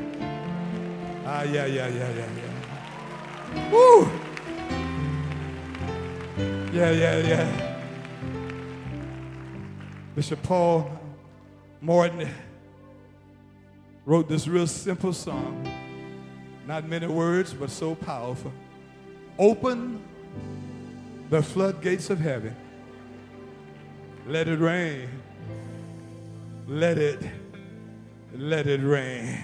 Ah, 1.24 1.42
yeah, 1.42 1.66
yeah, 1.66 1.88
yeah, 1.88 2.10
yeah, 2.10 2.28
yeah. 2.36 3.70
Woo! 3.70 4.08
Yeah, 6.72 6.90
yeah, 6.90 7.18
yeah. 7.18 7.78
Bishop 10.14 10.42
Paul 10.42 11.01
Morton 11.82 12.28
wrote 14.06 14.28
this 14.28 14.46
real 14.46 14.68
simple 14.68 15.12
song. 15.12 15.68
Not 16.64 16.88
many 16.88 17.08
words, 17.08 17.52
but 17.52 17.70
so 17.70 17.96
powerful. 17.96 18.52
Open 19.36 20.00
the 21.28 21.42
floodgates 21.42 22.08
of 22.08 22.20
heaven. 22.20 22.54
Let 24.28 24.46
it 24.46 24.60
rain. 24.60 25.08
Let 26.68 26.98
it, 26.98 27.20
let 28.32 28.68
it 28.68 28.80
rain. 28.80 29.36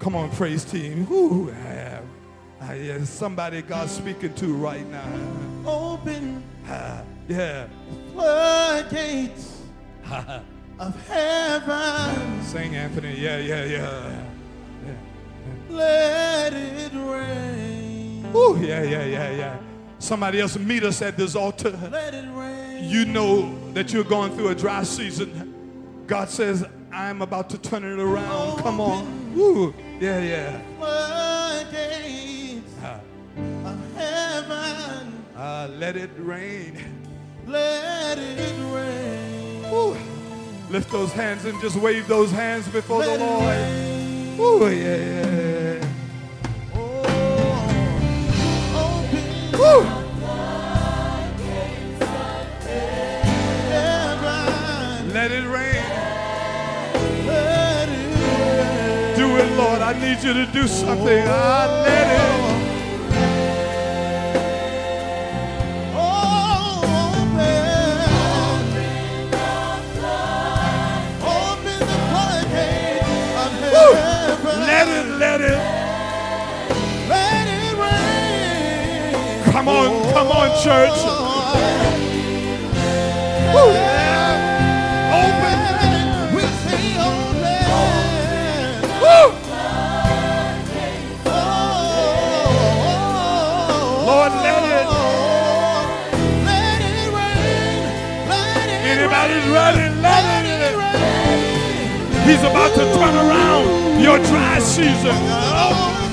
Come 0.00 0.16
on, 0.16 0.28
praise 0.30 0.64
team. 0.64 1.08
Woo, 1.08 1.52
I, 1.52 2.00
I, 2.60 2.74
yeah, 2.74 3.04
somebody 3.04 3.62
God's 3.62 3.92
speaking 3.92 4.34
to 4.34 4.54
right 4.54 4.86
now. 4.90 5.08
Open 5.64 6.42
Ah, 6.66 7.02
yeah. 7.28 7.68
floodgates 8.12 9.62
of 10.80 11.08
heaven. 11.08 12.42
Sing, 12.42 12.74
Anthony. 12.74 13.20
Yeah, 13.20 13.38
yeah, 13.38 13.64
yeah. 13.64 14.24
yeah. 14.86 14.94
Let 15.68 16.54
it 16.54 16.92
rain. 16.94 18.32
Woo, 18.32 18.58
yeah, 18.58 18.82
yeah, 18.82 19.04
yeah, 19.04 19.30
yeah. 19.30 19.58
Somebody 19.98 20.40
else 20.40 20.58
meet 20.58 20.82
us 20.82 21.02
at 21.02 21.16
this 21.16 21.36
altar. 21.36 21.78
Let 21.92 22.14
it 22.14 22.28
rain. 22.32 22.88
You 22.88 23.04
know 23.04 23.72
that 23.74 23.92
you're 23.92 24.04
going 24.04 24.34
through 24.34 24.48
a 24.48 24.54
dry 24.54 24.82
season. 24.82 26.04
God 26.06 26.30
says, 26.30 26.64
I'm 26.90 27.20
about 27.20 27.50
to 27.50 27.58
turn 27.58 27.84
it 27.84 28.00
around. 28.00 28.60
Come 28.60 28.80
on. 28.80 29.34
Woo. 29.34 29.74
Yeah, 30.00 30.20
yeah. 30.20 30.62
Ah, 30.82 31.60
of 33.64 33.94
heaven. 33.94 35.24
ah, 35.36 35.68
let 35.70 35.96
it 35.96 36.10
rain. 36.16 36.82
Let 37.46 38.18
it 38.18 38.54
rain. 38.72 39.70
Woo. 39.70 39.96
Lift 40.70 40.92
those 40.92 41.12
hands 41.12 41.44
and 41.46 41.60
just 41.60 41.74
wave 41.74 42.06
those 42.06 42.30
hands 42.30 42.68
before 42.68 43.02
the 43.02 43.08
Let 43.08 43.20
Lord. 43.20 43.42
Woo, 44.38 44.68
yeah, 44.70 44.96
yeah. 44.96 45.88
Oh, 48.72 49.02
Woo. 49.58 49.82
Let 55.12 55.32
it 55.32 55.44
rain. 55.48 55.82
Let 57.26 57.88
it 57.88 58.14
rain. 58.14 59.16
Do 59.16 59.36
it, 59.38 59.50
Lord. 59.58 59.80
I 59.80 59.92
need 59.98 60.22
you 60.22 60.32
to 60.34 60.46
do 60.52 60.68
something. 60.68 61.24
Ah, 61.26 61.82
let 61.84 62.44
it. 62.44 62.49
Let 74.38 74.88
it, 74.88 75.06
let 75.18 75.40
it. 75.40 75.58
Let 77.08 77.46
it 77.48 77.76
rain. 77.82 79.52
Come 79.52 79.68
on, 79.68 80.12
come 80.12 80.28
on, 80.28 80.48
church. 80.62 80.98
Woo. 83.54 83.74
Open. 85.20 85.58
We 86.34 86.42
say 86.62 86.98
open. 86.98 87.80
Lord, 94.06 94.32
let 94.32 94.64
it. 94.76 94.86
Let 96.46 96.80
it 96.82 97.08
rain. 97.16 98.28
Let 98.28 98.68
it 98.68 98.80
Anybody's 98.86 99.46
rain. 99.48 99.89
He's 102.30 102.44
about 102.44 102.72
to 102.74 102.84
turn 102.94 103.14
around 103.16 104.00
your 104.00 104.16
dry 104.18 104.60
season. 104.60 106.09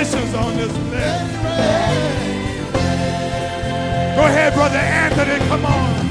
Just 0.00 0.34
on 0.34 0.56
this 0.56 0.72
list. 0.72 1.42
Go 4.16 4.22
ahead, 4.24 4.54
brother 4.54 4.78
Anthony. 4.78 5.36
Come 5.46 5.66
on. 5.66 6.06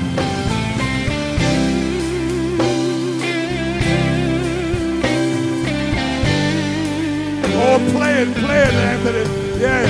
Oh, 7.56 7.80
play 7.92 8.22
it, 8.22 8.36
play 8.36 8.60
it, 8.60 8.74
Anthony. 8.76 9.60
Yeah. 9.60 9.82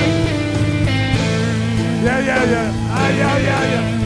Yeah, 2.02 2.20
yeah, 2.20 2.44
yeah. 2.44 2.72
Ah, 2.88 3.08
yeah, 3.10 3.38
yeah, 3.38 3.64
yeah. 3.70 3.99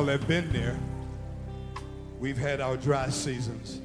All 0.00 0.06
have 0.06 0.26
been 0.26 0.50
there. 0.50 0.78
We've 2.20 2.38
had 2.38 2.62
our 2.62 2.78
dry 2.78 3.10
seasons. 3.10 3.82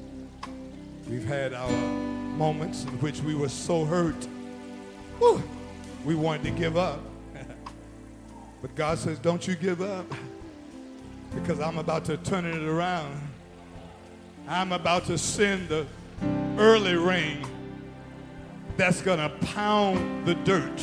We've 1.10 1.26
had 1.26 1.52
our 1.52 1.70
moments 1.70 2.84
in 2.84 2.98
which 3.00 3.20
we 3.20 3.34
were 3.34 3.50
so 3.50 3.84
hurt. 3.84 4.26
Whew, 5.18 5.42
we 6.06 6.14
wanted 6.14 6.44
to 6.44 6.50
give 6.52 6.78
up. 6.78 7.00
but 8.62 8.74
God 8.74 8.96
says, 8.96 9.18
don't 9.18 9.46
you 9.46 9.56
give 9.56 9.82
up 9.82 10.06
because 11.34 11.60
I'm 11.60 11.76
about 11.76 12.06
to 12.06 12.16
turn 12.16 12.46
it 12.46 12.62
around. 12.62 13.20
I'm 14.48 14.72
about 14.72 15.04
to 15.08 15.18
send 15.18 15.68
the 15.68 15.86
early 16.56 16.96
rain 16.96 17.46
that's 18.78 19.02
going 19.02 19.18
to 19.18 19.28
pound 19.48 20.26
the 20.26 20.34
dirt 20.34 20.80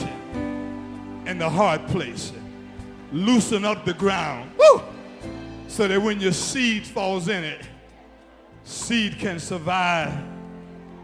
and 1.26 1.42
the 1.42 1.50
hard 1.50 1.88
place. 1.88 2.32
Loosen 3.12 3.66
up 3.66 3.84
the 3.84 3.96
ground. 3.96 4.52
So 5.74 5.88
that 5.88 6.00
when 6.00 6.20
your 6.20 6.34
seed 6.34 6.86
falls 6.86 7.30
in 7.30 7.44
it, 7.44 7.68
seed 8.64 9.18
can 9.18 9.40
survive 9.40 10.16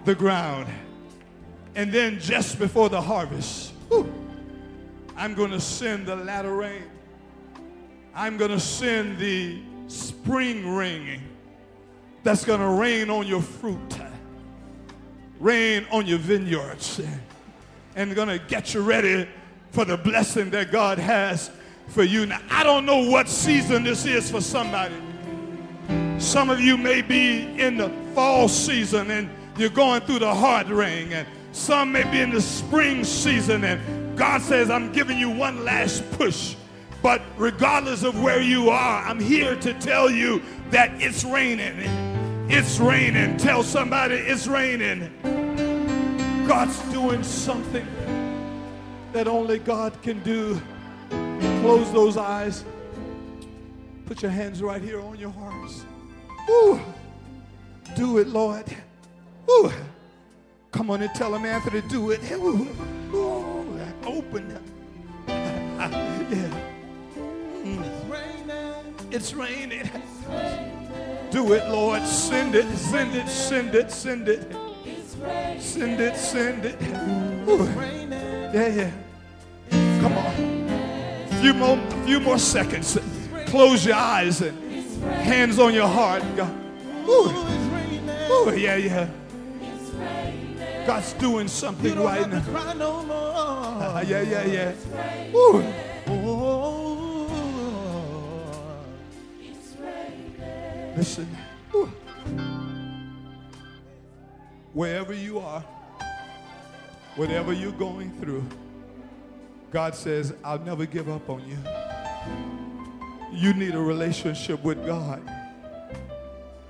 the 0.06 0.14
ground. 0.14 0.68
And 1.74 1.92
then 1.92 2.20
just 2.20 2.60
before 2.60 2.88
the 2.88 3.02
harvest, 3.02 3.74
woo, 3.90 4.14
I'm 5.18 5.34
going 5.34 5.50
to 5.50 5.60
send 5.60 6.06
the 6.06 6.16
latter 6.16 6.54
rain. 6.54 6.84
I'm 8.14 8.38
going 8.38 8.52
to 8.52 8.60
send 8.60 9.18
the 9.18 9.60
spring 9.88 10.76
rain 10.76 11.24
that's 12.22 12.46
going 12.46 12.60
to 12.60 12.70
rain 12.70 13.10
on 13.10 13.26
your 13.26 13.42
fruit, 13.42 13.98
rain 15.40 15.88
on 15.90 16.06
your 16.06 16.20
vineyards, 16.20 17.02
and 17.96 18.14
going 18.14 18.28
to 18.28 18.38
get 18.38 18.76
you 18.76 18.82
ready 18.82 19.28
for 19.72 19.84
the 19.84 19.98
blessing 19.98 20.52
that 20.52 20.72
God 20.72 21.00
has 21.00 21.50
for 21.90 22.04
you. 22.04 22.26
Now, 22.26 22.40
I 22.50 22.64
don't 22.64 22.86
know 22.86 23.10
what 23.10 23.28
season 23.28 23.84
this 23.84 24.06
is 24.06 24.32
for 24.32 24.42
somebody. 24.42 24.96
Some 26.18 26.50
of 26.50 26.60
you 26.60 26.78
may 26.78 27.02
be 27.02 27.60
in 27.60 27.78
the 27.78 27.90
fall 28.14 28.48
season 28.48 29.12
and 29.12 29.30
you're 29.58 29.70
going 29.70 30.02
through 30.02 30.20
the 30.20 30.34
hard 30.34 30.70
rain, 30.70 31.12
and 31.12 31.28
some 31.52 31.92
may 31.92 32.04
be 32.10 32.22
in 32.22 32.30
the 32.30 32.42
spring 32.42 33.04
season, 33.04 33.66
and 33.66 34.18
God 34.18 34.42
says, 34.42 34.70
I'm 34.70 34.92
giving 34.94 35.18
you 35.18 35.30
one 35.30 35.66
last 35.66 36.10
push. 36.12 36.56
But 37.02 37.22
regardless 37.38 38.04
of 38.04 38.22
where 38.22 38.42
you 38.42 38.70
are, 38.70 39.04
I'm 39.06 39.20
here 39.20 39.56
to 39.58 39.74
tell 39.74 40.10
you 40.10 40.42
that 40.70 40.92
it's 41.02 41.26
raining. 41.26 41.80
It's 42.50 42.80
raining. 42.80 43.38
Tell 43.38 43.64
somebody 43.64 44.16
it's 44.16 44.48
raining. 44.48 45.12
God's 46.48 46.80
doing 46.92 47.24
something 47.24 47.88
that 49.12 49.28
only 49.28 49.60
God 49.60 50.02
can 50.02 50.24
do. 50.24 50.62
Close 51.62 51.92
those 51.92 52.18
eyes. 52.18 52.64
Put 54.06 54.22
your 54.22 54.32
hands 54.32 54.62
right 54.62 54.82
here 54.82 55.02
on 55.02 55.20
your 55.20 55.30
hearts. 55.32 55.86
Woo. 56.48 56.80
Do 57.96 58.18
it, 58.18 58.28
Lord. 58.28 58.66
Woo. 59.48 59.72
Come 60.72 60.90
on 60.90 61.02
and 61.02 61.14
tell 61.14 61.36
him, 61.36 61.46
Anthony, 61.46 61.82
do 61.90 62.12
it. 62.12 62.22
Woo. 62.40 62.68
Woo. 63.12 63.80
Open. 64.06 64.58
yeah. 65.28 66.70
It's 67.64 68.06
raining. 68.06 69.10
It's 69.12 69.34
raining. 69.34 69.90
Do 71.32 71.54
it, 71.54 71.70
Lord. 71.70 72.04
Send 72.04 72.56
it, 72.56 72.68
send 72.78 73.16
it, 73.16 73.28
send 73.28 73.76
it, 73.76 73.92
send 73.92 74.28
it. 74.30 74.56
Send 75.60 76.00
it, 76.00 76.16
send 76.16 76.66
it. 76.66 76.82
Yeah, 78.54 78.68
yeah. 78.68 78.92
Few 81.42 81.54
more, 81.54 81.78
few 82.06 82.20
more 82.20 82.38
seconds. 82.38 82.98
Close 83.46 83.86
your 83.86 83.96
eyes 83.96 84.42
and 84.42 84.58
hands 85.22 85.58
on 85.58 85.74
your 85.74 85.88
heart. 85.88 86.22
God. 86.36 86.52
Ooh, 87.08 87.08
Woo. 87.08 87.30
it's 87.30 87.66
raining. 87.74 88.06
Woo. 88.30 88.56
Yeah, 88.56 88.76
yeah. 88.76 89.08
God's 90.86 91.14
doing 91.14 91.48
something 91.48 91.98
right 92.00 92.30
now. 92.30 92.40
to 92.40 92.52
cry 92.52 92.74
no 92.74 93.04
more. 93.04 93.16
Uh, 93.18 94.04
yeah, 94.06 94.22
yeah, 94.22 94.46
yeah. 94.46 94.74
Woo. 95.32 95.64
Oh, 96.08 97.00
Listen. 100.98 101.28
Woo. 101.74 101.86
Wherever 104.74 105.14
you 105.14 105.40
are, 105.40 105.64
whatever 107.16 107.54
you're 107.54 107.72
going 107.72 108.12
through, 108.20 108.44
God 109.72 109.94
says, 109.96 110.34
I'll 110.44 110.60
never 110.60 110.86
give 110.86 111.10
up 111.10 111.30
on 111.30 111.48
you. 111.48 111.58
You 113.32 113.54
need 113.54 113.76
a 113.76 113.80
relationship 113.80 114.64
with 114.64 114.86
God. 114.86 115.22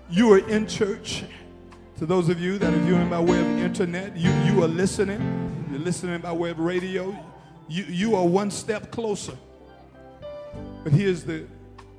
You 0.10 0.34
are 0.34 0.50
in 0.50 0.68
church. 0.68 1.24
To 1.97 2.06
those 2.06 2.30
of 2.30 2.39
you 2.39 2.58
that 2.58 2.74
are 2.74 2.80
viewing 2.80 3.10
by 3.10 3.20
way 3.20 3.39
of 3.39 3.47
internet, 3.60 4.16
you, 4.16 4.32
you 4.45 4.64
are 4.64 4.68
listening. 4.68 5.68
You're 5.70 5.82
listening 5.82 6.22
by 6.22 6.32
way 6.32 6.50
of 6.50 6.60
radio. 6.60 7.16
You, 7.68 7.84
you 7.84 8.16
are 8.16 8.26
one 8.26 8.52
step 8.52 8.91
closer. 8.91 9.38
But 10.84 10.93
here's 10.93 11.24
the 11.24 11.45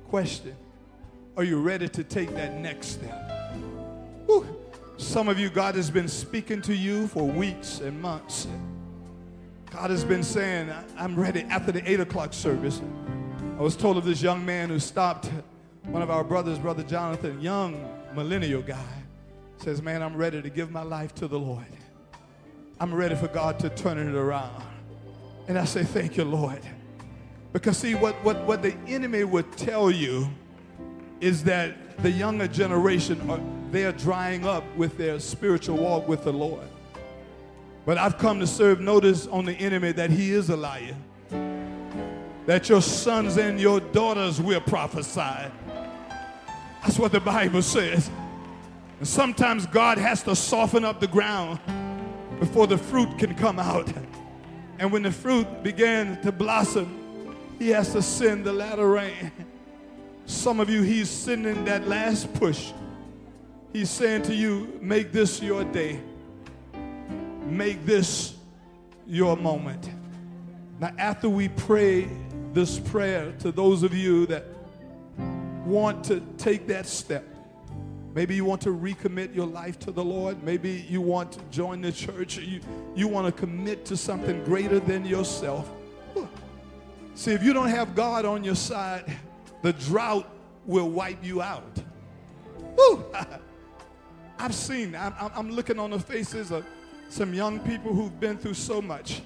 question 0.09 0.55
Are 1.37 1.43
you 1.43 1.61
ready 1.61 1.87
to 1.89 2.03
take 2.03 2.35
that 2.35 2.59
next 2.59 2.87
step? 2.87 3.31
Whew. 4.25 4.45
Some 4.97 5.29
of 5.29 5.39
you, 5.39 5.49
God 5.49 5.75
has 5.75 5.89
been 5.89 6.07
speaking 6.07 6.61
to 6.63 6.75
you 6.75 7.07
for 7.07 7.23
weeks 7.23 7.79
and 7.79 7.99
months. 8.01 8.47
God 9.71 9.89
has 9.89 10.03
been 10.03 10.23
saying, 10.23 10.69
"I- 10.69 10.83
I'm 10.97 11.15
ready 11.15 11.43
after 11.43 11.71
the 11.71 11.89
8 11.89 12.01
o'clock 12.01 12.33
service. 12.33 12.81
I 13.57 13.61
was 13.61 13.75
told 13.75 13.97
of 13.97 14.05
this 14.05 14.21
young 14.21 14.45
man 14.45 14.69
who 14.69 14.79
stopped 14.79 15.31
one 15.85 16.01
of 16.01 16.09
our 16.09 16.23
brothers, 16.23 16.59
Brother 16.59 16.83
Jonathan, 16.83 17.39
young 17.41 17.83
millennial 18.13 18.61
guy, 18.61 18.85
says, 19.57 19.81
Man, 19.81 20.03
I'm 20.03 20.15
ready 20.15 20.41
to 20.41 20.49
give 20.49 20.71
my 20.71 20.83
life 20.83 21.15
to 21.15 21.27
the 21.27 21.39
Lord. 21.39 21.65
I'm 22.79 22.93
ready 22.93 23.15
for 23.15 23.27
God 23.27 23.59
to 23.59 23.69
turn 23.69 23.97
it 23.97 24.13
around. 24.13 24.61
And 25.47 25.57
I 25.57 25.65
say, 25.65 25.83
Thank 25.83 26.17
you, 26.17 26.25
Lord. 26.25 26.61
Because 27.53 27.77
see, 27.77 27.95
what, 27.95 28.15
what, 28.23 28.43
what 28.45 28.61
the 28.61 28.75
enemy 28.87 29.23
would 29.23 29.51
tell 29.57 29.89
you 29.89 30.29
is 31.19 31.43
that 31.45 31.97
the 32.01 32.11
younger 32.11 32.47
generation 32.47 33.29
are 33.29 33.39
they 33.71 33.85
are 33.85 33.93
drying 33.93 34.45
up 34.45 34.65
with 34.75 34.97
their 34.97 35.17
spiritual 35.19 35.77
walk 35.77 36.05
with 36.07 36.25
the 36.25 36.33
Lord. 36.33 36.67
But 37.85 37.97
I've 37.97 38.17
come 38.17 38.39
to 38.39 38.47
serve 38.47 38.79
notice 38.79 39.27
on 39.27 39.45
the 39.45 39.53
enemy 39.53 39.91
that 39.93 40.11
he 40.11 40.31
is 40.31 40.49
a 40.49 40.57
liar. 40.57 40.95
That 42.45 42.69
your 42.69 42.81
sons 42.81 43.37
and 43.37 43.59
your 43.59 43.79
daughters 43.79 44.39
will 44.39 44.61
prophesy. 44.61 45.51
That's 46.81 46.97
what 46.99 47.11
the 47.11 47.19
Bible 47.19 47.61
says. 47.61 48.09
And 48.99 49.07
sometimes 49.07 49.65
God 49.65 49.97
has 49.97 50.21
to 50.23 50.35
soften 50.35 50.85
up 50.85 50.99
the 50.99 51.07
ground 51.07 51.59
before 52.39 52.67
the 52.67 52.77
fruit 52.77 53.17
can 53.17 53.35
come 53.35 53.59
out. 53.59 53.91
And 54.79 54.91
when 54.91 55.03
the 55.03 55.11
fruit 55.11 55.63
began 55.63 56.21
to 56.21 56.31
blossom, 56.31 57.35
He 57.59 57.69
has 57.69 57.93
to 57.93 58.01
send 58.01 58.45
the 58.45 58.53
latter 58.53 58.89
rain. 58.89 59.31
Some 60.25 60.59
of 60.59 60.69
you, 60.69 60.81
He's 60.81 61.09
sending 61.09 61.65
that 61.65 61.87
last 61.87 62.33
push. 62.33 62.73
He's 63.73 63.89
saying 63.89 64.23
to 64.23 64.35
you, 64.35 64.77
make 64.81 65.11
this 65.11 65.41
your 65.41 65.63
day. 65.63 65.99
Make 67.51 67.85
this 67.85 68.35
your 69.05 69.35
moment. 69.35 69.89
Now, 70.79 70.93
after 70.97 71.27
we 71.27 71.49
pray 71.49 72.07
this 72.53 72.79
prayer 72.79 73.33
to 73.39 73.51
those 73.51 73.83
of 73.83 73.93
you 73.93 74.25
that 74.27 74.45
want 75.65 76.05
to 76.05 76.21
take 76.37 76.65
that 76.67 76.85
step, 76.85 77.25
maybe 78.15 78.35
you 78.35 78.45
want 78.45 78.61
to 78.61 78.69
recommit 78.69 79.35
your 79.35 79.47
life 79.47 79.77
to 79.79 79.91
the 79.91 80.01
Lord, 80.01 80.41
maybe 80.43 80.85
you 80.89 81.01
want 81.01 81.33
to 81.33 81.39
join 81.51 81.81
the 81.81 81.91
church, 81.91 82.37
you, 82.37 82.61
you 82.95 83.09
want 83.09 83.27
to 83.27 83.33
commit 83.33 83.83
to 83.87 83.97
something 83.97 84.41
greater 84.45 84.79
than 84.79 85.05
yourself. 85.05 85.69
See, 87.15 87.33
if 87.33 87.43
you 87.43 87.51
don't 87.51 87.67
have 87.67 87.95
God 87.95 88.23
on 88.23 88.45
your 88.45 88.55
side, 88.55 89.13
the 89.61 89.73
drought 89.73 90.25
will 90.65 90.89
wipe 90.89 91.21
you 91.21 91.41
out. 91.41 91.83
Woo! 92.77 93.03
I've 94.39 94.55
seen, 94.55 94.95
I'm, 94.95 95.13
I'm 95.19 95.51
looking 95.51 95.79
on 95.79 95.91
the 95.91 95.99
faces 95.99 96.51
of 96.51 96.65
some 97.11 97.33
young 97.33 97.59
people 97.59 97.93
who've 97.93 98.17
been 98.21 98.37
through 98.37 98.53
so 98.53 98.81
much. 98.81 99.21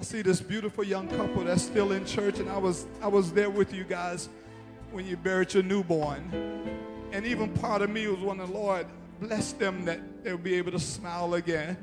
I 0.00 0.04
see 0.04 0.22
this 0.22 0.40
beautiful 0.40 0.84
young 0.84 1.08
couple 1.08 1.42
that's 1.42 1.62
still 1.62 1.90
in 1.90 2.06
church, 2.06 2.38
and 2.38 2.48
I 2.48 2.58
was, 2.58 2.86
I 3.02 3.08
was 3.08 3.32
there 3.32 3.50
with 3.50 3.74
you 3.74 3.82
guys 3.82 4.28
when 4.92 5.04
you 5.04 5.16
buried 5.16 5.52
your 5.52 5.64
newborn. 5.64 6.30
And 7.10 7.26
even 7.26 7.48
part 7.54 7.82
of 7.82 7.90
me 7.90 8.06
was 8.06 8.20
wanting, 8.20 8.46
the 8.46 8.52
Lord, 8.52 8.86
bless 9.20 9.52
them 9.52 9.84
that 9.84 10.00
they'll 10.22 10.38
be 10.38 10.54
able 10.54 10.70
to 10.70 10.78
smile 10.78 11.34
again. 11.34 11.76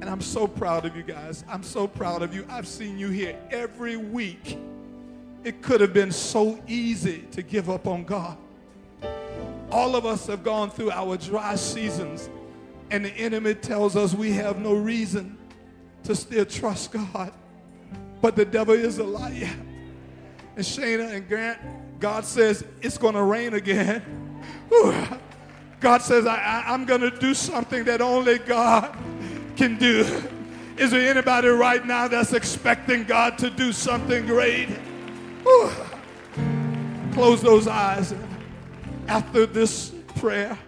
And 0.00 0.04
I'm 0.08 0.20
so 0.20 0.46
proud 0.46 0.86
of 0.86 0.96
you 0.96 1.02
guys. 1.02 1.44
I'm 1.48 1.64
so 1.64 1.88
proud 1.88 2.22
of 2.22 2.32
you. 2.32 2.46
I've 2.48 2.68
seen 2.68 2.96
you 2.96 3.08
here 3.08 3.36
every 3.50 3.96
week. 3.96 4.56
It 5.42 5.62
could 5.62 5.80
have 5.80 5.92
been 5.92 6.12
so 6.12 6.62
easy 6.68 7.24
to 7.32 7.42
give 7.42 7.68
up 7.68 7.88
on 7.88 8.04
God. 8.04 8.38
All 9.72 9.96
of 9.96 10.06
us 10.06 10.28
have 10.28 10.44
gone 10.44 10.70
through 10.70 10.92
our 10.92 11.16
dry 11.16 11.56
seasons, 11.56 12.30
and 12.90 13.04
the 13.04 13.12
enemy 13.12 13.54
tells 13.54 13.96
us 13.96 14.14
we 14.14 14.32
have 14.32 14.58
no 14.58 14.74
reason 14.74 15.36
to 16.04 16.14
still 16.14 16.44
trust 16.44 16.92
God. 16.92 17.32
But 18.20 18.36
the 18.36 18.44
devil 18.44 18.74
is 18.74 18.98
a 18.98 19.04
liar. 19.04 19.50
And 20.56 20.64
Shana 20.64 21.12
and 21.12 21.28
Grant, 21.28 21.60
God 22.00 22.24
says 22.24 22.64
it's 22.82 22.98
going 22.98 23.14
to 23.14 23.22
rain 23.22 23.54
again. 23.54 24.02
God 25.80 26.02
says, 26.02 26.26
I, 26.26 26.64
am 26.66 26.84
going 26.84 27.02
to 27.02 27.10
do 27.10 27.34
something 27.34 27.84
that 27.84 28.00
only 28.00 28.38
God 28.38 28.96
can 29.56 29.78
do. 29.78 30.04
Is 30.76 30.90
there 30.90 31.08
anybody 31.08 31.48
right 31.48 31.84
now 31.84 32.08
that's 32.08 32.32
expecting 32.32 33.04
God 33.04 33.38
to 33.38 33.50
do 33.50 33.72
something 33.72 34.26
great? 34.26 34.68
Close 37.12 37.42
those 37.42 37.68
eyes. 37.68 38.14
After 39.06 39.46
this 39.46 39.90
prayer, 40.16 40.58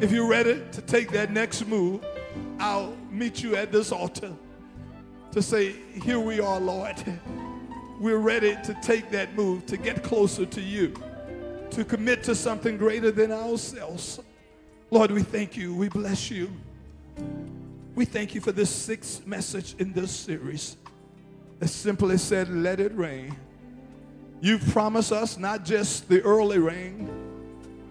if 0.00 0.12
you're 0.12 0.28
ready 0.28 0.62
to 0.72 0.82
take 0.82 1.10
that 1.12 1.32
next 1.32 1.66
move, 1.66 2.04
I'll 2.58 2.96
meet 3.10 3.42
you 3.42 3.56
at 3.56 3.72
this 3.72 3.92
altar 3.92 4.32
to 5.32 5.42
say, 5.42 5.74
Here 6.02 6.20
we 6.20 6.40
are, 6.40 6.60
Lord. 6.60 6.96
We're 8.00 8.18
ready 8.18 8.56
to 8.64 8.74
take 8.80 9.10
that 9.10 9.34
move, 9.34 9.66
to 9.66 9.76
get 9.76 10.02
closer 10.02 10.46
to 10.46 10.60
you, 10.60 10.94
to 11.70 11.84
commit 11.84 12.22
to 12.24 12.34
something 12.34 12.78
greater 12.78 13.10
than 13.10 13.30
ourselves. 13.30 14.20
Lord, 14.90 15.10
we 15.10 15.22
thank 15.22 15.54
you. 15.54 15.74
We 15.74 15.90
bless 15.90 16.30
you. 16.30 16.50
We 17.94 18.06
thank 18.06 18.34
you 18.34 18.40
for 18.40 18.52
this 18.52 18.70
sixth 18.70 19.26
message 19.26 19.74
in 19.78 19.92
this 19.92 20.10
series 20.10 20.78
that 21.58 21.68
simply 21.68 22.16
said, 22.16 22.48
Let 22.48 22.80
it 22.80 22.96
rain. 22.96 23.36
You've 24.40 24.66
promised 24.68 25.12
us 25.12 25.36
not 25.36 25.66
just 25.66 26.08
the 26.08 26.22
early 26.22 26.58
rain, 26.58 27.19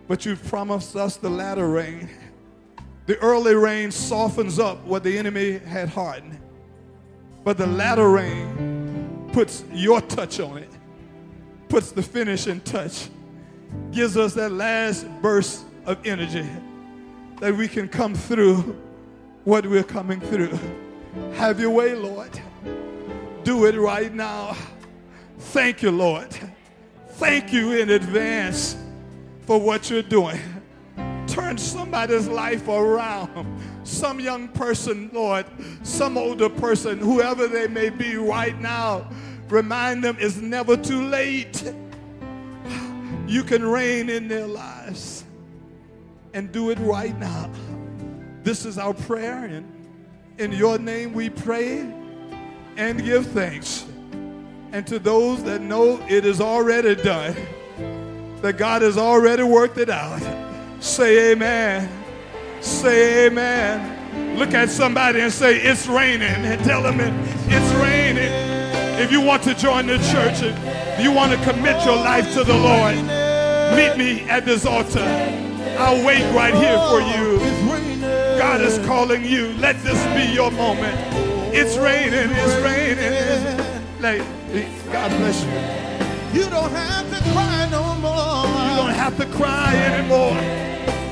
but 0.10 0.26
you've 0.26 0.43
promised 0.47 0.95
us 0.95 1.18
the 1.18 1.30
latter 1.30 1.70
rain. 1.70 2.10
The 3.05 3.18
early 3.20 3.53
rain 3.53 3.91
softens 3.91 4.57
up 4.57 4.84
what 4.84 5.03
the 5.03 5.16
enemy 5.16 5.60
had 5.60 5.88
hardened, 5.88 6.39
but 7.43 7.60
the 7.60 7.68
latter 7.68 8.10
rain 8.10 9.30
puts 9.32 9.64
your 9.72 10.01
touch 10.01 10.39
on 10.39 10.57
it, 10.57 10.72
puts 11.70 11.91
the 11.91 12.01
finishing 12.01 12.60
touch, 12.62 13.10
gives 13.91 14.18
us 14.18 14.34
that 14.34 14.51
last 14.51 15.07
burst 15.22 15.66
of 15.86 16.03
energy 16.07 16.47
that 17.39 17.55
we 17.55 17.68
can 17.68 17.88
come 17.88 18.16
through 18.16 18.76
what 19.43 19.64
we're 19.64 19.84
coming 19.84 20.20
through. 20.20 20.57
Have 21.34 21.60
your 21.60 21.70
way, 21.70 21.93
Lord. 21.93 22.32
Do 23.43 23.66
it 23.66 23.76
right 23.76 24.14
now. 24.14 24.57
Thank 25.38 25.84
you, 25.84 25.91
Lord. 25.91 26.36
Thank 27.10 27.53
you 27.53 27.74
in 27.74 27.91
advance 27.91 28.76
for 29.50 29.58
what 29.60 29.89
you're 29.89 30.04
doing. 30.04 30.39
Turn 31.26 31.58
somebody's 31.58 32.28
life 32.28 32.68
around. 32.68 33.60
Some 33.84 34.20
young 34.20 34.47
person, 34.50 35.10
Lord, 35.12 35.47
some 35.82 36.20
older 36.20 36.50
person, 36.50 37.00
whoever 37.00 37.47
they 37.47 37.68
may 37.68 37.89
be 37.89 38.16
right 38.16 38.56
now, 38.62 39.10
remind 39.47 40.04
them 40.04 40.18
it's 40.20 40.36
never 40.36 40.78
too 40.78 41.02
late. 41.02 41.64
You 43.26 43.41
can 43.41 43.66
reign 43.66 44.08
in 44.08 44.28
their 44.28 44.45
lives 44.45 45.24
and 46.36 46.52
do 46.52 46.70
it 46.70 46.78
right 46.78 47.18
now. 47.18 47.50
This 48.43 48.66
is 48.66 48.78
our 48.78 48.93
prayer, 48.93 49.45
and 49.45 49.66
in 50.38 50.52
your 50.52 50.78
name 50.78 51.12
we 51.12 51.32
pray 51.32 51.91
and 52.78 53.04
give 53.04 53.26
thanks. 53.26 53.88
And 54.74 54.86
to 54.86 55.00
those 55.00 55.43
that 55.45 55.60
know 55.60 56.00
it 56.08 56.24
is 56.24 56.39
already 56.39 56.93
done, 56.93 57.36
that 58.42 58.58
God 58.58 58.82
has 58.82 58.98
already 58.98 59.44
worked 59.44 59.78
it 59.78 59.90
out, 59.90 60.22
say 60.80 61.32
amen. 61.32 61.90
Say 62.62 63.28
amen. 63.28 64.38
Look 64.38 64.54
at 64.54 64.70
somebody 64.70 65.22
and 65.22 65.32
say, 65.32 65.60
It's 65.60 65.88
raining. 65.88 66.28
And 66.28 66.64
tell 66.64 66.82
them 66.82 67.00
it's 67.00 67.74
raining. 67.76 68.32
If 69.00 69.12
you 69.12 69.22
want 69.22 69.44
to 69.44 69.54
join 69.54 69.88
the 69.88 69.98
church, 69.98 70.42
if 70.42 71.04
you 71.04 71.12
want 71.12 71.32
to 71.32 71.38
commit 71.50 71.84
your 71.86 71.96
life 71.96 72.34
to 72.34 72.44
the 72.44 72.54
Lord, 72.54 72.96
meet 73.76 73.98
me 73.98 74.30
at 74.30 74.46
this 74.46 74.66
altar. 74.66 75.00
I'll 75.78 76.06
wait 76.06 76.24
right 76.36 76.54
here 76.54 76.78
for 76.90 77.00
you. 77.00 77.40
God 78.38 78.62
is 78.62 78.78
calling 78.86 79.24
you. 79.24 79.54
Let 79.54 79.82
this 79.84 80.02
be 80.16 80.34
your 80.34 80.52
moment. 80.52 80.98
It's 81.54 81.78
raining. 81.78 82.30
It's 82.32 82.56
raining. 82.62 84.02
Like, 84.02 84.22
God 84.92 85.12
bless 85.12 85.44
you. 85.44 85.89
You 86.34 86.46
don't 86.50 86.72
have 86.72 87.10
to 87.10 87.20
cry 87.32 87.68
no 87.72 87.96
more. 87.96 88.46
You 88.70 88.76
don't 88.82 88.94
have 89.04 89.18
to 89.18 89.26
cry 89.26 89.76
anymore. 89.76 90.38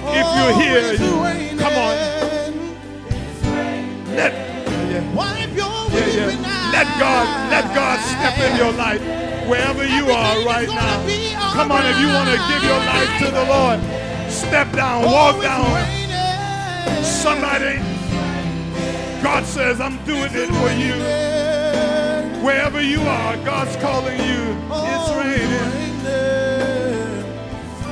If 0.09 0.25
you're 0.37 0.53
Oh, 0.53 0.59
here, 0.61 0.79
it's 0.93 1.01
you- 1.01 1.23
raining. 1.23 1.57
come 1.57 1.73
on. 1.73 1.95
Let, 4.15 4.33
Wipe 5.13 5.55
your 5.55 5.67
yeah, 5.67 5.93
weeping 5.93 6.43
yeah. 6.43 6.71
let 6.73 6.87
God, 6.99 7.25
let 7.51 7.65
God 7.75 7.97
step 8.01 8.37
in 8.49 8.55
your 8.57 8.71
life 8.73 9.01
wherever 9.47 9.83
you 9.85 10.09
are 10.11 10.31
Everything 10.37 10.39
is 10.39 10.45
right 10.45 10.69
now. 10.69 11.53
Come 11.53 11.71
on, 11.71 11.85
if 11.85 11.97
you 11.99 12.07
want 12.07 12.29
to 12.29 12.37
give 12.49 12.63
your 12.63 12.79
life 12.79 13.11
to 13.19 13.29
the 13.31 13.45
Lord, 13.45 13.79
step 14.31 14.71
down, 14.73 15.03
walk 15.03 15.35
Oh, 15.35 15.41
it's 15.41 15.47
down. 15.47 15.73
raining. 15.73 17.03
Somebody, 17.03 17.79
God 19.23 19.45
says, 19.45 19.79
I'm 19.81 19.97
doing 20.05 20.31
it 20.33 20.49
for 20.49 20.71
you. 20.71 21.36
Wherever 22.43 22.81
you 22.81 23.01
are, 23.01 23.35
God's 23.43 23.75
calling 23.77 24.19
you. 24.19 24.55
It's 24.71 25.09
raining. 25.11 25.87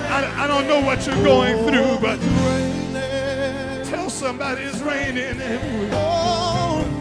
I, 0.07 0.43
I 0.43 0.47
don't 0.47 0.67
know 0.67 0.81
what 0.81 1.05
you're 1.05 1.23
going 1.23 1.57
through, 1.67 1.99
but 1.99 2.19
tell 3.85 4.09
somebody 4.09 4.63
it's 4.63 4.81
raining. 4.81 5.39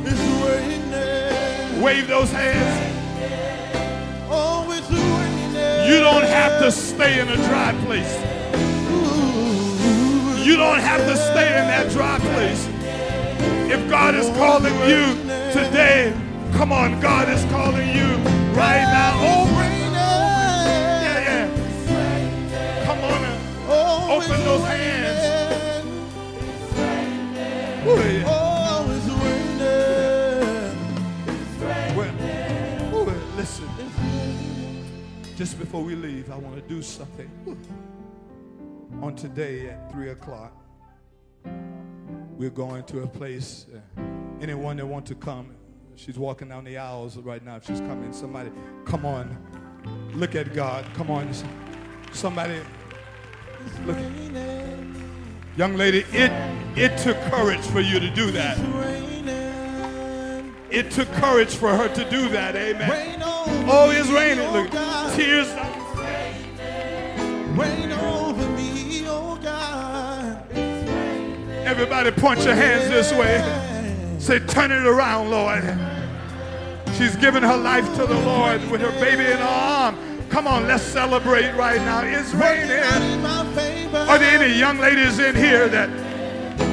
It's 0.07 0.21
raining. 0.45 1.83
Wave 1.83 2.09
those 2.09 2.31
hands. 2.33 2.93
You 5.89 6.01
don't 6.01 6.25
have 6.25 6.63
to 6.63 6.73
stay 6.73 7.21
in 7.21 7.29
a 7.29 7.37
dry 7.37 7.75
place. 7.85 8.17
You 10.45 10.57
don't 10.57 10.81
have 10.81 11.01
to 11.01 11.17
stay 11.17 11.49
in 11.59 11.67
that 11.69 11.91
dry 11.93 12.19
place. 12.19 12.69
If 13.71 13.89
God 13.91 14.15
is 14.15 14.29
calling 14.37 14.75
you 14.89 15.15
today, 15.53 16.13
come 16.55 16.73
on, 16.73 17.01
God 17.01 17.29
is 17.29 17.45
calling 17.47 17.89
you 17.89 18.17
right 18.55 18.85
now. 18.85 19.13
Oh, 19.17 19.47
yeah, 21.03 21.21
yeah. 21.29 22.85
Come 22.87 22.99
on. 22.99 23.23
now. 23.23 23.39
Oh, 23.69 24.17
Open 24.17 24.45
those 24.45 24.65
hands. 24.67 25.87
Ooh, 27.87 27.97
yeah. 27.97 28.45
Just 35.37 35.59
before 35.59 35.83
we 35.83 35.97
leave, 35.97 36.31
I 36.31 36.37
want 36.37 36.55
to 36.55 36.63
do 36.63 36.81
something. 36.81 37.29
On 39.03 39.17
today 39.17 39.69
at 39.69 39.91
3 39.93 40.11
o'clock, 40.11 40.57
we're 42.39 42.51
going 42.51 42.85
to 42.85 43.03
a 43.03 43.07
place. 43.07 43.67
Uh, 43.75 44.03
anyone 44.41 44.77
that 44.77 44.87
want 44.87 45.05
to 45.07 45.17
come, 45.17 45.55
She's 45.97 46.19
walking 46.19 46.49
down 46.49 46.65
the 46.65 46.77
aisles 46.77 47.17
right 47.17 47.45
now. 47.45 47.57
If 47.57 47.67
she's 47.67 47.81
coming, 47.81 48.13
somebody, 48.13 48.51
come 48.85 49.07
on. 49.07 49.37
Look 50.15 50.35
at 50.35 50.53
God. 50.53 50.85
Come 50.95 51.11
on. 51.11 51.31
Somebody, 52.13 52.61
look. 53.85 53.97
Young 55.57 55.77
lady, 55.77 56.05
it, 56.13 56.33
it 56.77 56.99
took 56.99 57.17
courage 57.31 57.61
for 57.61 57.81
you 57.81 58.01
to 58.01 58.11
do 58.11 58.31
that. 58.33 58.59
It 60.71 60.91
took 60.91 61.09
courage 61.13 61.55
for 61.55 61.69
her 61.69 61.89
to 61.95 62.11
do 62.11 62.29
that. 62.31 62.57
Amen. 62.57 63.23
Oh, 63.23 63.91
it's 63.91 64.09
raining. 64.11 64.51
Look, 64.51 64.71
tears. 65.15 65.49
Rain 67.57 67.93
over 67.93 68.49
me, 68.57 69.05
oh 69.07 69.39
God. 69.41 70.45
Everybody 71.65 72.11
point 72.11 72.45
your 72.45 72.57
hands 72.57 72.89
this 72.89 73.13
way. 73.13 73.64
Say, 74.25 74.39
turn 74.39 74.73
it 74.73 74.87
around, 74.87 75.31
Lord. 75.31 75.63
She's 76.97 77.15
giving 77.15 77.43
her 77.43 77.59
life 77.59 77.85
to 77.97 78.07
the 78.07 78.19
Lord 78.21 78.67
with 78.71 78.81
her 78.81 78.91
baby 78.93 79.31
in 79.31 79.37
her 79.37 79.45
arm. 79.45 79.99
Come 80.31 80.47
on, 80.47 80.67
let's 80.67 80.83
celebrate 80.83 81.53
right 81.53 81.77
now. 81.83 82.01
It's 82.01 82.33
raining. 82.33 82.71
Are 83.95 84.19
there 84.19 84.43
any 84.43 84.59
young 84.59 84.79
ladies 84.79 85.19
in 85.19 85.37
here 85.37 85.69
that, 85.69 85.91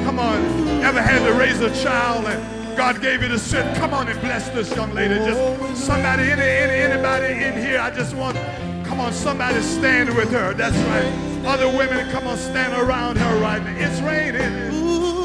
come 0.02 0.18
on, 0.18 0.38
ever 0.82 1.02
had 1.02 1.26
to 1.26 1.34
raise 1.34 1.60
a 1.60 1.68
child 1.84 2.24
and 2.24 2.74
God 2.74 3.02
gave 3.02 3.20
you 3.20 3.28
the 3.28 3.38
strength? 3.38 3.76
Come 3.76 3.92
on 3.92 4.08
and 4.08 4.18
bless 4.22 4.48
this 4.48 4.74
young 4.74 4.94
lady. 4.94 5.16
Just 5.16 5.84
somebody, 5.84 6.22
any, 6.22 6.40
any, 6.40 6.94
anybody 6.94 7.34
in 7.34 7.62
here, 7.62 7.80
I 7.80 7.90
just 7.90 8.16
want, 8.16 8.38
come 8.86 8.98
on, 8.98 9.12
somebody 9.12 9.60
stand 9.60 10.08
with 10.16 10.30
her. 10.30 10.54
That's 10.54 10.78
right. 10.88 11.44
Other 11.44 11.68
women, 11.68 12.10
come 12.12 12.26
on, 12.26 12.38
stand 12.38 12.72
around 12.72 13.18
her 13.18 13.40
right 13.42 13.62
now. 13.62 13.76
It's 13.76 14.00
raining. 14.00 14.72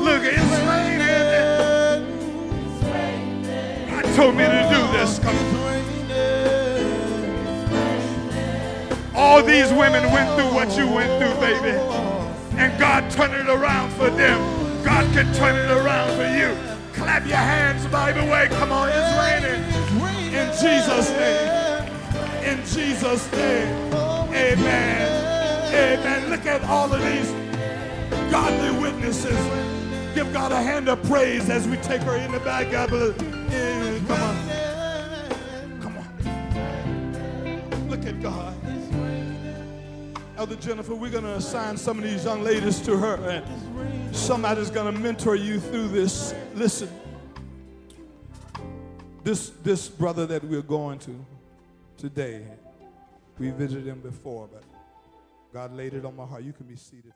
Look, 0.03 0.23
it's 0.23 0.67
raining. 0.67 0.96
Told 4.17 4.35
me 4.35 4.45
to 4.45 4.67
do 4.71 4.81
this. 4.97 5.19
All 9.13 9.43
these 9.43 9.71
women 9.71 10.11
went 10.11 10.27
through 10.33 10.51
what 10.55 10.75
you 10.75 10.89
went 10.89 11.21
through, 11.21 11.39
baby. 11.39 11.77
And 12.57 12.79
God 12.79 13.11
turned 13.11 13.35
it 13.35 13.47
around 13.47 13.91
for 13.91 14.09
them. 14.09 14.39
God 14.83 15.05
can 15.13 15.31
turn 15.35 15.55
it 15.55 15.69
around 15.69 16.09
for 16.17 16.25
you. 16.35 16.57
Clap 16.93 17.27
your 17.27 17.37
hands, 17.37 17.85
by 17.91 18.11
the 18.11 18.21
way. 18.21 18.47
Come 18.49 18.71
on, 18.71 18.89
it's 18.91 19.13
raining. 19.21 19.61
In 20.33 20.49
Jesus' 20.53 21.11
name. 21.11 21.87
In 22.43 22.65
Jesus' 22.65 23.31
name. 23.33 23.93
Amen. 24.33 25.75
Amen. 25.75 26.29
Look 26.31 26.47
at 26.47 26.63
all 26.63 26.91
of 26.91 26.99
these 27.03 27.31
godly 28.31 28.81
witnesses. 28.81 29.37
Give 30.15 30.33
God 30.33 30.51
a 30.51 30.59
hand 30.59 30.89
of 30.89 31.03
praise 31.03 31.51
as 31.51 31.67
we 31.67 31.77
take 31.77 32.01
her 32.01 32.15
in 32.15 32.31
the 32.31 32.39
back. 32.39 32.71
God 32.71 32.89
bless. 32.89 33.36
Come 34.07 34.21
on. 34.21 34.47
Come 35.81 35.97
on. 35.97 37.89
Look 37.89 38.05
at 38.05 38.21
God. 38.21 38.53
Elder 40.37 40.55
Jennifer, 40.57 40.93
we're 40.93 41.09
going 41.09 41.23
to 41.23 41.35
assign 41.35 41.77
some 41.77 41.97
of 41.97 42.03
these 42.03 42.23
young 42.23 42.43
ladies 42.43 42.79
to 42.81 42.95
her, 42.95 43.15
and 43.27 44.15
somebody's 44.15 44.69
going 44.69 44.93
to 44.93 44.99
mentor 44.99 45.35
you 45.35 45.59
through 45.59 45.87
this. 45.87 46.35
Listen, 46.53 46.89
this 49.23 49.49
this 49.63 49.89
brother 49.89 50.27
that 50.27 50.43
we're 50.43 50.61
going 50.61 50.99
to 50.99 51.25
today, 51.97 52.45
we 53.39 53.49
visited 53.49 53.87
him 53.87 53.99
before, 53.99 54.47
but 54.51 54.63
God 55.51 55.73
laid 55.75 55.95
it 55.95 56.05
on 56.05 56.15
my 56.15 56.25
heart. 56.25 56.43
You 56.43 56.53
can 56.53 56.67
be 56.67 56.75
seated. 56.75 57.13